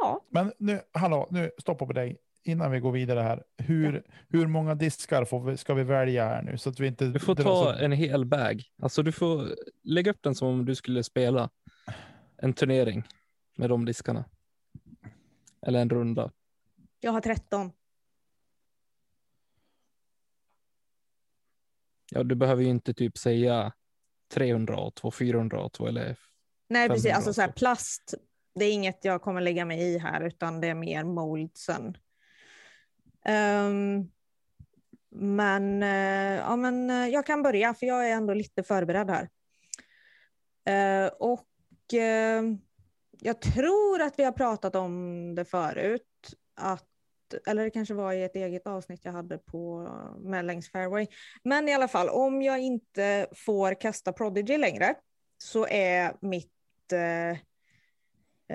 ja, 0.00 0.24
Men 0.28 0.52
nu, 0.58 0.80
hallå, 0.92 1.28
nu 1.30 1.50
stoppa 1.58 1.86
på 1.86 1.92
dig 1.92 2.16
innan 2.44 2.70
vi 2.70 2.80
går 2.80 2.92
vidare 2.92 3.20
här. 3.20 3.44
Hur, 3.56 4.06
hur 4.28 4.46
många 4.46 4.74
diskar 4.74 5.24
får 5.24 5.40
vi, 5.40 5.56
ska 5.56 5.74
vi 5.74 5.82
välja 5.82 6.24
här 6.28 6.42
nu 6.42 6.58
så 6.58 6.70
att 6.70 6.80
vi 6.80 6.86
inte 6.86 7.06
Du 7.06 7.18
får 7.18 7.34
ta 7.34 7.42
så- 7.42 7.84
en 7.84 7.92
hel 7.92 8.24
bag. 8.24 8.62
Alltså 8.82 9.02
du 9.02 9.12
får 9.12 9.46
lägga 9.82 10.10
upp 10.10 10.22
den 10.22 10.34
som 10.34 10.48
om 10.48 10.64
du 10.64 10.74
skulle 10.74 11.04
spela 11.04 11.50
en 12.36 12.52
turnering 12.52 13.04
med 13.56 13.68
de 13.70 13.84
diskarna. 13.84 14.24
Eller 15.66 15.80
en 15.80 15.90
runda. 15.90 16.30
jag 17.00 17.12
har 17.12 17.20
13. 17.20 17.72
Ja, 22.10 22.22
du 22.22 22.34
behöver 22.34 22.62
ju 22.62 22.68
inte 22.68 22.94
typ 22.94 23.18
säga 23.18 23.72
300 24.32 24.76
A2, 24.76 25.10
400 25.10 25.58
A2 25.58 25.88
eller 25.88 26.16
Nej, 26.68 26.88
precis. 26.88 27.02
500 27.02 27.16
Alltså 27.16 27.32
så 27.34 27.40
här, 27.40 27.52
plast, 27.52 28.14
det 28.54 28.64
är 28.64 28.72
inget 28.72 29.04
jag 29.04 29.22
kommer 29.22 29.40
lägga 29.40 29.64
mig 29.64 29.80
i 29.80 29.98
här, 29.98 30.20
utan 30.20 30.60
det 30.60 30.68
är 30.68 30.74
mer 30.74 31.04
moldsen. 31.04 31.96
Ehm, 33.24 34.10
men, 35.14 35.82
eh, 35.82 36.34
ja, 36.36 36.56
men 36.56 36.90
eh, 36.90 37.08
jag 37.08 37.26
kan 37.26 37.42
börja, 37.42 37.74
för 37.74 37.86
jag 37.86 38.08
är 38.08 38.12
ändå 38.12 38.34
lite 38.34 38.62
förberedd 38.62 39.10
här. 39.10 39.28
Eh, 40.64 41.10
och 41.12 41.48
jag 43.20 43.40
tror 43.40 44.02
att 44.02 44.18
vi 44.18 44.24
har 44.24 44.32
pratat 44.32 44.76
om 44.76 45.34
det 45.34 45.44
förut, 45.44 46.34
att, 46.54 46.88
eller 47.46 47.64
det 47.64 47.70
kanske 47.70 47.94
var 47.94 48.12
i 48.12 48.22
ett 48.22 48.36
eget 48.36 48.66
avsnitt 48.66 49.04
jag 49.04 49.12
hade 49.12 49.38
på 49.38 49.88
med 50.18 50.44
längs 50.44 50.70
fairway. 50.70 51.06
Men 51.44 51.68
i 51.68 51.74
alla 51.74 51.88
fall, 51.88 52.08
om 52.08 52.42
jag 52.42 52.60
inte 52.60 53.26
får 53.32 53.80
kasta 53.80 54.12
Prodigy 54.12 54.58
längre 54.58 54.94
så 55.38 55.66
är 55.66 56.16
mitt 56.20 56.92
eh, 56.92 57.30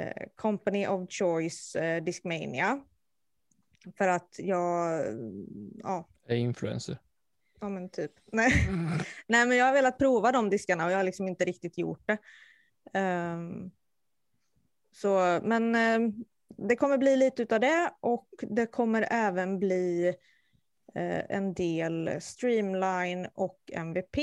eh, 0.01 0.27
Company 0.35 0.87
of 0.87 1.09
Choice 1.09 1.75
eh, 1.75 2.03
Discmania. 2.03 2.81
För 3.97 4.07
att 4.07 4.35
jag, 4.39 5.03
ja, 5.83 6.07
är 6.27 6.35
influencer. 6.35 6.97
ja 7.59 7.69
men 7.69 7.89
typ. 7.89 8.11
Nej. 8.31 8.51
Nej 9.27 9.45
men 9.45 9.57
jag 9.57 9.65
har 9.65 9.73
velat 9.73 9.97
prova 9.97 10.31
de 10.31 10.49
diskarna 10.49 10.85
och 10.85 10.91
jag 10.91 10.97
har 10.97 11.03
liksom 11.03 11.27
inte 11.27 11.45
riktigt 11.45 11.77
gjort 11.77 12.03
det. 12.05 12.17
Ehm, 12.93 13.71
så, 14.91 15.39
men 15.43 15.75
ehm, 15.75 16.25
det 16.57 16.75
kommer 16.75 16.97
bli 16.97 17.15
lite 17.15 17.43
utav 17.43 17.59
det 17.59 17.91
och 17.99 18.29
det 18.41 18.65
kommer 18.65 19.07
även 19.11 19.59
bli 19.59 20.07
eh, 20.95 21.25
en 21.29 21.53
del 21.53 22.21
Streamline 22.21 23.27
och 23.33 23.59
MVP. 23.73 24.17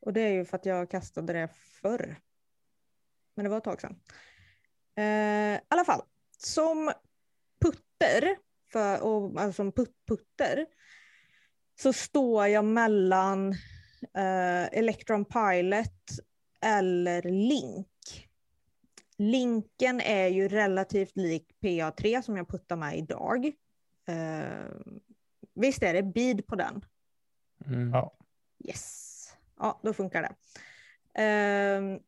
Och 0.00 0.12
det 0.12 0.20
är 0.20 0.32
ju 0.32 0.44
för 0.44 0.56
att 0.56 0.66
jag 0.66 0.90
kastade 0.90 1.32
det 1.32 1.48
förr. 1.82 2.20
Men 3.34 3.44
det 3.44 3.50
var 3.50 3.58
ett 3.58 3.64
tag 3.64 3.80
sedan. 3.80 4.00
Eh, 4.96 5.54
I 5.54 5.60
alla 5.68 5.84
fall, 5.84 6.02
som 6.38 6.92
putter, 7.60 8.36
för, 8.72 9.02
och, 9.02 9.40
alltså 9.40 9.52
som 9.52 9.72
put, 9.72 9.94
putter, 10.08 10.66
så 11.80 11.92
står 11.92 12.46
jag 12.46 12.64
mellan 12.64 13.52
eh, 14.16 14.78
Electron 14.78 15.24
Pilot 15.24 16.02
eller 16.60 17.22
Link. 17.22 17.91
Linken 19.22 20.00
är 20.00 20.28
ju 20.28 20.48
relativt 20.48 21.16
lik 21.16 21.56
PA3 21.60 22.22
som 22.22 22.36
jag 22.36 22.48
puttar 22.48 22.76
med 22.76 22.98
idag. 22.98 23.46
Eh, 24.08 24.66
visst 25.54 25.82
är 25.82 25.94
det 25.94 26.02
bid 26.02 26.46
på 26.46 26.56
den? 26.56 26.84
Mm. 27.66 27.90
Ja. 27.90 28.16
Yes. 28.68 29.12
Ja, 29.58 29.80
då 29.82 29.92
funkar 29.92 30.22
det. 30.22 30.34
Ehm, 31.22 32.00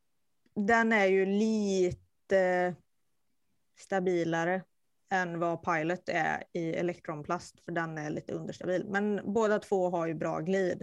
den 0.54 0.92
är 0.92 1.06
ju 1.06 1.26
lite 1.26 2.74
stabilare 3.78 4.62
än 5.10 5.38
vad 5.38 5.62
Pilot 5.62 6.08
är 6.08 6.44
i 6.52 6.74
elektronplast, 6.74 7.60
för 7.64 7.72
den 7.72 7.98
är 7.98 8.10
lite 8.10 8.32
understabil. 8.32 8.86
Men 8.88 9.20
båda 9.32 9.58
två 9.58 9.90
har 9.90 10.06
ju 10.06 10.14
bra 10.14 10.40
glid. 10.40 10.82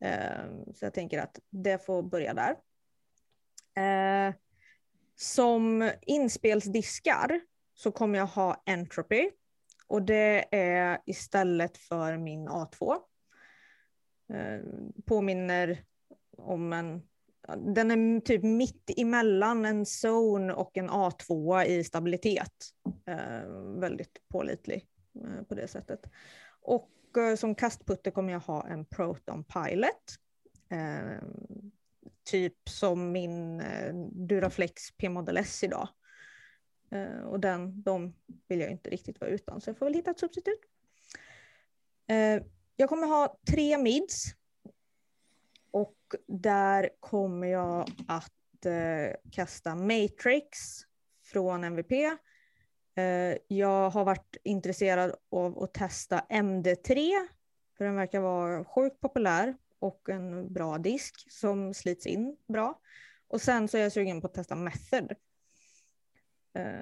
Ehm, 0.00 0.74
så 0.74 0.84
jag 0.84 0.94
tänker 0.94 1.18
att 1.18 1.40
det 1.50 1.86
får 1.86 2.02
börja 2.02 2.34
där. 2.34 2.56
Eh, 3.74 4.34
som 5.20 5.90
inspelsdiskar 6.02 7.40
så 7.74 7.92
kommer 7.92 8.18
jag 8.18 8.26
ha 8.26 8.62
Entropy 8.66 9.30
och 9.86 10.02
det 10.02 10.56
är 10.56 10.98
istället 11.06 11.78
för 11.78 12.16
min 12.16 12.48
A2 12.48 12.96
eh, 14.32 14.60
påminner 15.06 15.84
om 16.36 16.72
en... 16.72 17.02
Den 17.74 17.90
är 17.90 18.20
typ 18.20 18.42
mitt 18.42 18.90
emellan 18.96 19.64
en 19.64 19.84
zone 20.04 20.52
och 20.52 20.76
en 20.76 20.90
A2 20.90 21.64
i 21.64 21.84
stabilitet. 21.84 22.54
Eh, 23.06 23.48
väldigt 23.80 24.28
pålitlig 24.28 24.86
eh, 25.24 25.42
på 25.42 25.54
det 25.54 25.68
sättet. 25.68 26.00
Och 26.60 26.90
eh, 27.18 27.36
som 27.36 27.54
kastputte 27.54 28.10
kommer 28.10 28.32
jag 28.32 28.40
ha 28.40 28.66
en 28.66 28.86
Proton 28.86 29.44
Pilot. 29.44 30.04
Eh, 30.70 31.22
Typ 32.30 32.68
som 32.68 33.12
min 33.12 33.60
eh, 33.60 33.94
Duraflex 34.12 34.96
P-Model 34.96 35.36
S 35.36 35.64
idag. 35.64 35.88
Eh, 36.90 37.20
och 37.20 37.40
den, 37.40 37.82
de 37.82 38.14
vill 38.48 38.60
jag 38.60 38.70
inte 38.70 38.90
riktigt 38.90 39.20
vara 39.20 39.30
utan, 39.30 39.60
så 39.60 39.70
jag 39.70 39.78
får 39.78 39.86
väl 39.86 39.94
hitta 39.94 40.10
ett 40.10 40.18
substitut. 40.18 40.60
Eh, 42.06 42.42
jag 42.76 42.88
kommer 42.88 43.06
ha 43.06 43.38
tre 43.50 43.78
mids. 43.78 44.24
Och 45.70 45.96
där 46.26 46.90
kommer 47.00 47.46
jag 47.46 47.88
att 48.08 48.32
kasta 49.32 49.74
Matrix 49.74 50.58
från 51.24 51.64
MVP. 51.64 51.92
Jag 53.46 53.90
har 53.90 54.04
varit 54.04 54.36
intresserad 54.44 55.14
av 55.30 55.62
att 55.62 55.74
testa 55.74 56.26
MD3, 56.28 57.10
för 57.78 57.84
den 57.84 57.96
verkar 57.96 58.20
vara 58.20 58.64
sjukt 58.64 59.00
populär 59.00 59.54
och 59.80 60.08
en 60.08 60.52
bra 60.52 60.78
disk 60.78 61.32
som 61.32 61.74
slits 61.74 62.06
in 62.06 62.36
bra. 62.48 62.80
Och 63.28 63.40
sen 63.40 63.68
så 63.68 63.78
är 63.78 63.82
jag 63.82 63.92
sugen 63.92 64.20
på 64.20 64.26
att 64.26 64.34
testa 64.34 64.54
Method. 64.54 65.12
Eh, 66.54 66.80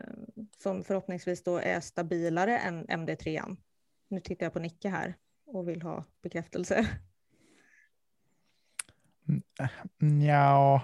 som 0.62 0.84
förhoppningsvis 0.84 1.42
då 1.42 1.57
är 1.57 1.80
stabilare 1.80 2.59
än 2.59 2.86
MD3. 2.86 3.57
Nu 4.09 4.20
tittar 4.20 4.46
jag 4.46 4.53
på 4.53 4.59
Nicke 4.59 4.88
här 4.88 5.16
och 5.46 5.68
vill 5.68 5.82
ha 5.82 6.05
bekräftelse. 6.22 6.88
Ja. 10.26 10.82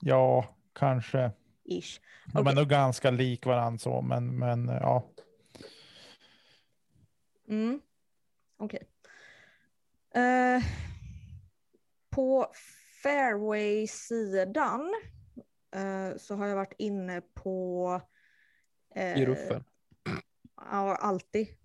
Ja, 0.00 0.56
kanske. 0.72 1.32
Ish. 1.64 2.00
De 2.32 2.46
är 2.46 2.54
nog 2.54 2.68
ganska 2.68 3.10
lik 3.10 3.46
varandra 3.46 3.78
så, 3.78 4.02
men, 4.02 4.38
men 4.38 4.68
ja. 4.68 5.08
Mm. 7.48 7.80
Okej. 8.56 8.82
Eh, 10.14 10.62
på 12.10 12.46
fairway-sidan 13.02 14.94
eh, 15.74 16.16
så 16.16 16.34
har 16.34 16.46
jag 16.46 16.56
varit 16.56 16.74
inne 16.78 17.20
på... 17.20 18.00
eh, 18.94 19.18
I 19.22 19.26
ruffen. 19.26 19.64
Ja, 20.56 20.96
alltid. 20.96 21.48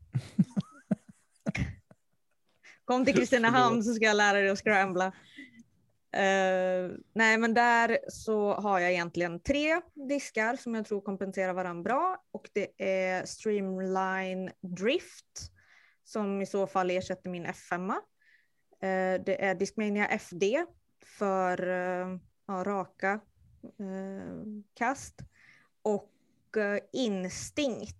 Kom 2.85 3.05
till 3.05 3.15
Kristinehamn 3.15 3.83
så 3.83 3.93
ska 3.93 4.05
jag 4.05 4.17
lära 4.17 4.37
dig 4.37 4.49
att 4.49 4.59
scrambla. 4.59 5.05
Eh, 6.11 6.91
nej, 7.13 7.37
men 7.37 7.53
där 7.53 7.99
så 8.07 8.53
har 8.53 8.79
jag 8.79 8.91
egentligen 8.91 9.39
tre 9.39 9.81
diskar 9.93 10.55
som 10.55 10.75
jag 10.75 10.85
tror 10.85 11.01
kompenserar 11.01 11.53
varandra 11.53 11.83
bra. 11.83 12.23
Och 12.31 12.49
det 12.53 12.69
är 12.77 13.25
Streamline 13.25 14.51
Drift 14.61 15.51
som 16.03 16.41
i 16.41 16.45
så 16.45 16.67
fall 16.67 16.91
ersätter 16.91 17.29
min 17.29 17.45
F5. 17.45 17.95
Eh, 18.81 19.21
det 19.25 19.45
är 19.45 19.55
Discmania 19.55 20.07
FD 20.07 20.65
för 21.03 21.67
eh, 21.67 22.17
ja, 22.47 22.63
raka 22.63 23.19
eh, 23.79 24.43
kast. 24.73 25.15
Och 25.81 26.57
eh, 26.57 26.79
Instinct 26.93 27.95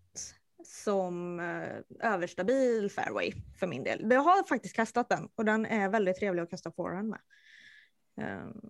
som 0.66 1.40
eh, 1.40 2.10
överstabil 2.14 2.92
fairway 2.92 3.32
för 3.60 3.68
min 3.68 3.84
del. 3.84 4.12
Jag 4.12 4.22
har 4.22 4.44
faktiskt 4.44 4.76
kastat 4.76 5.10
den 5.10 5.30
och 5.36 5.46
den 5.46 5.66
är 5.66 5.90
väldigt 5.90 6.18
trevlig 6.18 6.42
att 6.42 6.50
kasta 6.50 6.72
forehand 6.72 7.10
med. 7.10 7.22
Ehm, 8.18 8.62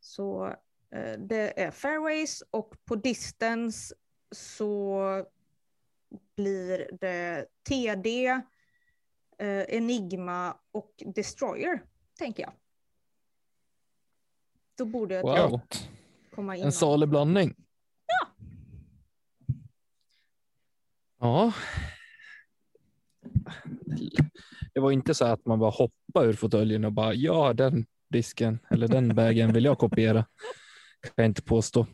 så 0.00 0.46
eh, 0.90 1.18
det 1.18 1.62
är 1.62 1.70
fairways 1.70 2.42
och 2.50 2.74
på 2.84 2.96
distance 2.96 3.94
så 4.30 5.26
blir 6.36 6.88
det 7.00 7.46
TD, 7.68 8.26
eh, 9.38 9.62
Enigma 9.68 10.56
och 10.76 11.02
Destroyer, 11.14 11.82
tänker 12.18 12.42
jag. 12.42 12.52
Då 14.78 14.84
borde 14.84 15.14
jag 15.14 15.22
Wow. 15.22 15.60
komma 16.34 16.56
in. 16.56 16.64
En 16.64 16.72
salig 16.72 17.08
blandning. 17.08 17.54
Ja. 18.06 18.28
Ja. 21.20 21.52
Det 24.74 24.80
var 24.80 24.90
inte 24.90 25.14
så 25.14 25.24
att 25.24 25.46
man 25.46 25.58
bara 25.58 25.70
hoppade 25.70 26.26
ur 26.26 26.32
fåtöljen 26.32 26.84
och 26.84 26.92
bara 26.92 27.14
ja, 27.14 27.52
den 27.52 27.86
disken 28.10 28.58
eller 28.70 28.88
den 28.88 29.14
vägen 29.14 29.52
vill 29.52 29.64
jag 29.64 29.78
kopiera. 29.78 30.24
Kan 31.00 31.12
jag 31.16 31.26
inte 31.26 31.42
påstå. 31.42 31.86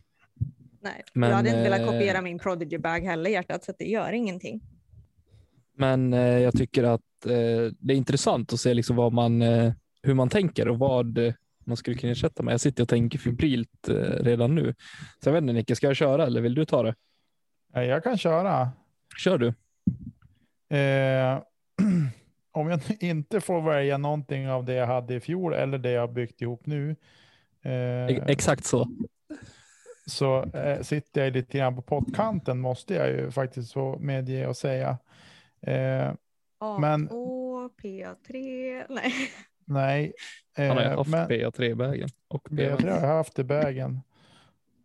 Nej, 0.80 1.04
Men, 1.14 1.28
jag 1.28 1.36
hade 1.36 1.48
inte 1.48 1.62
velat 1.62 1.80
eh, 1.80 1.86
kopiera 1.86 2.20
min 2.22 2.38
Prodigy 2.38 2.78
bag 2.78 3.00
heller 3.00 3.30
hjärtat, 3.30 3.64
så 3.64 3.72
det 3.78 3.84
gör 3.84 4.12
ingenting. 4.12 4.60
Men 5.72 6.12
eh, 6.12 6.20
jag 6.20 6.56
tycker 6.56 6.84
att 6.84 7.00
det 7.22 7.92
är 7.92 7.96
intressant 7.96 8.52
att 8.52 8.60
se 8.60 8.74
liksom 8.74 8.96
vad 8.96 9.12
man, 9.12 9.42
eh, 9.42 9.72
hur 10.02 10.14
man 10.14 10.28
tänker 10.28 10.68
och 10.68 10.78
vad 10.78 11.18
eh, 11.18 11.34
man 11.64 11.76
skulle 11.76 11.96
kunna 11.96 12.12
ersätta 12.12 12.42
med. 12.42 12.52
Jag 12.52 12.60
sitter 12.60 12.82
och 12.82 12.88
tänker 12.88 13.18
febrilt 13.18 13.88
eh, 13.88 13.94
redan 13.94 14.54
nu. 14.54 14.74
Så 15.22 15.28
jag 15.28 15.32
vet 15.32 15.42
inte 15.42 15.52
Nicke, 15.52 15.76
ska 15.76 15.86
jag 15.86 15.96
köra 15.96 16.26
eller 16.26 16.40
vill 16.40 16.54
du 16.54 16.64
ta 16.64 16.82
det? 16.82 16.94
Ja, 17.72 17.84
Jag 17.84 18.04
kan 18.04 18.18
köra. 18.18 18.70
Kör 19.18 19.38
du. 19.38 19.48
Eh, 20.76 21.42
om 22.52 22.68
jag 22.68 22.80
inte 23.00 23.40
får 23.40 23.62
välja 23.62 23.98
någonting 23.98 24.50
av 24.50 24.64
det 24.64 24.74
jag 24.74 24.86
hade 24.86 25.14
i 25.14 25.20
fjol 25.20 25.54
eller 25.54 25.78
det 25.78 25.90
jag 25.90 26.00
har 26.00 26.08
byggt 26.08 26.42
ihop 26.42 26.66
nu. 26.66 26.96
Eh, 27.62 28.06
Exakt 28.06 28.64
så. 28.64 28.88
så 30.06 30.42
eh, 30.42 30.82
sitter 30.82 31.24
jag 31.24 31.32
lite 31.32 31.58
grann 31.58 31.76
på 31.76 31.82
pottkanten 31.82 32.60
måste 32.60 32.94
jag 32.94 33.08
ju 33.08 33.30
faktiskt 33.30 33.72
få 33.72 33.98
medge 33.98 34.46
och 34.46 34.56
säga. 34.56 34.98
Eh, 36.62 36.78
Men- 36.80 37.08
A2, 37.08 37.70
P3, 37.82 38.86
nej. 38.88 39.12
nej. 39.64 40.12
Han 40.56 40.68
har 40.68 40.80
ju 40.80 40.82
eh, 40.82 40.96
haft 40.98 41.10
men- 41.10 41.28
BA3-vägen. 41.28 42.08
Och 42.28 42.48
B3 42.50 42.82
BA. 42.82 42.92
har 42.94 43.00
jag 43.00 43.16
haft 43.16 43.38
i 43.38 43.42
vägen. 43.42 44.00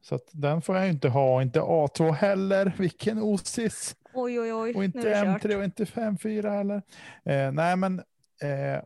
Så 0.01 0.15
att 0.15 0.29
den 0.31 0.61
får 0.61 0.75
jag 0.75 0.85
ju 0.85 0.91
inte 0.91 1.09
ha, 1.09 1.41
inte 1.41 1.59
A2 1.59 2.11
heller. 2.11 2.73
Vilken 2.77 3.21
osis. 3.21 3.95
Oj, 4.13 4.39
oj, 4.39 4.53
oj. 4.53 4.75
Och 4.75 4.83
inte 4.83 4.99
är 4.99 5.25
det 5.25 5.33
kört. 5.33 5.43
M3 5.43 5.55
och 5.55 5.63
inte 5.63 5.85
5-4 5.85 6.49
heller. 6.49 6.81
Eh, 7.25 7.51
nej, 7.51 7.75
men 7.75 7.99
eh, 8.41 8.81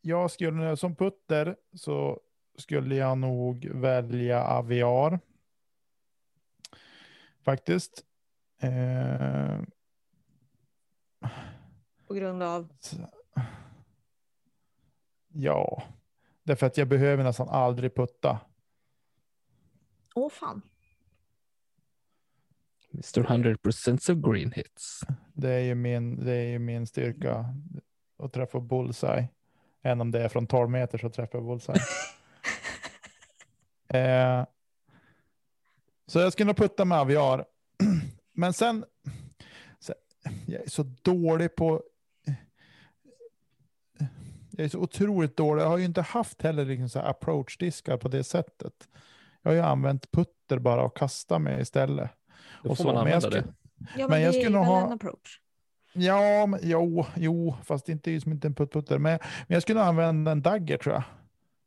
jag 0.00 0.30
skulle 0.30 0.76
som 0.76 0.96
putter 0.96 1.56
så 1.76 2.20
skulle 2.58 2.94
jag 2.94 3.18
nog 3.18 3.66
välja 3.66 4.44
Aviar. 4.44 5.20
Faktiskt. 7.44 8.04
Eh, 8.62 9.60
På 12.10 12.14
grund 12.14 12.42
av... 12.42 12.68
ja, 15.32 15.82
därför 16.42 16.66
att 16.66 16.76
jag 16.76 16.88
behöver 16.88 17.24
nästan 17.24 17.48
aldrig 17.48 17.94
putta. 17.94 18.40
Åh 20.14 20.30
fan. 20.30 20.62
Mr 22.92 23.22
100% 23.22 24.12
of 24.12 24.32
green 24.32 24.52
hits. 24.52 25.00
Det 25.32 25.50
är 25.50 25.60
ju 25.60 25.74
min, 25.74 26.24
det 26.24 26.32
är 26.32 26.48
ju 26.48 26.58
min 26.58 26.86
styrka 26.86 27.54
att 28.18 28.32
träffa 28.32 28.60
bullseye. 28.60 29.28
Än 29.82 30.00
om 30.00 30.10
det 30.10 30.22
är 30.22 30.28
från 30.28 30.46
12 30.46 30.70
meter 30.70 30.98
så 30.98 31.10
träffar 31.10 31.38
jag 31.38 31.46
bullseye. 31.46 31.80
eh, 34.00 34.46
så 36.06 36.18
jag 36.18 36.32
skulle 36.32 36.46
nog 36.46 36.56
putta 36.56 36.84
med 36.84 36.98
aviar. 36.98 37.44
Men 38.32 38.52
sen, 38.52 38.84
sen, 39.80 39.96
jag 40.46 40.62
är 40.62 40.68
så 40.68 40.82
dålig 40.82 41.54
på, 41.54 41.82
jag 44.50 44.64
är 44.64 44.68
så 44.68 44.78
otroligt 44.78 45.36
dålig. 45.36 45.62
Jag 45.62 45.68
har 45.68 45.78
ju 45.78 45.84
inte 45.84 46.02
haft 46.02 46.42
heller 46.42 46.64
liksom 46.64 46.88
så 46.88 46.98
approach-diskar 47.00 47.96
på 47.96 48.08
det 48.08 48.24
sättet. 48.24 48.72
Jag 49.42 49.50
har 49.50 49.54
ju 49.56 49.62
använt 49.62 50.10
putter 50.10 50.58
bara 50.58 50.82
och 50.82 50.96
kasta 50.96 51.38
med 51.38 51.60
istället. 51.60 52.10
Då 52.62 52.70
Och 52.70 52.76
får 52.76 52.84
så, 52.84 52.92
man 52.92 53.04
men 53.04 53.12
jag 53.12 53.16
använda 53.24 53.36
skulle- 53.36 53.40
det. 53.40 53.54
Ja, 53.78 53.86
men, 53.98 54.10
Men 54.10 54.20
jag 54.22 54.32
det 54.32 54.38
är 54.38 54.40
skulle 54.42 54.58
väl 54.58 54.66
nog 54.66 54.74
ha- 54.76 54.86
en 54.86 54.92
approach. 54.92 55.40
Ja, 55.92 56.46
men, 56.46 56.60
jo, 56.62 57.06
jo, 57.16 57.56
fast 57.64 57.88
inte 57.88 58.10
just 58.10 58.26
inte 58.26 58.46
en 58.48 58.54
putt-putter. 58.54 58.98
Men, 58.98 59.18
men 59.48 59.54
jag 59.54 59.62
skulle 59.62 59.82
använda 59.82 60.30
en 60.32 60.42
dagger 60.42 60.76
tror 60.78 60.94
jag. 60.94 61.02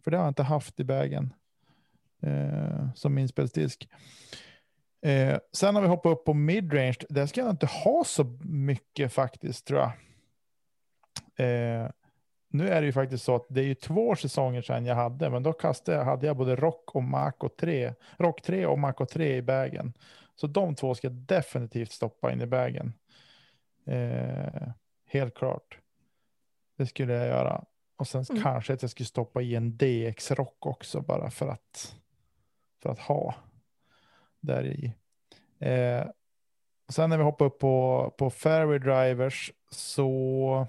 För 0.04 0.12
det 0.12 0.18
har 0.18 0.24
jag 0.24 0.32
inte 0.32 0.44
haft 0.44 0.80
i 0.80 0.84
bagen. 0.84 1.34
Eh, 2.22 2.88
som 2.96 3.18
inspelsdisk. 3.18 3.90
Eh, 5.06 5.38
sen 5.54 5.76
har 5.76 5.82
vi 5.82 5.88
hoppat 5.88 6.12
upp 6.12 6.26
på 6.26 6.34
midrange. 6.34 6.96
Där 7.10 7.26
ska 7.26 7.42
jag 7.42 7.50
inte 7.50 7.66
ha 7.66 8.04
så 8.06 8.24
mycket 8.44 9.14
faktiskt 9.14 9.68
tror 9.68 9.80
jag. 9.80 9.92
Eh, 11.48 11.90
nu 12.54 12.70
är 12.70 12.82
det 12.82 12.86
ju 12.86 12.94
faktiskt 12.94 13.24
så 13.24 13.36
att 13.36 13.46
det 13.48 13.62
är 13.62 13.66
ju 13.66 13.76
två 13.76 14.16
säsonger 14.16 14.62
sedan 14.62 14.86
jag 14.86 14.96
hade, 14.96 15.30
men 15.30 15.44
då 15.44 15.54
kastade 15.54 15.98
jag, 15.98 16.06
hade 16.06 16.28
jag 16.28 16.38
både 16.38 16.56
Rock 16.56 16.96
och 16.96 17.04
Mako 17.04 17.50
3, 17.50 17.94
Rock 18.18 18.42
3 18.42 18.66
och 18.66 18.80
Mako 18.80 19.06
3 19.06 19.36
i 19.36 19.42
bagen. 19.42 19.94
Så 20.36 20.48
de 20.48 20.76
två 20.76 20.96
ska 20.96 21.10
definitivt 21.10 21.92
stoppa 21.92 22.32
in 22.32 22.42
i 22.42 22.46
bagen. 22.46 22.94
Eh, 23.86 24.70
helt 25.06 25.36
klart. 25.36 25.78
Det 26.78 26.86
skulle 26.86 27.14
jag 27.14 27.28
göra. 27.28 27.66
Och 27.98 28.08
sen 28.08 28.26
Mm. 28.30 28.44
kanske 28.44 28.74
att 28.74 28.82
jag 28.82 28.92
skulle 28.92 29.08
stoppa 29.08 29.42
i 29.42 29.56
en 29.56 29.78
DX-rock 29.78 30.66
också 30.66 31.02
bara 31.02 31.30
för 31.30 31.48
att, 31.48 31.96
för 32.82 32.90
att 32.90 33.00
ha 33.00 33.36
där 34.40 34.66
i. 34.66 34.94
Eh, 35.60 36.06
sen 36.90 37.10
när 37.10 37.18
vi 37.18 37.24
hoppar 37.24 37.46
upp 37.46 37.60
på, 37.60 38.14
på 38.18 38.30
fairway 38.30 38.80
drivers 38.80 39.52
så 39.70 40.68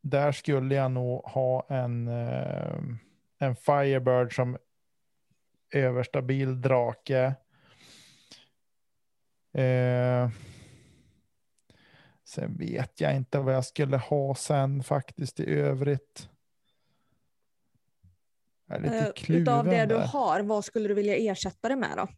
där 0.00 0.32
skulle 0.32 0.74
jag 0.74 0.90
nog 0.90 1.24
ha 1.24 1.66
en, 1.68 2.08
eh, 2.08 2.80
en 3.38 3.56
Firebird 3.56 4.34
som 4.34 4.58
överstabil 5.74 6.60
drake. 6.60 7.34
Eh, 9.52 10.30
sen 12.24 12.56
vet 12.58 13.00
jag 13.00 13.16
inte 13.16 13.38
vad 13.38 13.54
jag 13.54 13.64
skulle 13.64 13.96
ha 13.96 14.34
sen 14.34 14.82
faktiskt 14.82 15.40
i 15.40 15.50
övrigt. 15.54 16.28
Jag 18.66 18.76
är 18.78 18.82
lite 18.82 18.96
Eh, 18.98 19.12
kluven 19.12 19.42
Utav 19.42 19.64
det 19.64 19.86
du 19.86 19.94
där. 19.94 20.06
har, 20.06 20.40
vad 20.40 20.64
skulle 20.64 20.88
du 20.88 20.94
vilja 20.94 21.16
ersätta 21.16 21.68
det 21.68 21.76
med 21.76 21.96
då? 21.96 22.08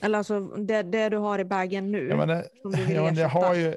Eller 0.00 0.18
alltså 0.18 0.40
det, 0.40 0.82
det 0.82 1.08
du 1.08 1.16
har 1.16 1.38
i 1.38 1.44
bagen 1.44 1.92
nu. 1.92 2.08
Ja, 2.08 2.16
men 2.16 2.28
det, 2.28 2.48
du 2.64 2.70
ja, 2.94 3.02
men 3.02 3.14
jag 3.14 3.28
har 3.28 3.54
ju, 3.54 3.76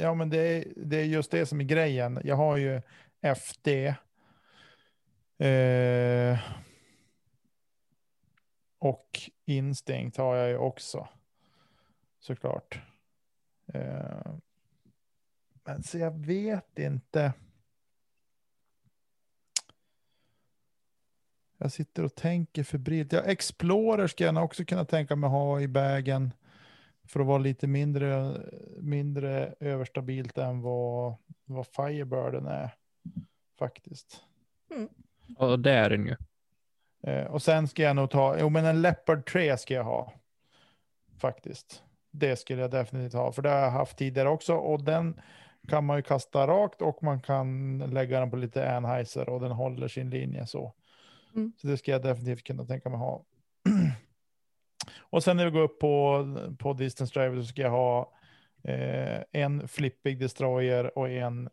ja, 0.00 0.14
men 0.14 0.30
det 0.30 0.38
är, 0.38 0.64
det 0.76 0.96
är 0.96 1.04
just 1.04 1.30
det 1.30 1.46
som 1.46 1.60
är 1.60 1.64
grejen. 1.64 2.20
Jag 2.24 2.36
har 2.36 2.56
ju 2.56 2.82
FD. 3.20 3.94
Eh, 5.38 6.38
och 8.78 9.20
instinkt 9.44 10.16
har 10.16 10.36
jag 10.36 10.48
ju 10.48 10.56
också. 10.56 11.08
Såklart. 12.20 12.80
Eh, 13.66 14.34
men 15.64 15.82
så 15.82 15.98
jag 15.98 16.26
vet 16.26 16.78
inte. 16.78 17.32
Jag 21.58 21.72
sitter 21.72 22.04
och 22.04 22.14
tänker 22.14 22.64
febrilt. 22.64 23.12
Ja, 23.12 23.20
Explorer 23.20 24.06
ska 24.06 24.24
jag 24.24 24.44
också 24.44 24.64
kunna 24.64 24.84
tänka 24.84 25.16
mig 25.16 25.30
ha 25.30 25.60
i 25.60 25.68
bagen 25.68 26.32
för 27.08 27.20
att 27.20 27.26
vara 27.26 27.38
lite 27.38 27.66
mindre, 27.66 28.40
mindre 28.80 29.54
överstabilt 29.60 30.38
än 30.38 30.60
vad, 30.60 31.14
vad 31.44 31.66
Firebirden 31.66 32.46
är 32.46 32.74
faktiskt. 33.58 34.22
Ja, 35.38 35.56
det 35.56 35.72
är 35.72 35.90
den 35.90 36.06
ju. 36.06 36.16
Eh, 37.02 37.26
och 37.26 37.42
sen 37.42 37.68
ska 37.68 37.82
jag 37.82 37.96
nog 37.96 38.10
ta, 38.10 38.36
jo 38.40 38.48
men 38.48 38.64
en 38.64 38.82
Leopard 38.82 39.26
3 39.26 39.56
ska 39.56 39.74
jag 39.74 39.84
ha 39.84 40.12
faktiskt. 41.18 41.82
Det 42.10 42.36
skulle 42.36 42.62
jag 42.62 42.70
definitivt 42.70 43.12
ha, 43.12 43.32
för 43.32 43.42
det 43.42 43.48
har 43.48 43.58
jag 43.58 43.70
haft 43.70 43.98
tidigare 43.98 44.28
också 44.28 44.54
och 44.54 44.84
den 44.84 45.20
kan 45.68 45.84
man 45.84 45.96
ju 45.96 46.02
kasta 46.02 46.46
rakt 46.46 46.82
och 46.82 47.02
man 47.02 47.20
kan 47.20 47.78
lägga 47.78 48.20
den 48.20 48.30
på 48.30 48.36
lite 48.36 48.76
Anheuser 48.76 49.28
och 49.28 49.40
den 49.40 49.50
håller 49.50 49.88
sin 49.88 50.10
linje 50.10 50.46
så. 50.46 50.74
Mm. 51.34 51.52
Så 51.56 51.66
det 51.66 51.76
ska 51.76 51.90
jag 51.90 52.02
definitivt 52.02 52.44
kunna 52.44 52.64
tänka 52.64 52.88
mig 52.88 52.98
ha. 52.98 53.24
och 55.10 55.24
sen 55.24 55.36
när 55.36 55.44
vi 55.44 55.50
går 55.50 55.62
upp 55.62 55.78
på, 55.78 56.24
på 56.58 56.72
distance 56.72 57.20
driver 57.20 57.40
så 57.42 57.46
ska 57.46 57.62
jag 57.62 57.70
ha 57.70 58.12
eh, 58.64 59.22
en 59.32 59.68
flippig 59.68 60.18
destroyer 60.18 60.98
och 60.98 61.08
en, 61.10 61.48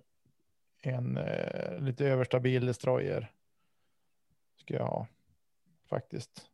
en 0.81 1.17
eh, 1.17 1.79
lite 1.79 2.05
överstabil 2.05 2.65
destroyer. 2.65 3.31
Ska 4.59 4.73
jag 4.73 4.87
ha 4.87 5.07
faktiskt. 5.89 6.49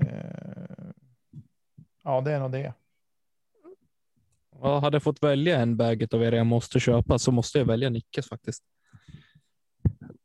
Eh, 0.00 0.92
Ja, 2.04 2.20
det 2.20 2.32
är 2.32 2.40
nog 2.40 2.50
det. 2.50 2.74
Jag 4.60 4.80
hade 4.80 4.94
jag 4.94 5.02
fått 5.02 5.22
välja 5.22 5.60
en 5.60 5.76
bag 5.76 6.14
av 6.14 6.22
er 6.22 6.32
jag 6.32 6.46
måste 6.46 6.80
köpa 6.80 7.18
så 7.18 7.32
måste 7.32 7.58
jag 7.58 7.66
välja 7.66 7.90
Nickes 7.90 8.28
faktiskt. 8.28 8.64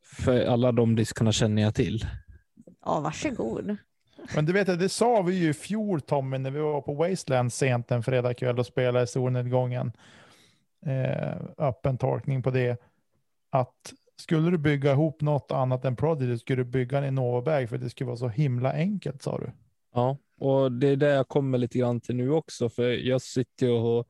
För 0.04 0.46
alla 0.46 0.72
de 0.72 0.96
diskarna 0.96 1.32
känner 1.32 1.62
jag 1.62 1.76
till. 1.76 2.06
Ja, 2.86 3.00
varsågod. 3.00 3.78
Men 4.36 4.46
du 4.46 4.54
vet, 4.54 4.80
det 4.80 4.90
sa 4.90 5.22
vi 5.22 5.36
ju 5.36 5.50
i 5.50 5.54
fjol 5.54 6.02
Tommy 6.02 6.38
när 6.38 6.52
vi 6.52 6.60
var 6.60 6.82
på 6.82 6.94
Wasteland 6.94 7.54
sent 7.54 7.92
en 7.92 8.04
fredagkväll 8.04 8.60
och 8.60 8.66
spelade 8.66 9.04
i 9.04 9.08
solnedgången. 9.08 9.92
Eh, 10.86 11.38
öppen 11.58 11.98
tolkning 11.98 12.44
på 12.44 12.52
det. 12.52 12.82
Att 13.50 13.94
skulle 14.22 14.52
du 14.52 14.58
bygga 14.58 14.92
ihop 14.92 15.22
något 15.22 15.52
annat 15.52 15.86
än 15.86 15.96
Prodigy 15.96 16.38
skulle 16.38 16.64
du 16.64 16.70
bygga 16.70 16.98
en 16.98 17.06
Innova-bag 17.06 17.70
för 17.70 17.78
det 17.78 17.90
skulle 17.90 18.08
vara 18.08 18.18
så 18.18 18.28
himla 18.28 18.74
enkelt 18.74 19.22
sa 19.22 19.38
du. 19.38 19.52
Ja, 19.94 20.18
och 20.40 20.72
det 20.72 20.88
är 20.88 20.96
det 20.96 21.10
jag 21.10 21.28
kommer 21.28 21.58
lite 21.58 21.78
grann 21.78 22.02
till 22.02 22.16
nu 22.16 22.32
också, 22.32 22.70
för 22.70 22.90
jag 22.90 23.22
sitter 23.22 23.72
och, 23.72 24.08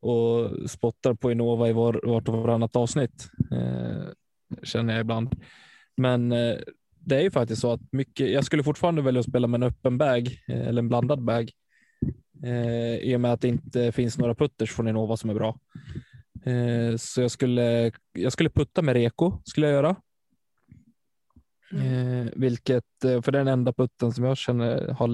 och 0.00 0.70
spottar 0.70 1.14
på 1.14 1.32
Innova 1.32 1.68
i 1.68 1.72
var, 1.72 2.00
vart 2.02 2.28
och 2.28 2.34
varannat 2.34 2.76
avsnitt, 2.76 3.30
eh, 3.52 4.02
känner 4.62 4.92
jag 4.92 5.00
ibland. 5.00 5.34
Men 5.96 6.32
eh, 6.32 6.56
det 7.00 7.16
är 7.16 7.20
ju 7.20 7.30
faktiskt 7.30 7.60
så 7.60 7.72
att 7.72 7.80
mycket, 7.92 8.30
jag 8.30 8.44
skulle 8.44 8.62
fortfarande 8.62 9.02
välja 9.02 9.20
att 9.20 9.26
spela 9.26 9.46
med 9.46 9.62
en 9.62 9.68
öppen 9.68 9.98
bag 9.98 10.28
eh, 10.48 10.68
eller 10.68 10.82
en 10.82 10.88
blandad 10.88 11.22
bag 11.22 11.50
eh, 12.44 12.96
i 12.96 13.16
och 13.16 13.20
med 13.20 13.32
att 13.32 13.40
det 13.40 13.48
inte 13.48 13.92
finns 13.92 14.18
några 14.18 14.34
putters 14.34 14.72
från 14.72 14.88
Innova 14.88 15.16
som 15.16 15.30
är 15.30 15.34
bra. 15.34 15.58
Eh, 16.44 16.96
så 16.96 17.20
jag 17.20 17.30
skulle, 17.30 17.92
jag 18.12 18.32
skulle 18.32 18.50
putta 18.50 18.82
med 18.82 18.94
Reko, 18.94 19.42
skulle 19.44 19.66
jag 19.66 19.74
göra. 19.74 19.96
Eh, 21.72 22.26
vilket, 22.36 23.04
eh, 23.04 23.22
för 23.22 23.32
det 23.32 23.38
är 23.38 23.44
den 23.44 23.52
enda 23.52 23.72
putten 23.72 24.12
som 24.12 24.24
jag 24.24 24.36
känner 24.36 24.88
har 24.88 25.08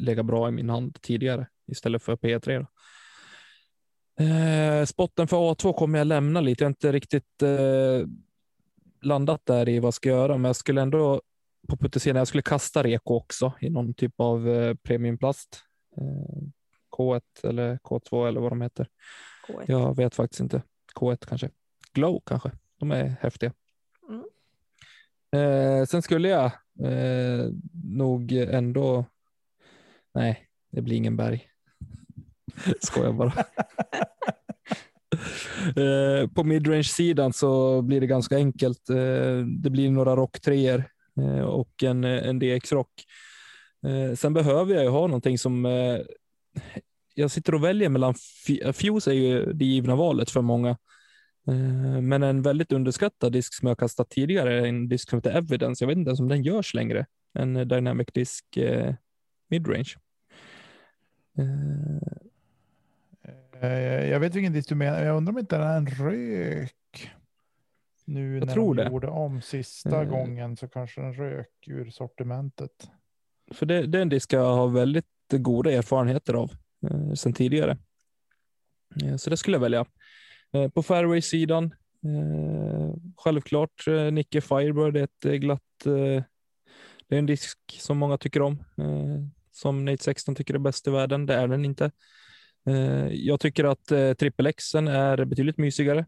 legat 0.00 0.26
bra 0.26 0.48
i 0.48 0.50
min 0.50 0.70
hand 0.70 0.98
tidigare 1.02 1.46
istället 1.66 2.02
för 2.02 2.16
P3. 2.16 2.58
Då. 2.58 2.66
Eh, 4.24 4.84
spotten 4.84 5.28
för 5.28 5.36
A2 5.36 5.72
kommer 5.72 5.98
jag 5.98 6.06
lämna 6.06 6.40
lite. 6.40 6.64
Jag 6.64 6.66
har 6.66 6.70
inte 6.70 6.92
riktigt 6.92 7.42
eh, 7.42 8.08
landat 9.02 9.46
där 9.46 9.68
i 9.68 9.78
vad 9.78 9.86
jag 9.86 9.94
ska 9.94 10.08
göra, 10.08 10.36
men 10.36 10.44
jag 10.44 10.56
skulle 10.56 10.82
ändå 10.82 11.22
på 11.68 11.76
puttesidan, 11.76 12.16
jag 12.16 12.28
skulle 12.28 12.42
kasta 12.42 12.82
Reko 12.82 13.14
också 13.14 13.52
i 13.60 13.70
någon 13.70 13.94
typ 13.94 14.14
av 14.16 14.48
eh, 14.48 14.74
premiumplast. 14.74 15.62
Eh, 15.96 16.42
K1 16.96 17.22
eller 17.42 17.76
K2 17.76 18.28
eller 18.28 18.40
vad 18.40 18.52
de 18.52 18.60
heter. 18.60 18.88
K1. 19.48 19.64
Jag 19.66 19.96
vet 19.96 20.14
faktiskt 20.14 20.40
inte. 20.40 20.62
K1 20.94 21.26
kanske. 21.28 21.50
Glow 21.92 22.22
kanske. 22.26 22.50
De 22.78 22.90
är 22.90 23.14
häftiga. 23.20 23.52
Mm. 24.08 24.24
Eh, 25.36 25.84
sen 25.86 26.02
skulle 26.02 26.28
jag 26.28 26.52
nog 27.84 28.32
ändå. 28.32 29.04
Nej, 30.14 30.48
det 30.70 30.82
blir 30.82 30.96
ingen 30.96 31.16
berg. 31.16 31.48
Skojar 32.80 33.12
bara. 33.12 33.32
på 36.34 36.44
midrange-sidan 36.44 37.32
så 37.32 37.82
blir 37.82 38.00
det 38.00 38.06
ganska 38.06 38.36
enkelt. 38.36 38.86
Det 39.62 39.70
blir 39.70 39.90
några 39.90 40.16
rocktreor 40.16 40.78
eh, 40.78 40.84
Eh, 41.20 41.44
och 41.44 41.82
en, 41.82 42.04
en 42.04 42.38
DX-rock. 42.38 43.04
Eh, 43.86 44.14
sen 44.14 44.32
behöver 44.32 44.74
jag 44.74 44.84
ju 44.84 44.90
ha 44.90 45.06
någonting 45.06 45.38
som 45.38 45.66
eh, 45.66 45.98
jag 47.14 47.30
sitter 47.30 47.54
och 47.54 47.64
väljer 47.64 47.88
mellan, 47.88 48.14
Fuse 48.72 49.10
är 49.10 49.14
ju 49.14 49.52
det 49.52 49.64
givna 49.64 49.96
valet 49.96 50.30
för 50.30 50.42
många. 50.42 50.76
Men 52.02 52.22
en 52.22 52.42
väldigt 52.42 52.72
underskattad 52.72 53.32
disk 53.32 53.54
som 53.54 53.68
jag 53.68 53.78
kastat 53.78 54.10
tidigare 54.10 54.60
är 54.60 54.66
en 54.66 54.88
disk 54.88 55.10
som 55.10 55.16
heter 55.16 55.30
Evidence. 55.30 55.84
Jag 55.84 55.88
vet 55.88 55.98
inte 55.98 56.08
ens 56.08 56.20
om 56.20 56.28
den 56.28 56.42
görs 56.42 56.74
längre. 56.74 57.06
En 57.32 57.68
Dynamic 57.68 58.08
Disk 58.14 58.44
Midrange. 59.48 59.94
Jag 64.10 64.20
vet 64.20 64.34
vilken 64.34 64.52
disk 64.52 64.68
du 64.68 64.74
menar. 64.74 65.04
Jag 65.04 65.16
undrar 65.16 65.32
om 65.32 65.38
inte 65.38 65.58
den 65.58 65.68
är 65.68 65.76
en 65.76 65.86
rök. 65.86 66.74
Nu 68.12 68.38
Jag 68.38 68.46
när 68.46 68.54
tror 68.54 68.74
de 68.74 68.82
det. 68.84 68.90
gjorde 68.90 69.06
om 69.08 69.40
sista 69.42 70.02
Eh. 70.02 70.08
gången 70.08 70.56
så 70.56 70.68
kanske 70.68 71.00
den 71.00 71.14
rök 71.14 71.48
ur 71.66 71.90
sortimentet. 71.90 72.90
För 73.52 73.66
det, 73.66 73.86
det 73.86 73.98
är 73.98 74.02
en 74.02 74.08
disk 74.08 74.32
jag 74.32 74.54
har 74.56 74.68
väldigt 74.68 75.06
goda 75.30 75.70
erfarenheter 75.72 76.34
av 76.34 76.52
eh, 76.90 77.12
sedan 77.14 77.32
tidigare. 77.32 77.78
Eh, 79.04 79.16
så 79.16 79.30
det 79.30 79.36
skulle 79.36 79.54
jag 79.54 79.60
välja. 79.62 79.86
Eh, 80.52 80.68
på 80.68 80.82
fairway-sidan, 80.82 81.64
eh, 82.04 82.94
självklart 83.16 83.86
eh, 83.88 84.12
Nicke 84.12 84.40
Firebird 84.40 84.96
är 84.96 85.02
ett 85.04 85.24
eh, 85.24 85.32
glatt, 85.32 85.86
eh, 85.86 86.22
det 87.08 87.16
är 87.16 87.18
en 87.18 87.26
disk 87.26 87.58
som 87.68 87.98
många 87.98 88.18
tycker 88.18 88.42
om. 88.42 88.64
Som 89.50 89.84
Nate 89.84 90.02
16 90.02 90.34
tycker 90.34 90.54
är 90.54 90.58
bäst 90.58 90.88
i 90.88 90.90
världen, 90.90 91.26
det 91.26 91.34
är 91.34 91.48
den 91.48 91.64
inte. 91.64 91.90
Jag 93.10 93.40
tycker 93.40 93.64
att 93.64 93.90
eh, 93.92 94.12
trippel 94.12 94.52
Xen 94.52 94.88
är 94.88 95.24
betydligt 95.24 95.58
mysigare 95.58 96.06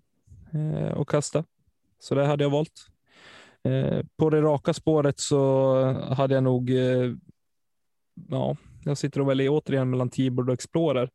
att 0.97 1.07
kasta, 1.07 1.45
så 2.05 2.15
det 2.15 2.27
hade 2.27 2.45
jag 2.45 2.51
valt. 2.51 2.87
Eh, 3.63 4.01
på 4.17 4.31
det 4.31 4.41
raka 4.41 4.75
spåret 4.75 5.21
så 5.21 5.75
hade 5.93 6.35
jag 6.35 6.45
nog 6.45 6.71
eh, 6.71 7.13
ja, 8.31 8.57
jag 8.85 8.99
sitter 8.99 9.21
och 9.21 9.29
väljer 9.29 9.49
återigen 9.49 9.91
mellan 9.91 10.11
T-Bird 10.11 10.49
och 10.49 10.55
Explorer. 10.55 11.11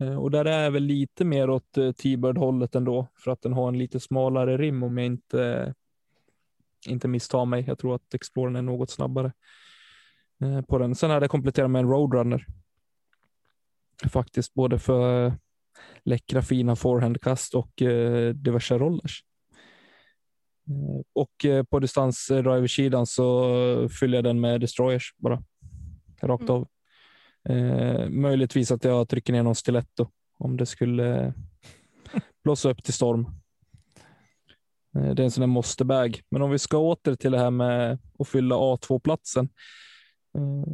Eh, 0.00 0.16
och 0.16 0.30
där 0.30 0.44
är 0.44 0.64
jag 0.64 0.70
väl 0.70 0.82
lite 0.82 1.24
mer 1.24 1.50
åt 1.50 1.72
T-Bird-hållet 2.02 2.74
ändå, 2.74 3.08
för 3.18 3.30
att 3.30 3.42
den 3.42 3.52
har 3.52 3.68
en 3.68 3.78
lite 3.78 4.00
smalare 4.00 4.56
rim 4.56 4.82
om 4.82 4.98
jag 4.98 5.06
inte, 5.06 5.74
inte 6.88 7.08
misstar 7.08 7.44
mig. 7.44 7.64
Jag 7.66 7.78
tror 7.78 7.94
att 7.94 8.14
Explorern 8.14 8.56
är 8.56 8.62
något 8.62 8.90
snabbare 8.90 9.32
på 10.68 10.78
den. 10.78 10.94
Sen 10.94 11.10
hade 11.10 11.24
jag 11.24 11.30
kompletterat 11.30 11.70
med 11.70 11.80
en 11.80 11.88
Roadrunner. 11.88 12.46
Faktiskt 14.08 14.54
både 14.54 14.78
för 14.78 15.32
läckra 16.04 16.42
fina 16.42 16.76
forehandkast 16.76 17.54
och 17.54 17.72
diverse 18.34 18.78
rollers. 18.78 19.22
Eh, 20.70 21.00
Och 21.12 21.44
eh, 21.44 21.62
på 21.64 21.78
distansdriversidan 21.78 23.06
så 23.06 23.88
fyller 24.00 24.18
jag 24.18 24.24
den 24.24 24.40
med 24.40 24.60
destroyers 24.60 25.14
bara. 25.16 25.42
Rakt 26.22 26.42
Mm. 26.42 26.54
av. 26.54 26.68
Eh, 27.48 28.08
möjligtvis 28.08 28.70
att 28.70 28.84
jag 28.84 29.08
trycker 29.08 29.32
ner 29.32 29.42
någon 29.42 29.54
stiletto 29.54 30.08
om 30.38 30.56
det 30.56 30.66
skulle 30.66 31.34
blåsa 32.44 32.70
upp 32.70 32.84
till 32.84 32.94
storm. 32.94 33.26
Eh, 34.96 35.14
det 35.14 35.22
är 35.22 35.24
en 35.24 35.30
sån 35.30 35.40
där 35.40 35.46
måste-bag. 35.46 36.20
Men 36.30 36.42
om 36.42 36.50
vi 36.50 36.58
ska 36.58 36.78
åter 36.78 37.14
till 37.14 37.32
det 37.32 37.38
här 37.38 37.50
med 37.50 37.98
att 38.18 38.28
fylla 38.28 38.54
A2-platsen. 38.56 39.48
Eh, 40.38 40.72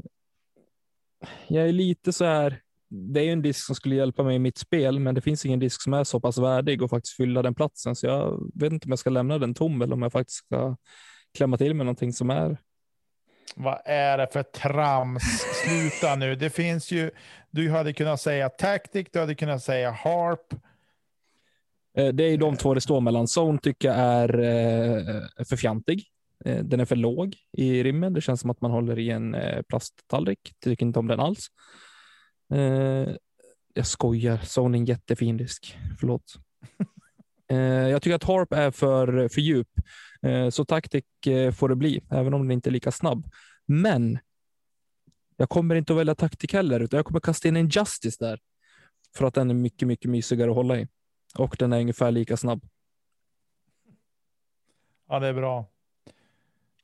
jag 1.49 1.68
är 1.68 1.72
lite 1.72 2.12
så 2.12 2.24
här. 2.24 2.61
Det 2.95 3.20
är 3.20 3.24
ju 3.24 3.32
en 3.32 3.43
disk 3.43 3.66
som 3.66 3.74
skulle 3.74 3.95
hjälpa 3.95 4.22
mig 4.22 4.36
i 4.36 4.38
mitt 4.38 4.59
spel, 4.59 4.99
men 5.01 5.14
det 5.14 5.20
finns 5.20 5.47
ingen 5.47 5.59
disk 5.61 5.82
som 5.82 5.95
är 5.95 6.05
så 6.05 6.20
pass 6.20 6.38
värdig 6.38 6.82
och 6.82 6.90
faktiskt 6.90 7.16
fylla 7.16 7.43
den 7.43 7.55
platsen. 7.55 7.97
Så 7.97 8.07
jag 8.07 8.51
vet 8.55 8.72
inte 8.72 8.84
om 8.86 8.90
jag 8.90 8.99
ska 8.99 9.11
lämna 9.11 9.38
den 9.38 9.55
tom 9.55 9.82
eller 9.82 9.95
om 9.95 10.03
jag 10.03 10.12
faktiskt 10.12 10.36
ska 10.38 10.76
klämma 11.34 11.57
till 11.57 11.74
med 11.74 11.86
någonting 11.86 12.12
som 12.12 12.30
är 12.30 12.57
Vad 13.57 13.78
är 13.84 14.18
det 14.18 14.26
för 14.32 14.43
trams? 14.43 15.22
Sluta 15.64 16.16
nu. 16.16 16.34
Det 16.34 16.51
finns 16.51 16.90
ju, 16.93 17.11
du 17.51 17.70
hade 17.70 17.93
kunnat 17.93 18.20
säga 18.20 18.49
Tactic, 18.49 19.07
du 19.12 19.18
hade 19.20 19.34
kunnat 19.34 19.62
säga 19.62 19.90
Harp. 19.90 20.53
Eh, 21.99 22.09
Det 22.09 22.24
är 22.24 22.30
ju 22.30 22.36
de 22.36 22.57
två 22.57 22.74
det 22.74 22.80
står 22.80 23.01
mellan. 23.01 23.26
Zone 23.38 23.59
tycker 23.59 23.88
jag 23.88 23.97
är 23.99 24.38
eh, 24.38 25.45
för 25.49 25.57
fjantig. 25.57 26.05
Eh, 26.45 26.64
Den 26.64 26.80
är 26.80 26.84
för 26.84 26.97
låg 26.97 27.36
i 27.53 27.82
rimmen. 27.82 28.12
Det 28.12 28.20
känns 28.20 28.40
som 28.40 28.51
att 28.51 28.61
man 28.61 28.70
håller 28.70 28.99
i 28.99 29.11
en 29.11 29.36
plasttallrik. 29.68 30.53
Tycker 30.64 30.86
inte 30.86 30.99
om 30.99 31.07
den 31.07 31.20
alls. 31.20 31.47
Eh, 32.53 33.14
Jag 33.74 33.86
skojar. 33.86 34.36
Zone 34.59 34.76
är 34.76 34.80
en 34.80 34.84
jättefin 34.84 35.36
disk. 35.36 35.78
Förlåt. 36.00 36.34
Eh, 37.48 37.59
Jag 37.59 38.03
tycker 38.03 38.14
att 38.14 38.24
Harp 38.24 38.53
är 38.53 38.70
för, 38.70 39.28
för 39.28 39.40
djup. 39.40 39.68
Eh, 40.22 40.48
Så 40.48 40.64
Tactic 40.64 41.05
eh, 41.26 41.53
får 41.53 41.68
det 41.68 41.76
bli, 41.76 42.00
även 42.11 42.34
om 42.34 42.42
den 42.42 42.50
inte 42.50 42.68
är 42.70 42.72
lika 42.72 42.90
snabb. 42.92 43.26
Men 43.66 44.18
jag 45.36 45.48
kommer 45.48 45.74
inte 45.74 45.92
att 45.92 45.98
välja 45.98 46.14
Tactic 46.14 46.53
heller, 46.53 46.80
utan 46.80 46.96
jag 46.96 47.07
kommer 47.07 47.20
kasta 47.20 47.48
in 47.48 47.57
en 47.57 47.68
Justice 47.68 48.16
där. 48.20 48.40
För 49.16 49.24
att 49.24 49.34
den 49.34 49.50
är 49.50 49.55
mycket, 49.55 49.88
mycket 49.88 50.11
mysigare 50.11 50.50
att 50.50 50.57
hålla 50.57 50.78
i. 50.78 50.88
Och 51.34 51.57
den 51.59 51.72
är 51.72 51.80
ungefär 51.80 52.11
lika 52.11 52.36
snabb. 52.36 52.64
Ja, 55.09 55.18
det 55.18 55.26
är 55.26 55.34
bra. 55.34 55.70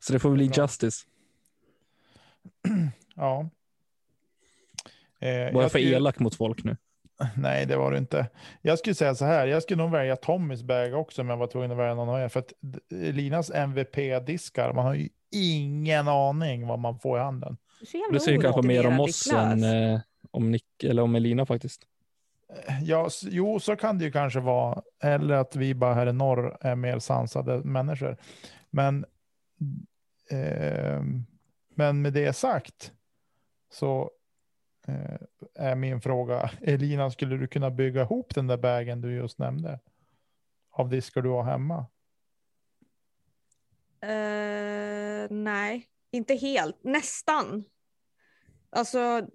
Så 0.00 0.12
det 0.12 0.18
får 0.18 0.30
bli. 0.30 0.50
Justice. 0.56 1.06
Ja. 3.14 3.50
Eh, 5.20 5.28
Var 5.30 5.36
jag 5.38 5.54
jag 5.54 5.62
för 5.62 5.68
skulle- 5.78 5.96
elak 5.96 6.18
mot 6.18 6.34
folk 6.34 6.64
nu? 6.64 6.76
Nej, 7.36 7.66
det 7.66 7.76
var 7.76 7.90
du 7.92 7.98
inte. 7.98 8.26
Jag 8.62 8.78
skulle 8.78 8.94
säga 8.94 9.14
så 9.14 9.24
här. 9.24 9.46
Jag 9.46 9.62
skulle 9.62 9.82
nog 9.82 9.90
välja 9.92 10.16
Tommys 10.16 10.62
bag 10.62 10.94
också 10.94 11.22
om 11.22 11.28
jag 11.28 11.36
var 11.36 11.46
tvungen 11.46 11.70
att 11.72 11.78
välja 11.78 11.94
någon 11.94 12.08
av 12.08 12.20
er. 12.20 12.28
För 12.28 12.40
att 12.40 12.52
Linas 12.90 13.50
MVP-diskar, 13.50 14.72
man 14.72 14.84
har 14.84 14.94
ju 14.94 15.08
ingen 15.32 16.08
aning 16.08 16.66
vad 16.66 16.78
man 16.78 16.98
får 16.98 17.18
i 17.18 17.22
handen. 17.22 17.56
Det 18.12 18.20
säger 18.20 18.40
kanske 18.40 18.62
mer 18.62 18.86
om 18.86 19.00
oss 19.00 19.32
än 19.32 19.64
eh, 19.92 20.00
om 20.30 20.50
Nick 20.50 20.84
eller 20.84 21.02
om 21.02 21.14
Elina 21.14 21.46
faktiskt. 21.46 21.82
Ja, 22.82 23.06
s- 23.06 23.22
jo, 23.30 23.60
så 23.60 23.76
kan 23.76 23.98
det 23.98 24.04
ju 24.04 24.12
kanske 24.12 24.40
vara. 24.40 24.82
Eller 25.02 25.34
att 25.34 25.56
vi 25.56 25.74
bara 25.74 25.94
här 25.94 26.06
i 26.08 26.12
norr 26.12 26.56
är 26.60 26.74
mer 26.74 26.98
sansade 26.98 27.58
människor. 27.64 28.16
Men, 28.70 29.04
ehm, 30.30 31.24
men 31.74 32.02
med 32.02 32.12
det 32.12 32.32
sagt 32.32 32.92
så 33.72 34.00
eh, 34.02 34.08
är 35.54 35.74
min 35.74 36.00
fråga. 36.00 36.50
Elina, 36.62 37.10
skulle 37.10 37.36
du 37.36 37.46
kunna 37.48 37.70
bygga 37.70 38.02
ihop 38.02 38.34
den 38.34 38.46
där 38.46 38.56
bagen 38.56 39.00
du 39.00 39.14
just 39.14 39.38
nämnde? 39.38 39.80
Av 40.70 40.88
diskar 40.88 41.22
du 41.22 41.28
har 41.28 41.42
hemma? 41.44 41.86
Eh, 44.02 45.26
nej, 45.30 45.86
inte 46.10 46.34
helt. 46.34 46.84
Nästan. 46.84 47.64
Alltså, 48.70 49.26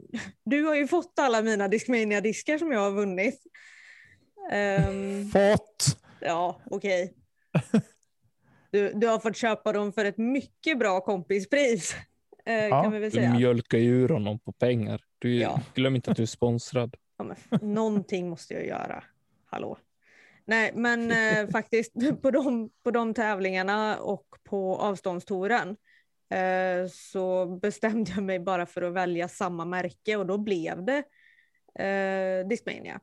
du 0.45 0.63
har 0.65 0.75
ju 0.75 0.87
fått 0.87 1.13
alla 1.19 1.41
mina 1.41 1.67
Discmania-diskar 1.67 2.57
som 2.57 2.71
jag 2.71 2.79
har 2.79 2.91
vunnit. 2.91 3.41
Ehm, 4.51 5.29
Fått! 5.29 5.97
ja, 6.21 6.61
okej. 6.65 7.13
Du, 8.71 8.93
du 8.93 9.07
har 9.07 9.19
fått 9.19 9.37
köpa 9.37 9.71
dem 9.73 9.93
för 9.93 10.05
ett 10.05 10.17
mycket 10.17 10.79
bra 10.79 11.01
kompispris. 11.01 11.95
eh, 12.45 12.53
Ja, 12.67 12.83
kan 12.83 12.91
vi 12.91 12.99
väl 12.99 13.09
Du 13.11 13.15
säga. 13.17 13.33
mjölkar 13.33 13.77
ju 13.77 13.89
ur 14.03 14.09
honom 14.09 14.39
på 14.39 14.51
pengar. 14.51 15.01
Du, 15.23 15.35
Ja. 15.35 15.61
Glöm 15.73 15.95
inte 15.95 16.11
att 16.11 16.17
du 16.17 16.23
är 16.23 16.27
sponsrad. 16.27 16.95
Ja, 17.17 17.23
men 17.23 17.73
någonting 17.73 18.29
måste 18.29 18.53
jag 18.53 18.65
göra. 18.65 19.03
Hallå. 19.45 19.77
Nej, 20.45 20.71
men 20.75 21.11
eh, 21.37 21.49
faktiskt 21.49 21.93
på 22.21 22.31
de, 22.31 22.69
på 22.83 22.91
de 22.91 23.13
tävlingarna 23.13 23.97
och 23.97 24.25
på 24.43 24.77
avståndstouren 24.77 25.77
eh, 26.29 26.87
så 26.91 27.45
bestämde 27.45 28.11
jag 28.11 28.23
mig 28.23 28.39
bara 28.39 28.65
för 28.65 28.81
att 28.81 28.93
välja 28.93 29.27
samma 29.27 29.65
märke 29.65 30.15
och 30.15 30.25
då 30.25 30.37
blev 30.37 30.85
det 30.85 31.03
eh, 31.85 32.47
Discmania 32.47 32.99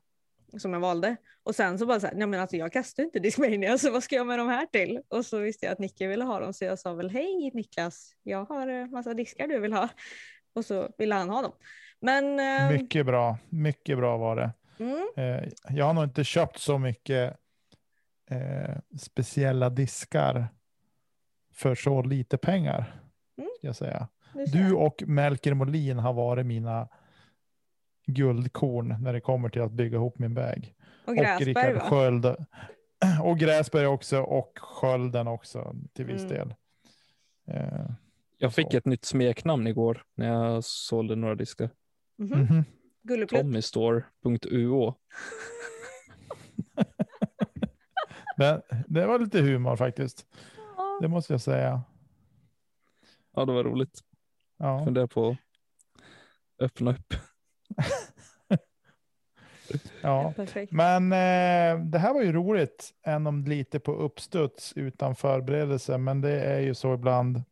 som 0.58 0.72
jag 0.72 0.80
valde. 0.80 1.16
Och 1.42 1.54
sen 1.54 1.78
så 1.78 1.86
bara 1.86 2.00
så 2.00 2.06
här, 2.06 2.14
nej 2.14 2.26
men 2.26 2.40
alltså 2.40 2.56
jag 2.56 2.72
kastar 2.72 3.02
inte 3.02 3.18
Discmania 3.18 3.78
så 3.78 3.90
vad 3.90 4.02
ska 4.02 4.16
jag 4.16 4.26
med 4.26 4.38
de 4.38 4.48
här 4.48 4.66
till? 4.66 5.00
Och 5.08 5.26
så 5.26 5.38
visste 5.38 5.66
jag 5.66 5.72
att 5.72 5.78
Nicke 5.78 6.06
ville 6.06 6.24
ha 6.24 6.40
dem 6.40 6.54
så 6.54 6.64
jag 6.64 6.78
sa 6.78 6.94
väl 6.94 7.10
hej 7.10 7.50
Niklas, 7.54 8.14
jag 8.22 8.44
har 8.44 8.68
eh, 8.68 8.86
massa 8.86 9.14
diskar 9.14 9.46
du 9.46 9.60
vill 9.60 9.72
ha. 9.72 9.88
Och 10.52 10.64
så 10.64 10.90
ville 10.98 11.14
han 11.14 11.30
ha 11.30 11.42
dem. 11.42 11.52
Men 12.00 12.40
eh, 12.40 12.70
Mycket 12.80 13.06
bra. 13.06 13.38
Mycket 13.48 13.98
bra 13.98 14.16
var 14.16 14.36
det. 14.36 14.52
mm, 14.78 15.08
Eh, 15.16 15.48
jag 15.68 15.84
har 15.84 15.92
nog 15.94 16.04
inte 16.04 16.24
köpt 16.24 16.58
så 16.58 16.78
mycket 16.78 17.36
eh, 18.30 18.76
speciella 19.00 19.70
diskar 19.70 20.48
för 21.54 21.74
så 21.74 22.02
lite 22.02 22.38
pengar. 22.38 23.00
Mm. 23.38 23.50
Ska 23.58 23.66
jag 23.66 23.76
säga. 23.76 24.08
du 24.52 24.72
och 24.74 25.02
Melker 25.06 25.54
Molin 25.54 25.98
har 25.98 26.12
varit 26.12 26.46
mina 26.46 26.88
guldkorn 28.06 28.96
när 29.00 29.12
det 29.12 29.20
kommer 29.20 29.48
till 29.48 29.62
att 29.62 29.72
bygga 29.72 29.96
ihop 29.96 30.18
min 30.18 30.34
väg. 30.34 30.74
Och 31.04 31.08
Och 31.12 31.16
Gräsberg 31.16 31.74
va? 31.74 31.80
Sköld. 31.80 32.26
Och 33.22 33.38
Gräsberg 33.38 33.86
också 33.86 34.20
och 34.22 34.58
Skölden 34.60 35.28
också 35.28 35.74
till 35.92 36.04
viss 36.04 36.22
Mm. 36.24 36.34
del. 36.34 36.54
Eh, 37.46 37.90
Jag 38.38 38.54
fick 38.54 38.70
Så. 38.70 38.76
ett 38.78 38.86
nytt 38.86 39.04
smeknamn 39.04 39.66
igår 39.66 40.02
när 40.14 40.26
jag 40.28 40.64
sålde 40.64 41.16
några 41.16 41.34
diskar. 41.34 41.70
Mhm. 42.20 42.64
Gulleplutt. 43.02 43.40
Tommystore.uo. 43.40 44.94
det, 48.36 48.62
det 48.88 49.06
var 49.06 49.18
lite 49.18 49.40
humor 49.40 49.76
faktiskt. 49.76 50.26
Ja. 50.76 50.98
Det 51.02 51.08
måste 51.08 51.32
jag 51.32 51.40
säga. 51.40 51.82
Ja, 53.34 53.44
det 53.44 53.52
var 53.52 53.64
roligt. 53.64 54.00
Ja. 54.56 54.84
Funderar 54.84 55.06
på 55.06 55.30
att 55.30 55.36
öppna 56.64 56.90
upp. 56.90 57.14
Ja. 60.02 60.32
Perfekt. 60.36 60.72
Men 60.72 61.12
eh, 61.12 61.84
det 61.84 61.98
här 61.98 62.14
var 62.14 62.22
ju 62.22 62.32
roligt, 62.32 62.90
än 63.06 63.26
om 63.26 63.44
lite 63.44 63.80
på 63.80 63.92
uppstuds 63.94 64.72
utan 64.76 65.16
förberedelse. 65.16 65.98
Men 65.98 66.20
det 66.20 66.40
är 66.40 66.60
ju 66.60 66.74
så 66.74 66.94
ibland. 66.94 67.42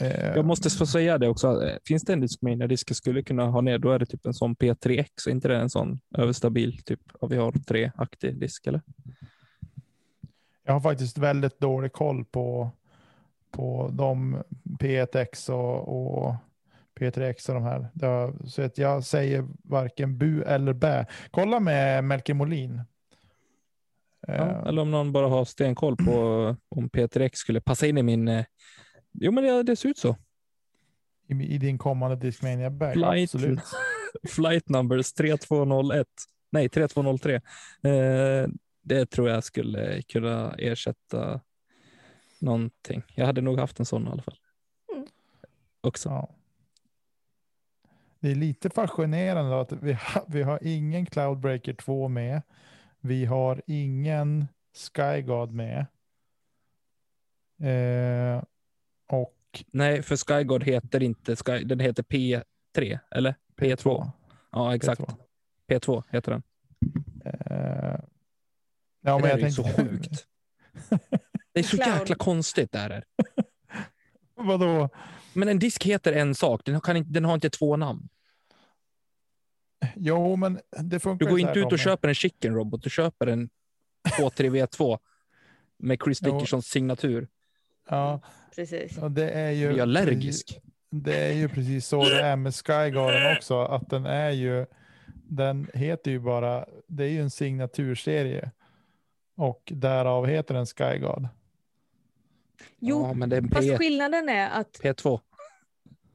Eh, 0.00 0.26
Jag 0.36 0.44
måste 0.44 0.70
få 0.70 0.86
säga 0.86 1.18
det 1.18 1.28
också. 1.28 1.66
eh, 1.66 1.76
Finns 1.86 2.02
det 2.02 2.12
en 2.12 2.20
disk 2.68 2.90
jag 2.90 2.96
skulle 2.96 3.22
kunna 3.22 3.46
ha 3.46 3.60
ner, 3.60 3.78
då 3.78 3.90
är 3.90 3.98
det 3.98 4.06
typ 4.06 4.26
en 4.26 4.34
sån 4.34 4.56
P3X. 4.56 5.26
Är 5.26 5.30
inte 5.30 5.48
det 5.48 5.56
en 5.56 5.70
sån 5.70 6.00
överstabil 6.18 6.82
typ? 6.82 7.00
Ja, 7.20 7.26
vi 7.26 7.36
har 7.36 7.52
tre 7.52 7.92
aktig 7.96 8.40
disk 8.40 8.66
eller? 8.66 8.82
Jag 10.64 10.72
har 10.72 10.80
faktiskt 10.80 11.18
väldigt 11.18 11.60
dålig 11.60 11.92
koll 11.92 12.24
på, 12.24 12.70
på 13.50 13.90
de 13.92 14.42
P1X 14.80 15.50
och, 15.50 16.24
och 16.26 16.34
P3X 17.00 17.48
och 17.48 17.54
de 17.54 17.62
här. 17.62 17.90
Har, 18.02 18.46
så 18.46 18.62
att 18.62 18.78
jag 18.78 19.04
säger 19.04 19.46
varken 19.64 20.18
bu 20.18 20.42
eller 20.42 20.72
bä. 20.72 21.06
Kolla 21.30 21.60
med 21.60 22.04
Melker 22.04 22.34
Molin. 22.34 22.82
Ja, 24.26 24.32
Eh, 24.34 24.66
eller 24.66 24.82
om 24.82 24.90
någon 24.90 25.12
bara 25.12 25.28
har 25.28 25.44
stenkoll 25.44 25.96
på 25.96 26.12
om 26.68 26.88
P3X 26.90 27.30
skulle 27.34 27.60
passa 27.60 27.86
in 27.86 27.98
i 27.98 28.02
min... 28.02 28.44
Jo, 29.20 29.32
men 29.32 29.44
det, 29.44 29.62
det 29.62 29.76
ser 29.76 29.88
ut 29.88 29.98
så. 29.98 30.16
i, 31.28 31.54
I 31.54 31.58
din 31.58 31.78
kommande 31.78 32.16
Discmania 32.16 32.70
bag. 32.70 32.92
Flight, 32.92 33.34
Absolut. 33.34 33.60
flight 34.28 34.68
numbers 34.68 35.12
3201. 35.12 36.06
Nej, 36.50 36.68
3203. 36.68 37.34
Eh, 37.34 38.48
det 38.82 39.06
tror 39.06 39.28
jag 39.28 39.44
skulle 39.44 40.02
kunna 40.02 40.54
ersätta 40.58 41.40
någonting. 42.38 43.02
Jag 43.14 43.26
hade 43.26 43.40
nog 43.40 43.58
haft 43.58 43.80
en 43.80 43.86
sån 43.86 44.06
i 44.06 44.10
alla 44.10 44.22
fall. 44.22 44.38
Mm. 44.92 45.06
Också. 45.80 46.08
Ja. 46.08 46.30
Det 48.20 48.30
är 48.30 48.34
lite 48.34 48.70
fascinerande 48.70 49.60
att 49.60 49.72
vi 49.72 49.92
har, 49.92 50.24
vi 50.28 50.42
har 50.42 50.58
ingen 50.62 51.06
Cloudbreaker 51.06 51.74
2 51.74 52.08
med. 52.08 52.42
Vi 53.00 53.24
har 53.24 53.62
ingen 53.66 54.46
Skygod 54.74 55.52
med. 55.52 55.86
Eh, 57.60 58.42
och 59.06 59.32
Nej, 59.70 60.02
för 60.02 60.16
Skygod 60.16 60.64
heter 60.64 61.02
inte 61.02 61.36
Sky, 61.36 61.64
den 61.64 61.80
heter 61.80 62.02
P3, 62.02 62.98
eller? 63.10 63.34
P2. 63.56 64.10
Ja, 64.52 64.74
exakt. 64.74 65.00
P2. 65.00 65.16
P2 65.68 66.02
heter 66.10 66.32
den. 66.32 66.42
Eh, 67.24 68.00
ja, 69.00 69.16
det 69.16 69.20
men 69.20 69.22
där 69.22 69.28
jag 69.28 69.40
är 69.40 69.44
ju 69.44 69.50
så 69.50 69.62
tänkte, 69.62 69.82
sjukt. 69.82 70.26
Det 71.52 71.60
är 71.60 71.64
så 71.64 71.76
jäkla 71.76 72.14
konstigt 72.14 72.72
det 72.72 72.78
här. 72.78 72.90
är. 72.90 73.04
vadå? 74.34 74.88
Men 75.32 75.48
en 75.48 75.58
disk 75.58 75.84
heter 75.84 76.12
en 76.12 76.34
sak, 76.34 76.60
den 76.64 76.74
har, 76.74 76.80
kan 76.80 76.96
inte, 76.96 77.10
den 77.10 77.24
har 77.24 77.34
inte 77.34 77.50
två 77.50 77.76
namn. 77.76 78.08
Jo, 79.96 80.36
men 80.36 80.60
det 80.82 81.00
funkar 81.00 81.26
Du 81.26 81.30
går 81.30 81.40
inte 81.40 81.58
ut 81.58 81.64
och 81.64 81.70
Tommy. 81.70 81.78
köper 81.78 82.08
en 82.08 82.14
chicken 82.14 82.54
robot, 82.54 82.82
du 82.82 82.90
köper 82.90 83.26
en 83.26 83.50
K3V2 84.08 84.98
med 85.78 85.98
Chris. 86.04 86.18
Dickersons 86.18 86.66
signatur. 86.66 87.28
Ja, 87.88 88.20
Precis. 88.56 88.98
och 88.98 89.10
det 89.10 89.30
är 89.30 89.50
ju 89.50 89.68
Blir 89.72 89.82
allergisk. 89.82 90.60
Det 90.90 91.16
är 91.16 91.32
ju 91.32 91.48
precis 91.48 91.86
så 91.86 92.04
det 92.04 92.22
är 92.22 92.36
med 92.36 92.54
Skygarden 92.54 93.36
också, 93.36 93.60
att 93.62 93.90
den 93.90 94.06
är 94.06 94.30
ju, 94.30 94.66
den 95.28 95.70
heter 95.74 96.10
ju 96.10 96.18
bara, 96.20 96.66
det 96.86 97.04
är 97.04 97.08
ju 97.08 97.20
en 97.20 97.30
signaturserie. 97.30 98.50
Och 99.36 99.62
därav 99.74 100.26
heter 100.26 100.54
den 100.54 100.66
Skyguard. 100.66 101.28
Jo, 102.78 103.02
ja, 103.06 103.12
men 103.14 103.28
det 103.28 103.36
är 103.36 103.42
fast 103.42 103.68
P, 103.68 103.78
skillnaden 103.78 104.28
är 104.28 104.50
att, 104.50 104.80
P2. 104.82 105.20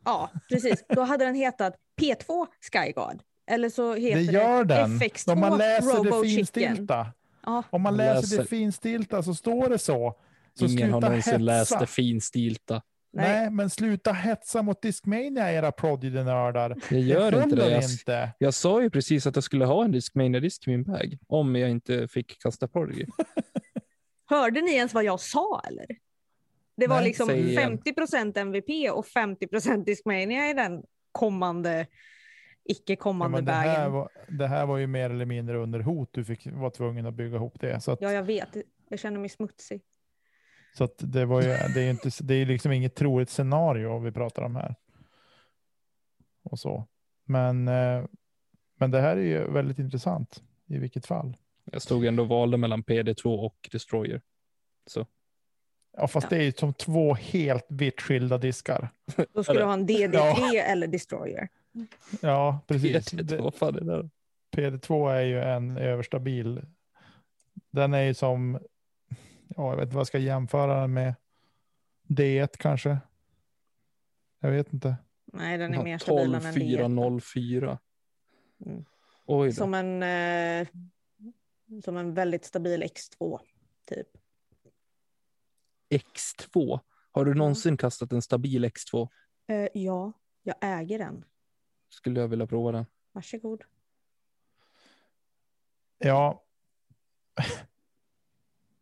ja 0.05 0.29
precis, 0.49 0.83
då 0.89 1.01
hade 1.01 1.25
den 1.25 1.35
hetat 1.35 1.75
P2 2.01 2.47
Skyguard. 2.71 3.19
Eller 3.47 3.69
så 3.69 3.93
heter 3.93 4.15
Det 4.17 4.23
gör 4.23 4.63
den. 4.63 4.99
FX2 4.99 5.31
Om 5.31 5.39
man 5.39 5.57
läser 5.57 5.87
det 6.03 6.09
Robo 6.09 6.23
Chicken. 6.23 6.35
finstilta. 6.37 7.07
Ja, 7.45 7.63
Om 7.69 7.81
man 7.81 7.93
Man 7.93 7.97
läser, 7.97 8.21
läser- 8.21 8.37
det 8.37 8.45
finstilta 8.45 9.23
så 9.23 9.35
står 9.35 9.69
det 9.69 9.77
så. 9.79 10.15
Så 10.53 10.65
Ingen 10.65 10.91
har 10.91 10.99
sluta 11.01 11.09
någonsin 11.09 11.33
hetsa. 11.33 11.37
läst 11.43 11.79
det 11.79 11.87
finstilta. 11.87 12.81
nej. 13.13 13.39
Nej, 13.41 13.49
men 13.51 13.69
sluta 13.69 14.11
hetsa 14.13 14.61
mot 14.61 14.81
Discmania 14.81 15.51
era 15.53 15.71
Prodigy-nördar. 15.71 16.75
Jag 16.89 16.99
gör 17.01 17.31
det 17.31 17.43
inte 17.43 17.55
det. 17.55 17.69
Jag, 17.71 17.83
inte. 17.83 18.29
jag 18.37 18.53
sa 18.53 18.81
ju 18.81 18.89
precis 18.89 19.27
att 19.27 19.35
jag 19.35 19.43
skulle 19.43 19.65
ha 19.65 19.83
en 19.83 19.91
Discmania-disk 19.91 20.67
i 20.67 20.69
min 20.71 20.83
bag. 20.83 21.17
Om 21.27 21.55
jag 21.55 21.69
inte 21.69 22.07
fick 22.07 22.41
kasta 22.41 22.67
Prodigy. 22.67 23.05
Hörde 24.25 24.61
ni 24.61 24.71
ens 24.75 24.93
vad 24.93 25.03
jag 25.03 25.19
sa 25.19 25.61
eller? 25.67 25.85
Det 26.77 26.87
var 26.87 26.95
Nej, 26.95 27.05
liksom 27.05 27.27
säg 27.27 27.49
igen. 27.49 27.79
50% 27.79 28.37
MVP 28.39 28.91
och 28.93 29.05
50% 29.05 29.85
Discmania 29.85 30.49
i 30.49 30.53
den 30.53 30.83
kommande, 31.11 31.87
icke 32.65 32.93
Ja, 32.93 32.95
kommande 32.95 33.37
men 33.37 33.45
det, 33.45 33.51
här 33.51 33.77
bagen. 33.79 33.91
var, 33.91 34.09
det 34.29 34.47
här 34.47 34.65
var 34.65 34.77
ju 34.77 34.87
mer 34.87 35.09
eller 35.09 35.25
mindre 35.25 35.57
under 35.57 35.79
hot. 35.79 36.09
Du 36.11 36.25
fick, 36.25 36.47
var 36.51 36.69
tvungen 36.69 37.05
att 37.05 37.13
bygga 37.13 37.35
ihop 37.35 37.59
det. 37.59 37.81
Så 37.81 37.91
att, 37.91 38.01
Ja, 38.01 38.11
jag 38.11 38.23
vet. 38.23 38.49
Jag 38.89 38.99
känner 38.99 39.19
mig 39.19 39.29
smutsig. 39.29 39.81
Så 40.77 40.83
att 40.83 40.95
det, 40.97 41.25
var 41.25 41.41
ju, 41.41 41.47
det 41.47 41.79
är 41.79 41.83
ju 41.83 41.89
inte, 41.89 42.09
det 42.21 42.33
är 42.35 42.45
liksom 42.45 42.71
inget 42.71 42.95
troligt 42.95 43.29
scenario 43.29 43.99
vi 43.99 44.11
pratar 44.11 44.41
om 44.43 44.55
här. 44.55 44.75
Och 46.43 46.59
så. 46.59 46.87
Men, 47.25 47.67
eh, 47.67 48.03
men 48.75 48.91
det 48.91 49.01
här 49.01 49.17
är 49.17 49.21
ju 49.21 49.51
väldigt 49.51 49.79
intressant 49.79 50.43
i 50.67 50.77
vilket 50.77 51.05
fall. 51.05 51.37
Jag 51.71 51.81
stod 51.81 52.05
ändå 52.05 52.23
och 52.23 52.29
valde 52.29 52.57
mellan 52.57 52.83
PD2 52.83 53.45
och 53.45 53.69
Destroyer. 53.71 54.21
Så 54.87 55.05
Ja, 55.97 56.07
fast 56.07 56.27
Ja. 56.31 56.37
det 56.37 56.43
är 56.43 56.45
ju 56.45 56.51
som 56.51 56.73
två 56.73 57.13
helt 57.13 57.65
vitt 57.69 58.01
skilda 58.01 58.37
diskar. 58.37 58.89
Då 59.33 59.43
skulle 59.43 59.59
du 59.59 59.65
ha 59.65 59.73
en 59.73 59.87
DD3 59.87 60.55
eller 60.55 60.87
Destroyer. 60.87 61.47
Ja, 62.21 62.59
precis. 62.67 63.13
PD2, 63.13 63.21
Det, 63.23 63.37
vad 63.37 63.55
fan 63.55 63.75
är 63.75 63.81
det 63.81 63.85
där? 63.85 64.09
PD2 64.55 65.11
är 65.11 65.21
ju 65.21 65.41
en 65.41 65.77
överstabil. 65.77 66.61
Den 67.71 67.93
är 67.93 68.01
ju 68.01 68.13
som, 68.13 68.59
ja, 69.57 69.69
jag 69.69 69.75
vet 69.75 69.83
inte 69.83 69.95
vad 69.95 69.99
jag 69.99 70.07
ska 70.07 70.17
jämföra 70.17 70.81
den 70.81 70.93
med. 70.93 71.15
D1 72.07 72.49
kanske. 72.59 72.97
Jag 74.39 74.51
vet 74.51 74.73
inte. 74.73 74.95
Nej, 75.25 75.57
den 75.57 75.73
är 75.73 75.83
mer 75.83 75.97
stabil 75.97 76.33
än 76.35 76.45
en 76.45 76.53
D1. 76.53 76.53
12404. 76.53 77.79
Oj 79.25 79.47
då. 79.49 79.53
Som 79.53 79.73
en, 79.73 80.03
eh, 80.03 80.67
som 81.83 81.97
en 81.97 82.13
väldigt 82.13 82.45
stabil 82.45 82.83
X2 82.83 83.39
typ. 83.85 84.07
X2. 85.89 86.79
Har 87.11 87.25
du 87.25 87.31
Ja. 87.31 87.35
någonsin 87.35 87.77
kastat 87.77 88.11
en 88.13 88.21
stabil 88.21 88.65
X2? 88.65 89.09
Eh, 89.47 89.67
ja, 89.73 90.13
jag 90.43 90.55
äger 90.61 90.99
den. 90.99 91.25
Skulle 91.89 92.19
jag 92.19 92.27
vilja 92.27 92.47
prova 92.47 92.71
den. 92.71 92.85
Varsågod. 93.11 93.63
Ja, 95.97 96.43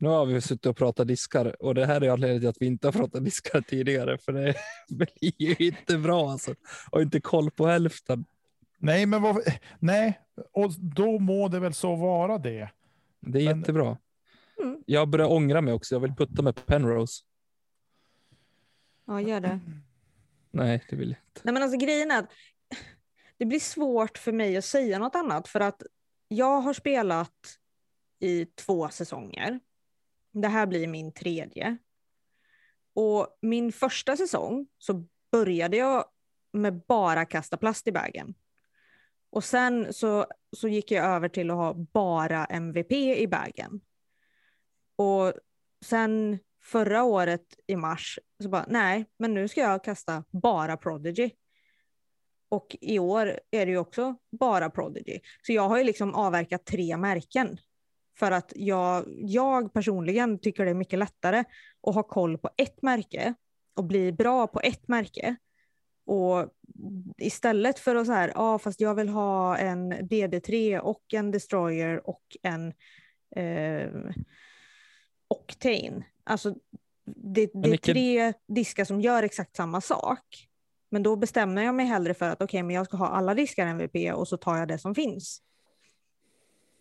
Nu 0.02 0.10
har 0.10 0.26
vi 0.26 0.42
suttit 0.42 0.66
och 0.66 0.78
pratat 0.78 1.08
diskar 1.08 1.62
och 1.64 1.76
det 1.76 1.86
här 1.86 2.02
är 2.04 2.10
anledningen 2.10 2.42
till 2.42 2.50
att 2.50 2.62
vi 2.62 2.66
inte 2.66 2.88
har 2.88 2.92
pratat 2.92 3.26
diskar 3.26 3.62
tidigare 3.62 4.18
för 4.18 4.32
det 4.32 4.56
blir 4.90 5.34
ju 5.42 5.56
inte 5.68 5.98
bra 5.98 6.32
alltså. 6.32 6.56
Och 6.92 7.02
inte 7.02 7.22
koll 7.22 7.52
på 7.52 7.68
hälften. 7.68 8.26
nej, 8.78 9.06
men 9.06 9.22
vad, 9.22 9.38
nej, 9.80 10.20
och 10.52 10.72
då 10.80 11.20
må 11.20 11.48
det 11.48 11.60
väl 11.60 11.74
så 11.74 11.96
vara 11.96 12.38
det. 12.38 12.70
Det 13.20 13.40
är 13.42 13.46
Men- 13.46 13.60
jättebra. 13.60 13.98
Mm. 14.62 14.84
Jag 14.86 15.08
börjar 15.10 15.28
ångra 15.32 15.62
mig 15.62 15.74
också. 15.74 15.96
Jag 15.96 16.00
vill 16.00 16.16
putta 16.16 16.42
med 16.42 16.66
Penrose. 16.66 17.24
Ja, 19.06 19.22
gör 19.22 19.40
det. 19.40 19.60
Nej, 20.52 20.84
det 20.90 20.96
vill 20.96 21.10
jag 21.10 21.18
inte. 21.30 21.42
Nej, 21.44 21.54
men 21.54 21.64
alltså 21.64 21.78
grejen 21.78 22.12
är 22.12 22.20
att 22.20 22.30
det 23.38 23.46
blir 23.46 23.60
svårt 23.60 24.18
för 24.18 24.32
mig 24.32 24.58
att 24.58 24.66
säga 24.66 25.00
något 25.00 25.16
annat 25.16 25.48
för 25.48 25.60
att 25.60 25.84
jag 26.28 26.62
har 26.62 26.74
spelat 26.74 27.58
i 28.20 28.46
två 28.46 28.90
säsonger. 28.90 29.60
Det 30.42 30.48
här 30.48 30.66
blir 30.66 30.88
min 30.88 31.14
tredje. 31.14 31.78
Och 32.94 33.38
min 33.42 33.72
första 33.72 34.18
säsong 34.18 34.68
så 34.78 35.06
började 35.32 35.78
jag 35.78 36.06
med 36.52 36.82
bara 36.88 37.26
kasta 37.26 37.58
plast 37.58 37.88
i 37.88 37.92
bagen. 37.92 38.34
Och 39.32 39.44
sen 39.44 39.94
så, 39.94 40.26
så 40.58 40.68
gick 40.68 40.92
jag 40.92 41.06
över 41.06 41.30
till 41.30 41.52
att 41.52 41.58
ha 41.58 41.74
bara 41.74 42.46
MVP 42.46 42.92
i 42.92 43.28
bagen. 43.28 43.82
Och 44.96 45.34
sen 45.86 46.40
förra 46.64 47.04
året 47.04 47.60
i 47.68 47.76
mars 47.76 48.20
så 48.44 48.50
bara 48.50 48.66
nej, 48.68 49.06
men 49.18 49.34
nu 49.34 49.48
ska 49.48 49.62
jag 49.62 49.84
kasta 49.84 50.24
bara 50.30 50.78
Prodigy. 50.78 51.32
Och 52.50 52.78
i 52.82 53.00
år 53.00 53.40
är 53.52 53.66
det 53.66 53.72
ju 53.72 53.78
också 53.78 54.16
bara 54.32 54.70
Prodigy. 54.70 55.20
Så 55.42 55.54
jag 55.54 55.70
har 55.70 55.78
ju 55.78 55.84
liksom 55.84 56.16
avverkat 56.16 56.66
tre 56.66 56.98
märken. 56.98 57.58
För 58.20 58.32
att 58.32 58.54
jag, 58.56 59.06
jag 59.18 59.74
personligen 59.74 60.40
tycker 60.40 60.66
det 60.66 60.72
är 60.72 60.76
mycket 60.76 61.00
lättare 61.00 61.44
att 61.88 61.96
ha 61.96 62.04
koll 62.04 62.38
på 62.38 62.50
ett 62.58 62.82
märke 62.82 63.34
och 63.76 63.84
bli 63.84 64.12
bra 64.12 64.48
på 64.48 64.60
ett 64.60 64.88
märke. 64.88 65.36
Och 66.06 66.50
istället 67.18 67.80
för 67.80 67.96
att 67.96 68.06
så 68.06 68.14
här, 68.14 68.32
ja 68.36 68.60
fast 68.60 68.82
jag 68.82 68.96
vill 68.96 69.10
ha 69.10 69.58
en 69.58 69.94
DD3 69.94 70.80
och 70.80 71.14
en 71.14 71.32
Destroyer 71.32 72.10
och 72.10 72.24
en 72.44 72.74
eh, 73.36 73.90
Octane. 75.28 76.04
Alltså 76.24 76.56
det, 77.16 77.50
det 77.54 77.70
är 77.70 77.78
tre 77.78 78.34
diskar 78.48 78.86
som 78.86 79.02
gör 79.02 79.24
exakt 79.24 79.56
samma 79.56 79.82
sak. 79.82 80.50
Men 80.92 81.04
då 81.04 81.16
bestämmer 81.16 81.62
jag 81.62 81.76
mig 81.76 81.86
hellre 81.86 82.14
för 82.14 82.30
att 82.30 82.42
okej, 82.42 82.64
men 82.64 82.76
jag 82.76 82.86
ska 82.86 82.98
ha 82.98 83.08
alla 83.08 83.34
diskar 83.34 83.68
MVP 83.68 84.14
och 84.14 84.28
så 84.28 84.38
tar 84.38 84.58
jag 84.58 84.68
det 84.68 84.78
som 84.78 84.96
finns. 84.96 85.42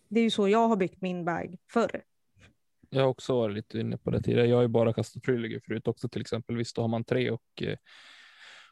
Det 0.09 0.19
är 0.19 0.23
ju 0.23 0.29
så 0.29 0.47
jag 0.47 0.67
har 0.67 0.75
byggt 0.75 1.01
min 1.01 1.25
bag 1.25 1.57
förr. 1.73 2.03
Jag 2.89 3.01
har 3.01 3.09
också 3.09 3.35
varit 3.35 3.55
lite 3.55 3.79
inne 3.79 3.97
på 3.97 4.11
det 4.11 4.21
tidigare. 4.21 4.47
Jag 4.47 4.55
har 4.55 4.61
ju 4.61 4.67
bara 4.67 4.93
kastat 4.93 5.23
Trilogy 5.23 5.59
förut 5.59 5.87
också 5.87 6.09
till 6.09 6.21
exempel. 6.21 6.57
Visst, 6.57 6.75
då 6.75 6.81
har 6.81 6.87
man 6.87 7.03
tre 7.03 7.31
och, 7.31 7.61
eh, 7.61 7.77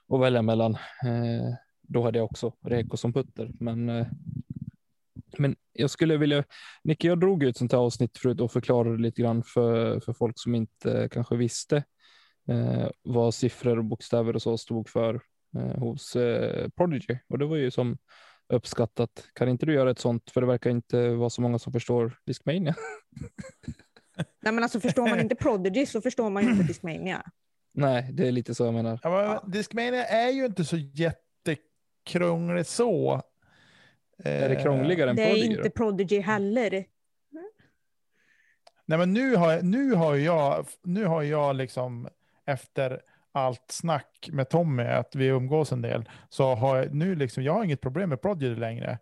och 0.08 0.22
välja 0.22 0.42
mellan. 0.42 0.74
Eh, 0.74 1.54
då 1.82 2.04
hade 2.04 2.20
jag 2.20 2.26
också 2.26 2.54
Reko 2.66 2.98
som 2.98 3.14
putter, 3.14 3.52
men 3.60 3.90
eh, 3.90 4.08
men 5.38 5.56
jag 5.74 5.90
skulle 5.90 6.18
vilja, 6.18 6.44
Nicke, 6.84 7.08
jag 7.08 7.20
drog 7.20 7.44
ju 7.44 7.50
ett 7.50 7.58
sånt 7.58 7.72
här 7.72 7.80
avsnitt 7.80 8.18
förut 8.18 8.42
och 8.42 8.52
förklarade 8.52 9.02
lite 9.02 9.22
grann 9.22 9.44
för, 9.44 10.00
för 10.00 10.14
folk 10.14 10.40
som 10.40 10.56
inte 10.56 11.10
kanske 11.12 11.36
visste 11.36 11.84
eh, 12.48 12.90
vad 13.04 13.34
siffror 13.34 13.78
och 13.78 13.86
bokstäver 13.86 14.36
och 14.36 14.42
så 14.42 14.58
stod 14.58 14.90
för 14.90 15.22
eh, 15.58 15.80
hos 15.80 16.16
eh, 16.16 16.70
Prodigy. 16.70 17.18
Och 17.28 17.40
det 17.40 17.46
var 17.46 17.56
ju 17.56 17.72
som 17.72 17.98
uppskattat. 18.50 19.28
Kan 19.34 19.50
inte 19.50 19.66
du 19.66 19.74
göra 19.74 19.92
ett 19.92 20.00
sånt? 20.00 20.32
För 20.32 20.42
det 20.42 20.48
verkar 20.48 20.70
inte 20.70 21.10
vara 21.10 21.30
så 21.30 21.42
många 21.42 21.60
som 21.60 21.74
förstår 21.74 22.20
Discmania. 22.26 22.76
Nej, 24.42 24.54
men 24.54 24.64
alltså 24.64 24.80
förstår 24.80 25.08
man 25.08 25.20
inte 25.20 25.36
Prodigy 25.36 25.86
så 25.86 26.02
förstår 26.02 26.30
man 26.30 26.44
ju 26.44 26.52
inte 26.52 26.64
Discmania. 26.64 27.24
Nej, 27.74 28.10
det 28.14 28.28
är 28.28 28.32
lite 28.32 28.56
så 28.56 28.66
jag 28.66 28.74
menar. 28.74 29.00
Ja, 29.04 29.40
men 29.44 29.52
Discmania 29.52 30.06
är 30.06 30.30
ju 30.30 30.46
inte 30.46 30.66
så 30.66 30.78
jättekrångligt 30.78 32.70
så. 32.70 33.22
Är 34.24 34.50
det 34.50 34.56
krångligare 34.56 35.10
än 35.10 35.16
Det 35.16 35.24
är 35.24 35.30
Prodigy? 35.30 35.58
inte? 35.58 35.70
Prodigy 35.70 36.20
heller. 36.20 36.86
Nej, 38.86 38.98
men 38.98 39.14
nu 39.14 39.36
har, 39.36 39.62
nu 39.62 39.94
har 39.94 40.16
jag, 40.16 40.68
nu 40.84 41.06
har 41.06 41.24
jag 41.24 41.56
liksom 41.56 42.10
efter 42.46 43.02
allt 43.38 43.72
snack 43.72 44.30
med 44.32 44.50
Tommy, 44.50 44.84
att 44.84 45.16
vi 45.16 45.26
umgås 45.28 45.72
en 45.72 45.82
del, 45.82 46.10
så 46.30 46.56
har 46.56 46.78
jag 46.78 46.94
nu 46.94 47.16
liksom, 47.16 47.44
jag 47.44 47.54
har 47.54 47.64
inget 47.64 47.82
problem 47.82 48.10
med 48.10 48.22
Prodigy 48.22 48.56
längre. 48.56 49.00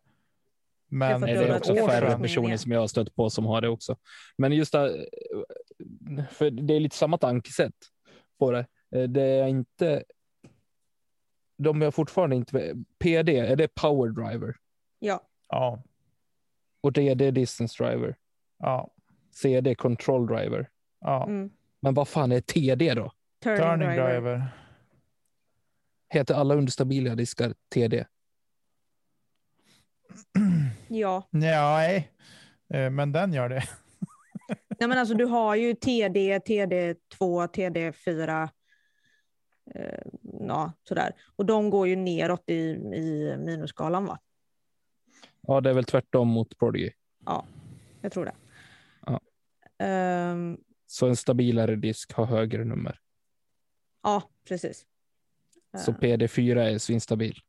Men 0.88 1.22
Det 1.22 1.32
är 1.32 1.40
det 1.40 1.48
är 1.48 1.58
också 1.58 1.76
färre 1.76 2.18
personer 2.18 2.58
som 2.58 2.72
jag 2.72 2.80
har 2.80 2.88
stött 2.88 3.16
på 3.16 3.30
som 3.30 3.46
har 3.46 3.62
det 3.62 3.70
också. 3.70 3.96
Men 4.38 4.52
just 4.52 4.72
det, 4.72 5.08
för 6.32 6.52
det 6.52 6.74
är 6.74 6.80
lite 6.80 6.96
samma 6.96 7.18
tankesätt 7.18 7.76
på 8.40 8.52
det. 8.52 8.66
Eh, 8.96 9.04
Det 9.04 9.22
är 9.22 9.48
inte. 9.48 10.04
De 11.58 11.82
är 11.82 11.92
fortfarande 11.92 12.36
inte. 12.36 12.76
PD, 13.00 13.38
är 13.38 13.56
det 13.56 13.68
power 13.76 14.10
driver? 14.10 14.56
Ja, 15.00 15.22
ja, 15.50 15.84
Och 16.82 16.92
det 16.92 17.10
är 17.10 17.16
det 17.16 17.32
distance 17.32 17.84
driver. 17.84 18.16
ja, 18.60 18.92
CD 19.32 19.76
control 19.76 20.28
driver. 20.28 20.70
ja. 21.02 21.24
mm. 21.28 21.50
Men 21.80 21.94
vad 21.94 22.08
fan 22.08 22.32
är 22.32 22.42
TD 22.42 22.94
då? 22.94 23.12
Turning, 23.46 23.64
Turning 23.64 23.88
driver. 23.90 24.12
driver. 24.12 24.48
Heter 26.10 26.34
alla 26.36 26.56
understabila 26.56 27.16
diskar 27.16 27.54
TD? 27.74 28.06
Ja, 30.88 31.28
Nej, 31.30 32.12
eh, 32.74 32.90
men 32.90 33.12
den 33.12 33.34
gör 33.34 33.50
det. 33.50 33.64
Nej, 34.80 34.90
men 34.90 34.98
alltså 34.98 35.16
du 35.16 35.26
har 35.26 35.56
ju 35.56 35.74
TD, 35.74 36.38
TD2, 36.40 37.48
TD4. 37.48 38.50
Eh, 39.76 40.00
ja, 40.40 40.72
sådär. 40.84 41.14
Och 41.36 41.46
de 41.46 41.70
går 41.70 41.88
ju 41.88 41.96
neråt 41.96 42.44
i, 42.50 42.54
i 42.96 43.36
minusskalan 43.38 44.06
va? 44.06 44.20
Ja, 45.42 45.62
det 45.62 45.70
är 45.70 45.74
väl 45.74 45.84
tvärtom 45.86 46.28
mot 46.28 46.58
Prodigy. 46.60 46.92
Jag 48.02 48.12
tror 48.12 48.26
det. 48.26 48.36
Ja. 49.06 49.20
Ehm, 49.86 50.58
Så 50.88 51.08
en 51.08 51.16
stabilare 51.16 51.76
disk 51.76 52.14
har 52.14 52.26
högre 52.26 52.64
nummer. 52.66 53.00
Ja, 54.06 54.22
precis. 54.48 54.86
Så 55.78 55.92
Ehm, 55.92 55.98
PD4 55.98 56.60
är 56.60 56.78
svinstabil. 56.78 57.40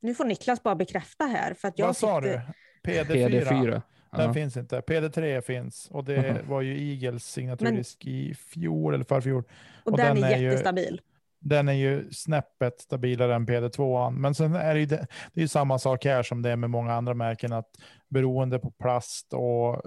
nu 0.00 0.14
får 0.14 0.24
Niklas 0.24 0.62
bara 0.62 0.74
bekräfta 0.74 1.24
här. 1.24 1.54
För 1.54 1.68
att 1.68 1.78
jag 1.78 1.86
Vad 1.86 1.96
sa 1.96 2.20
du? 2.20 2.40
tyckte- 2.84 3.04
PD4? 3.04 3.28
PD4. 3.28 3.82
Den 4.12 4.26
Ja. 4.26 4.34
finns 4.34 4.56
inte. 4.56 4.80
PD3 4.80 5.40
finns 5.40 5.88
och 5.90 6.04
det 6.04 6.34
Mhm. 6.34 6.48
var 6.48 6.60
ju 6.62 6.90
Eagles 6.92 7.24
signaturdisk 7.24 8.04
i 8.06 8.34
fjol 8.34 8.94
eller 8.94 9.04
förfjol. 9.04 9.42
Och, 9.84 9.92
och 9.92 9.96
den, 9.98 10.14
den 10.14 10.24
är, 10.24 10.30
är 10.32 10.38
ju- 10.38 10.44
jättestabil. 10.44 11.00
Den 11.38 11.68
är 11.68 11.72
ju 11.72 12.10
snäppet 12.12 12.80
stabilare 12.80 13.34
än 13.34 13.46
PD2. 13.46 14.10
Men 14.10 14.34
sen 14.34 14.54
är 14.54 14.74
det 14.74 14.80
ju, 14.80 14.86
det, 14.86 15.06
det 15.32 15.40
är 15.40 15.42
ju 15.42 15.48
samma 15.48 15.78
sak 15.78 16.04
här 16.04 16.22
som 16.22 16.42
det 16.42 16.50
är 16.50 16.56
med 16.56 16.70
många 16.70 16.92
andra 16.94 17.14
märken. 17.14 17.52
att 17.52 17.70
Beroende 18.08 18.58
på 18.58 18.70
plast 18.70 19.32
och 19.32 19.82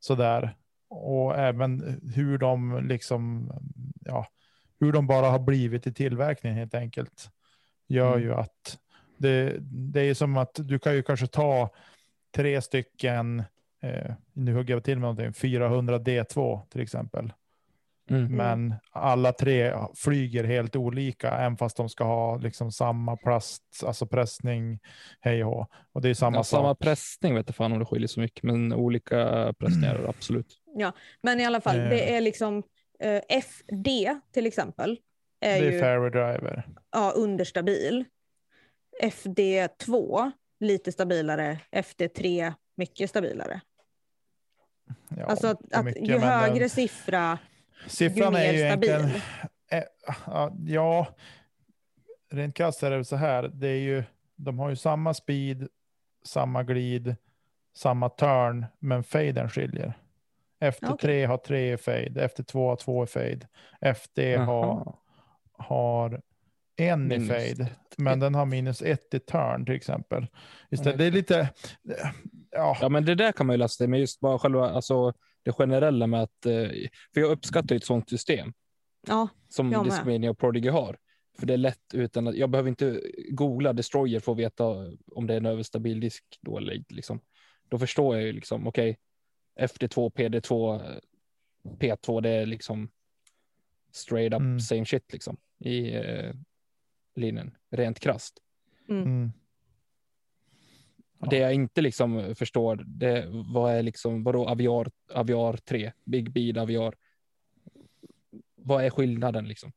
sådär. 0.00 0.56
Och 0.88 1.36
även 1.38 2.00
hur 2.14 2.38
de 2.38 2.80
liksom, 2.88 3.50
ja, 4.04 4.26
hur 4.80 4.92
de 4.92 5.06
bara 5.06 5.26
har 5.30 5.38
blivit 5.38 5.86
i 5.86 5.92
tillverkningen 5.94 6.58
helt 6.58 6.74
enkelt. 6.74 7.30
Gör 7.88 8.12
Mm. 8.12 8.22
ju 8.22 8.34
att 8.34 8.78
det, 9.18 9.56
det 9.60 10.00
är 10.00 10.14
som 10.14 10.36
att 10.36 10.50
du 10.54 10.78
kan 10.78 10.94
ju 10.94 11.02
kanske 11.02 11.26
ta 11.26 11.70
tre 12.36 12.62
stycken, 12.62 13.42
eh, 13.82 14.14
nu 14.32 14.54
hugger 14.54 14.74
jag 14.74 14.84
till 14.84 14.94
med 14.98 15.00
någonting, 15.02 15.32
400 15.32 15.98
D2 15.98 16.60
till 16.68 16.80
exempel. 16.80 17.32
Mm. 18.10 18.36
Men 18.36 18.74
alla 18.90 19.32
tre 19.32 19.74
flyger 19.94 20.44
helt 20.44 20.76
olika, 20.76 21.30
även 21.30 21.56
fast 21.56 21.76
de 21.76 21.88
ska 21.88 22.04
ha 22.04 22.36
liksom 22.36 22.72
samma 22.72 23.16
plast, 23.16 23.62
alltså 23.86 24.06
pressning, 24.06 24.78
hej 25.20 25.44
och. 25.44 25.70
Och 25.92 26.02
det 26.02 26.08
är 26.08 26.14
samma 26.14 26.36
Ja, 26.36 26.44
samma 26.44 26.68
sak. 26.70 26.78
pressning 26.78 27.34
vet 27.34 27.48
jag 27.48 27.56
fan 27.56 27.72
om 27.72 27.78
det 27.78 27.84
skiljer 27.84 28.08
så 28.08 28.20
mycket, 28.20 28.42
men 28.42 28.72
olika 28.72 29.52
pressningar 29.58 30.04
absolut. 30.08 30.46
Men 31.22 31.40
i 31.40 31.44
alla 31.44 31.60
fall, 31.60 31.76
Eh. 31.80 31.88
det 31.88 32.16
är 32.16 32.20
liksom 32.20 32.62
eh, 33.00 33.22
FD 33.28 34.16
till 34.32 34.46
exempel. 34.46 34.98
Är 35.40 35.60
Det 35.60 35.66
är 35.66 35.72
ju 35.72 35.80
fairway 35.80 36.10
driver. 36.10 36.68
ja, 36.92 37.10
understabil. 37.16 38.04
FD2 39.02 40.30
lite 40.60 40.92
stabilare. 40.92 41.60
FD3 41.72 42.52
mycket 42.76 43.10
stabilare. 43.10 43.60
Ja, 45.08 45.24
alltså 45.26 45.46
att, 45.46 45.72
att 45.74 45.84
mycket, 45.84 46.08
ju 46.08 46.18
högre 46.18 46.58
den- 46.58 46.70
siffra, 46.70 47.38
siffran 47.86 48.32
ju 48.32 48.38
är 48.38 48.42
mer 48.46 48.52
ju 48.52 48.58
egentligen, 48.60 49.00
stabil. 49.00 49.22
eh, 49.70 49.82
ja, 50.26 50.52
ja, 50.66 51.06
rent 52.32 52.54
krasst 52.56 52.82
är 52.82 52.90
det 52.90 53.04
så 53.04 53.16
här, 53.16 53.42
det 53.54 53.68
är 53.68 53.78
ju 53.80 54.04
De 54.36 54.58
har 54.58 54.70
ju 54.70 54.76
samma 54.76 55.14
speed, 55.14 55.68
samma 56.24 56.62
glid, 56.62 57.16
samma 57.76 58.08
turn, 58.08 58.66
men 58.78 59.04
faden 59.04 59.50
skiljer. 59.50 59.98
Efter 60.60 60.86
Okej. 60.86 60.98
tre 60.98 61.24
har 61.24 61.38
tre 61.38 61.72
i 61.72 61.76
fade, 61.76 62.24
efter 62.24 62.42
två 62.42 62.68
har 62.68 62.76
två 62.76 63.04
i 63.04 63.06
fade, 63.06 63.48
efter 63.80 64.38
har, 64.38 64.98
har 65.52 66.22
en 66.76 67.12
i 67.12 67.18
Minus 67.18 67.28
fade, 67.28 67.70
men 67.96 68.20
den 68.20 68.34
har 68.34 68.46
minus 68.46 68.82
ett 68.82 69.14
i 69.14 69.18
turn 69.18 69.66
till 69.66 69.74
exempel. 69.74 70.26
Istället, 70.70 70.98
det 70.98 71.04
är 71.04 71.10
lite, 71.10 71.48
ja, 72.50 72.78
Ja, 72.80 72.88
men 72.88 73.04
det 73.04 73.14
där 73.14 73.32
kan 73.32 73.46
man 73.46 73.54
ju 73.54 73.58
lösa 73.58 73.84
det, 73.84 73.88
men 73.88 74.00
just 74.00 74.20
bara 74.20 74.38
själva, 74.38 74.70
alltså 74.70 75.12
det 75.42 75.52
generella 75.52 76.06
med 76.06 76.22
att, 76.22 76.46
eh, 76.46 76.68
för 77.14 77.20
jag 77.20 77.30
uppskattar 77.30 77.74
ju 77.74 77.76
ett 77.76 77.84
sånt 77.84 78.10
system 78.10 78.52
Ja, 79.06 79.28
som 79.48 79.68
med. 79.68 79.84
Discmania 79.84 80.30
och 80.30 80.38
Prodigy 80.38 80.68
har. 80.68 80.96
För 81.38 81.46
det 81.46 81.52
är 81.52 81.58
lätt 81.58 81.94
utan 81.94 82.28
att, 82.28 82.36
jag 82.36 82.50
behöver 82.50 82.68
inte 82.68 83.00
googla 83.30 83.72
Destroyer 83.72 84.20
för 84.20 84.32
att 84.32 84.38
veta 84.38 84.64
om 85.12 85.26
det 85.26 85.32
är 85.34 85.36
en 85.36 85.46
överstabil 85.46 86.00
disk 86.00 86.24
då 86.40 86.60
liksom. 86.88 87.20
Då 87.68 87.78
förstår 87.78 88.16
jag 88.16 88.24
ju 88.24 88.32
liksom, 88.32 88.66
okej, 88.66 88.98
FD2, 89.56 90.10
PD2, 90.10 90.74
eh, 90.74 90.98
P2, 91.78 92.20
det 92.20 92.30
är 92.30 92.46
liksom 92.46 92.88
straight 93.92 94.32
up 94.34 94.40
Mm. 94.40 94.60
same 94.60 94.84
shit 94.84 95.12
liksom 95.12 95.36
i 95.58 95.94
eh, 95.94 96.32
linjen, 97.14 97.56
rent 97.70 98.00
krasst. 98.00 98.42
mm, 98.88 99.32
Ja. 101.18 101.26
Det 101.30 101.38
jag 101.38 101.54
inte 101.54 101.80
liksom 101.80 102.34
förstår, 102.34 102.84
det 102.86 103.24
vad 103.54 103.72
är 103.74 103.82
liksom, 103.82 104.24
vadå 104.24 104.48
Aviar, 104.48 104.90
Aviar 105.14 105.56
3, 105.56 105.92
Big 106.04 106.32
Bead 106.32 106.58
Aviar? 106.58 106.94
Vad 108.54 108.84
är 108.84 108.90
skillnaden 108.90 109.48
liksom? 109.48 109.72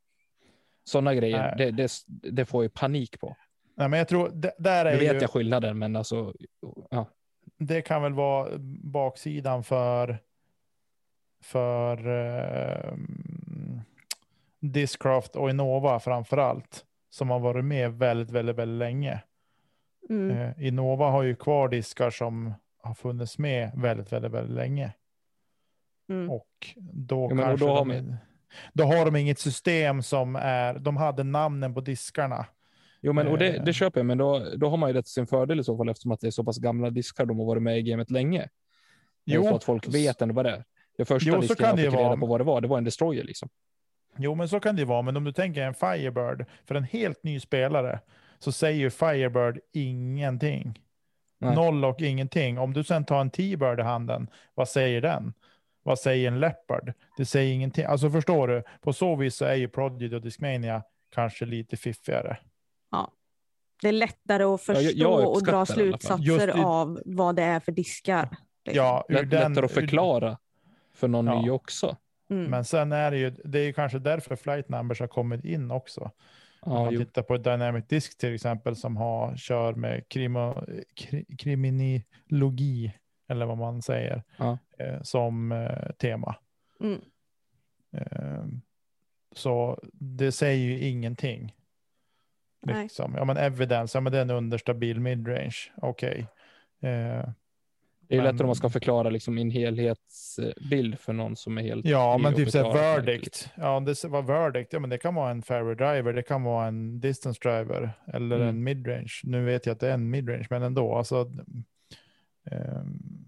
Sådana 0.84 1.15
grejer, 1.15 1.55
det, 1.57 1.71
det, 1.71 1.91
det 2.07 2.45
får 2.45 2.63
jag 2.63 2.73
panik 2.73 3.19
på. 3.19 3.36
nej, 3.75 3.89
men 3.89 3.97
jag 3.99 4.07
tror, 4.07 4.32
där 4.57 4.86
är 4.86 4.91
Nu 4.93 4.99
vet 4.99 5.15
ju, 5.15 5.19
jag 5.21 5.30
skillnaden, 5.30 5.80
men 5.80 5.95
alltså, 5.95 6.34
ja. 6.89 7.09
Det 7.60 7.82
kan 7.82 8.01
väl 8.01 8.14
vara 8.14 8.49
baksidan 8.84 9.64
för 9.64 10.18
för 11.43 12.07
eh, 12.07 12.93
Discraft 14.60 15.36
och 15.36 15.49
Innova 15.49 15.99
framför 15.99 16.38
allt 16.38 16.86
som 17.10 17.30
har 17.30 17.39
varit 17.39 17.66
med 17.66 17.93
väldigt, 17.93 18.32
väldigt, 18.32 18.55
väldigt 18.55 18.78
länge. 18.80 19.24
mm. 20.10 20.38
Eh, 20.38 20.68
Innova 20.68 21.10
har 21.10 21.24
ju 21.24 21.36
kvar 21.36 21.70
diskar 21.70 22.10
som 22.10 22.53
har 22.82 22.93
funnits 22.93 23.38
med 23.38 23.72
väldigt, 23.76 24.14
väldigt, 24.14 24.32
väldigt 24.32 24.55
länge 24.55 24.93
Mm. 26.10 26.30
och 26.30 26.47
då 26.78 27.28
Ja, 27.32 27.38
kanske 27.38 27.66
då 27.66 27.74
har 27.74 27.86
de, 27.86 28.16
då 28.74 28.84
har 28.84 29.05
de 29.05 29.16
inget 29.16 29.39
system 29.39 30.03
som 30.03 30.36
är. 30.36 30.80
De 30.80 30.97
hade 30.97 31.24
namnen 31.24 31.74
på 31.74 31.82
diskarna. 31.82 32.45
Jo, 33.02 33.14
men 33.14 33.28
och 33.28 33.38
det, 33.38 33.56
Eh. 33.56 33.64
det 33.64 33.74
köper 33.74 34.00
jag, 34.00 34.06
men 34.06 34.18
då, 34.18 34.45
då 34.58 34.70
har 34.70 34.78
man 34.78 34.89
ju 34.89 34.93
rätt 34.93 35.06
till 35.06 35.14
sin 35.14 35.28
fördel 35.28 35.60
i 35.60 35.64
så 35.64 35.78
fall 35.78 35.89
eftersom 35.89 36.12
att 36.12 36.20
det 36.20 36.28
är 36.28 36.32
så 36.32 36.43
pass 36.43 36.58
gamla 36.58 36.89
diskar 36.89 37.26
de 37.26 37.39
har 37.39 37.45
varit 37.45 37.64
med 37.64 37.78
i 37.80 37.82
gamet 37.82 38.12
länge. 38.12 38.50
Jo, 39.26 39.43
så 39.43 39.56
att 39.56 39.64
folk 39.64 39.88
vet 39.95 40.22
ändå 40.22 40.34
vad 40.36 40.45
det 40.45 40.52
är. 40.52 40.64
Det 40.97 41.06
första 41.06 41.30
Jo, 41.30 41.36
så 41.36 41.41
disken 41.41 41.56
kan 41.58 41.68
jag 41.68 41.78
det 41.78 41.82
fick 41.84 41.93
reda 42.00 42.04
vara. 42.10 42.18
på 42.18 42.26
vad 42.26 42.39
det 42.39 42.43
var, 42.43 42.62
det 42.62 42.68
var 42.68 42.78
en 42.78 42.84
destroyer 42.84 43.24
liksom. 43.24 43.50
Jo, 44.18 44.36
men 44.36 44.50
så 44.50 44.60
kan 44.60 44.76
det 44.76 44.80
ju 44.82 44.86
vara. 44.86 45.02
Men 45.02 45.18
om 45.18 45.24
du 45.24 45.32
tänker 45.32 45.62
en 45.62 45.74
Firebird 45.74 46.45
för 46.66 46.76
en 46.76 46.84
helt 46.84 47.24
ny 47.24 47.39
spelare 47.39 48.00
så 48.39 48.52
säger 48.52 48.80
ju 48.80 48.89
Firebird 48.89 49.60
ingenting. 49.74 50.80
Nej. 51.41 51.56
Noll 51.56 51.86
och 51.86 52.02
ingenting. 52.02 52.60
Om 52.60 52.74
du 52.74 52.84
sen 52.84 53.06
tar 53.06 53.22
en 53.22 53.30
T-Bird 53.30 53.80
i 53.80 53.84
handen, 53.84 54.28
vad 54.56 54.70
säger 54.70 55.02
den? 55.02 55.34
Vad 55.84 56.00
säger 56.00 56.28
en 56.28 56.39
Leopard? 56.39 56.93
Det 57.18 57.26
säger 57.26 57.54
ingenting. 57.54 57.86
Alltså 57.86 58.10
förstår 58.10 58.47
du? 58.47 58.64
På 58.82 58.93
så 58.93 59.16
vis 59.16 59.36
så 59.36 59.45
är 59.45 59.56
ju 59.56 59.68
Prodigy 59.68 60.16
och 60.16 60.22
Discmania 60.22 60.84
kanske 61.16 61.45
lite 61.45 61.78
fiffigare. 61.78 62.38
Det 63.81 63.87
är 63.87 63.91
lättare 63.91 64.43
att 64.43 64.67
Ja, 64.67 64.73
jag- 64.73 64.83
förstå 64.83 64.99
jag 64.99 65.29
och 65.29 65.43
dra 65.43 65.65
slutsatser 65.65 66.47
i- 66.57 66.61
av 66.63 67.01
vad 67.05 67.35
det 67.35 67.43
är 67.43 67.59
för 67.59 67.71
diskar. 67.71 68.23
liksom. 68.65 68.85
Ja, 68.85 69.05
ur 69.09 69.13
Lätt, 69.13 69.29
den, 69.29 69.51
lättare 69.51 69.65
att 69.65 69.71
ur- 69.71 69.81
förklara 69.81 70.37
för 70.93 71.07
någon 71.07 71.25
Ja. 71.25 71.41
ny 71.41 71.49
också. 71.49 71.97
Mm. 72.29 72.43
Men 72.51 72.65
sen 72.65 72.91
är 72.91 73.11
det 73.11 73.17
ju, 73.17 73.29
det 73.29 73.59
är 73.59 73.63
ju 73.63 73.73
kanske 73.73 73.99
därför 73.99 74.35
flight 74.35 74.69
numbers 74.69 74.99
har 74.99 75.07
kommit 75.07 75.45
in 75.45 75.71
också. 75.71 76.01
Om 76.61 76.73
Ja, 76.73 76.83
man 76.83 76.93
jo. 76.93 76.99
tittar 76.99 77.21
på 77.21 77.37
Dynamic 77.37 77.85
Disk 77.87 78.17
till 78.17 78.33
exempel 78.35 78.75
som 78.75 78.97
har, 78.97 79.35
kör 79.37 79.73
med 79.73 80.07
krimo, 80.09 80.65
kri, 80.95 81.25
kriminologi, 81.37 82.93
eller 83.29 83.45
vad 83.45 83.57
man 83.57 83.81
säger, 83.81 84.23
Ja. 84.37 84.57
eh, 84.79 85.01
som 85.01 85.51
eh, 85.51 85.91
tema. 85.91 86.35
Mm. 86.79 87.01
Eh, 87.91 88.45
så 89.35 89.79
det 89.93 90.31
säger 90.31 90.65
ju 90.65 90.79
ingenting. 90.79 91.55
Liksom. 92.68 93.14
Ja, 93.18 93.26
men 93.26 93.38
evidence, 93.38 93.97
ja, 93.97 94.01
men 94.01 94.12
det 94.12 94.18
är 94.18 94.22
en 94.22 94.30
understabil 94.30 94.99
midrange. 94.99 95.55
Okej. 95.78 96.20
Eh, 96.82 97.30
Det 98.12 98.16
är 98.16 98.22
Men- 98.22 98.26
lättare 98.26 98.43
om 98.43 98.47
man 98.47 98.55
ska 98.55 98.70
förklara 98.70 99.10
liksom 99.10 99.38
en 99.38 99.51
helhetsbild 99.51 100.99
för 100.99 101.14
någon 101.14 101.36
som 101.36 101.57
är 101.57 101.62
helt 101.62 101.86
ja, 101.86 102.18
men 102.18 102.36
typ 102.36 102.49
såhär 102.51 102.74
verdict. 102.74 103.49
Ja, 103.55 103.80
det 103.80 104.03
var 104.03 104.22
verdict. 104.22 104.74
Ja, 104.74 104.80
men 104.80 104.89
det 104.89 104.97
kan 104.97 105.16
vara 105.16 105.32
en 105.32 105.41
fairway 105.41 105.76
driver, 105.76 106.14
det 106.14 106.22
kan 106.24 106.43
vara 106.43 106.68
en 106.68 106.99
distance 106.99 107.39
driver 107.41 107.91
eller 108.14 108.36
Mm. 108.36 108.47
en 108.47 108.64
midrange. 108.64 109.12
Nu 109.24 109.45
vet 109.45 109.66
jag 109.66 109.74
att 109.74 109.80
det 109.80 109.89
är 109.89 109.93
en 109.93 110.10
midrange, 110.10 110.47
men 110.49 110.64
ändå. 110.64 110.95
Alltså, 110.95 111.32
ehm, 112.51 113.26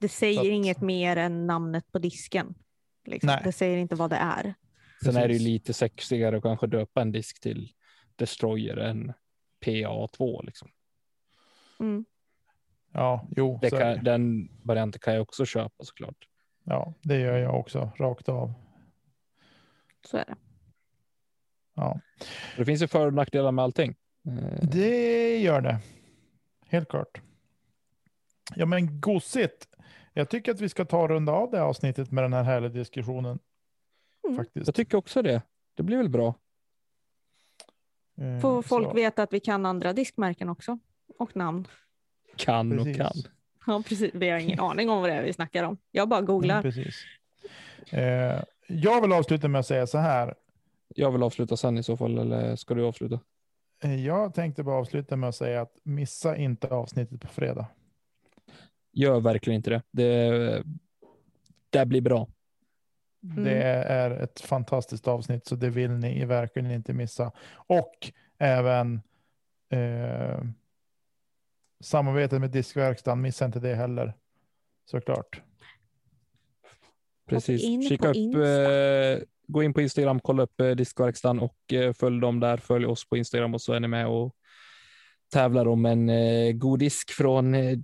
Det 0.00 0.08
säger 0.08 0.40
att- 0.40 0.46
inget 0.46 0.80
mer 0.80 1.16
än 1.16 1.46
namnet 1.46 1.92
på 1.92 1.98
disken. 1.98 2.54
Liksom. 3.06 3.36
Det 3.44 3.52
säger 3.52 3.76
inte 3.78 3.94
vad 3.94 4.10
det 4.10 4.16
är. 4.16 4.54
Sen 5.04 5.16
är 5.16 5.28
det 5.28 5.34
ju 5.34 5.40
lite 5.40 5.72
sexigare 5.72 6.36
att 6.36 6.42
kanske 6.42 6.66
döpa 6.66 7.00
en 7.02 7.12
disk 7.12 7.40
till 7.40 7.72
Destroyer 8.18 8.76
än 8.76 9.12
PA2 9.64 10.46
liksom. 10.46 10.68
Mm. 11.80 12.04
ja, 12.92 13.28
jo, 13.36 13.58
Det 13.62 13.70
kan, 13.70 14.04
den 14.04 14.50
varianten 14.62 15.00
kan 15.00 15.14
jag 15.14 15.22
också 15.22 15.44
köpa 15.44 15.84
såklart. 15.84 16.28
ja, 16.64 16.94
det 17.02 17.18
gör 17.20 17.38
jag 17.38 17.60
också 17.60 17.90
rakt 17.96 18.28
av. 18.28 18.52
Så 20.06 20.16
är 20.16 20.24
det. 20.24 20.36
Ja, 21.74 22.00
Det 22.56 22.64
finns 22.64 22.82
ju 22.82 22.86
för 22.86 23.06
och 23.06 23.14
nackdelar 23.14 23.52
med 23.52 23.62
allting. 23.62 23.96
Eh, 24.26 24.68
det 24.68 25.38
gör 25.38 25.60
det. 25.60 25.78
Helt 26.66 26.88
klart. 26.88 27.20
Ja, 28.54 28.66
men 28.66 29.00
gossigt. 29.00 29.68
Jag 30.12 30.30
tycker 30.30 30.52
att 30.52 30.60
vi 30.60 30.68
ska 30.68 30.84
ta 30.84 31.02
och 31.02 31.08
runda 31.08 31.32
av 31.32 31.50
det 31.50 31.56
här 31.58 31.64
avsnittet 31.64 32.10
med 32.10 32.24
den 32.24 32.32
här 32.32 32.42
härliga 32.42 32.70
diskussionen. 32.70 33.38
Mm. 34.24 34.36
Faktiskt. 34.36 34.66
Jag 34.66 34.74
tycker 34.74 34.98
också 34.98 35.22
det. 35.22 35.42
Det 35.74 35.82
blir 35.82 35.96
väl 35.96 36.08
bra. 36.08 36.34
Eh, 38.20 38.40
Får 38.40 38.62
folk 38.62 38.88
så- 38.88 38.94
veta 38.94 39.22
att 39.22 39.32
vi 39.32 39.40
kan 39.40 39.66
andra 39.66 39.92
diskmärken 39.92 40.48
också. 40.48 40.78
Och 41.18 41.36
namn. 41.36 41.68
Kan 42.36 42.72
och 42.72 42.84
Precis. 42.84 42.96
kan. 42.96 43.12
Ja, 43.66 43.82
precis. 43.88 44.10
Vi 44.14 44.28
har 44.28 44.38
ingen 44.38 44.60
aning 44.70 44.90
om 44.90 45.00
vad 45.00 45.10
det 45.10 45.14
är 45.14 45.22
vi 45.22 45.32
snackar 45.32 45.64
om. 45.64 45.78
Jag 45.90 46.08
bara 46.08 46.20
googlar. 46.20 46.54
Mm, 46.54 46.62
precis. 46.62 46.94
Eh, 47.90 48.42
jag 48.68 49.00
vill 49.00 49.12
avsluta 49.12 49.48
med 49.48 49.58
att 49.58 49.66
säga 49.66 49.86
så 49.86 49.98
här. 49.98 50.34
Jag 50.94 51.12
vill 51.12 51.22
avsluta 51.22 51.56
sen 51.56 51.78
i 51.78 51.82
så 51.82 51.96
fall, 51.96 52.18
eller 52.18 52.56
ska 52.56 52.74
du 52.74 52.84
avsluta? 52.84 53.20
Eh, 53.82 54.06
Jag 54.06 54.34
tänkte 54.34 54.62
bara 54.62 54.76
avsluta 54.80 55.16
med 55.16 55.28
att 55.28 55.34
säga 55.36 55.60
att 55.60 55.72
missa 55.82 56.36
inte 56.36 56.68
avsnittet 56.68 57.20
på 57.20 57.28
fredag. 57.28 57.66
Gör 58.92 59.20
verkligen 59.20 59.56
inte 59.56 59.70
det. 59.70 59.82
Det, 59.90 60.62
det 61.70 61.86
blir 61.86 62.00
bra. 62.00 62.28
Mm. 63.30 63.44
Det 63.44 63.62
är 63.72 64.10
ett 64.10 64.40
fantastiskt 64.40 65.08
avsnitt 65.08 65.46
så 65.46 65.54
det 65.54 65.70
vill 65.70 65.90
ni 65.90 66.24
verkligen 66.24 66.70
inte 66.70 66.92
missa. 66.92 67.32
Och 67.54 68.12
även 68.38 69.00
eh, 69.70 70.42
samarbetet 71.80 72.40
med 72.40 72.50
Diskverkstan, 72.50 73.20
missa 73.20 73.44
inte 73.44 73.60
det 73.60 73.74
heller. 73.74 74.14
Såklart. 74.90 75.42
Precis. 77.28 77.62
in 77.62 77.88
Kika 77.88 78.08
upp, 78.08 78.16
eh, 78.16 79.26
gå 79.46 79.62
in 79.62 79.74
på 79.74 79.80
Instagram, 79.80 80.20
kolla 80.20 80.42
upp 80.42 80.60
eh, 80.60 80.70
Diskverkstan 80.70 81.38
och 81.38 81.72
eh, 81.72 81.92
följ 81.92 82.20
dem 82.20 82.40
där. 82.40 82.56
Följ 82.56 82.86
oss 82.86 83.08
på 83.08 83.16
Instagram 83.16 83.54
och 83.54 83.62
så 83.62 83.72
är 83.72 83.80
ni 83.80 83.88
med 83.88 84.06
och 84.06 84.34
tävlar 85.32 85.68
om 85.68 85.86
en 85.86 86.08
eh, 86.08 86.52
god 86.52 86.78
disk 86.78 87.10
från 87.10 87.54
eh, 87.54 87.76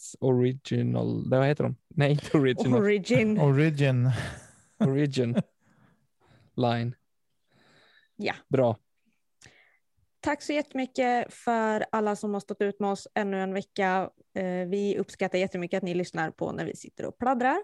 Discmania 0.00 0.34
Original. 0.34 1.30
Det, 1.30 1.38
vad 1.38 1.46
heter 1.46 1.64
de? 1.64 1.76
Nej, 1.88 2.10
inte 2.12 2.38
Original. 2.38 2.80
Origin. 2.80 3.40
Origin. 3.40 4.10
Origin 4.78 5.36
line. 6.56 6.94
Ja. 8.16 8.34
Bra. 8.48 8.76
Tack 10.20 10.42
så 10.42 10.52
jättemycket 10.52 11.34
för 11.34 11.86
alla 11.92 12.16
som 12.16 12.32
har 12.32 12.40
stått 12.40 12.60
ut 12.62 12.80
med 12.80 12.90
oss 12.90 13.08
ännu 13.14 13.42
en 13.42 13.54
vecka. 13.54 14.10
Eh, 14.34 14.68
vi 14.68 14.98
uppskattar 14.98 15.38
jättemycket 15.38 15.76
att 15.76 15.82
ni 15.82 15.94
lyssnar 15.94 16.30
på 16.30 16.52
när 16.52 16.64
vi 16.64 16.76
sitter 16.76 17.06
och 17.06 17.18
pladdrar. 17.18 17.62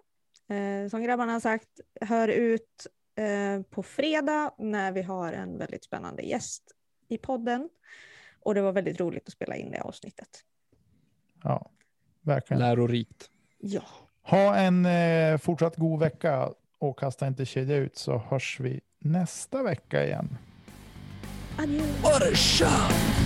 Eh, 0.49 0.89
som 0.91 1.03
grabbarna 1.03 1.33
har 1.33 1.41
sagt, 1.41 1.69
hör 2.01 2.29
ut 2.29 2.87
eh, 3.17 3.63
på 3.63 3.83
fredag 3.83 4.55
när 4.59 4.93
vi 4.93 5.03
har 5.03 5.33
en 5.33 5.59
väldigt 5.59 5.85
spännande 5.85 6.23
gäst 6.23 6.63
i 7.09 7.19
podden. 7.19 7.69
Och 8.41 8.55
det 8.55 8.63
var 8.63 8.73
väldigt 8.73 9.01
roligt 9.01 9.27
att 9.27 9.33
spela 9.33 9.57
in 9.57 9.71
det 9.71 9.81
avsnittet. 9.81 10.29
Ja, 11.43 11.71
verkligen. 12.27 12.61
Lärorikt. 12.61 13.31
Ja. 13.61 13.83
Ha 14.23 14.57
en 14.57 14.87
eh, 14.87 15.39
fortsatt 15.39 15.77
god 15.77 16.01
vecka 16.01 16.51
och 16.79 16.99
kasta 16.99 17.27
inte 17.27 17.47
kedja 17.47 17.77
ut 17.77 17.97
så 17.97 18.23
hörs 18.29 18.61
vi 18.61 18.81
nästa 18.99 19.63
vecka 19.63 20.05
igen. 20.05 20.39
Adjö. 21.59 23.26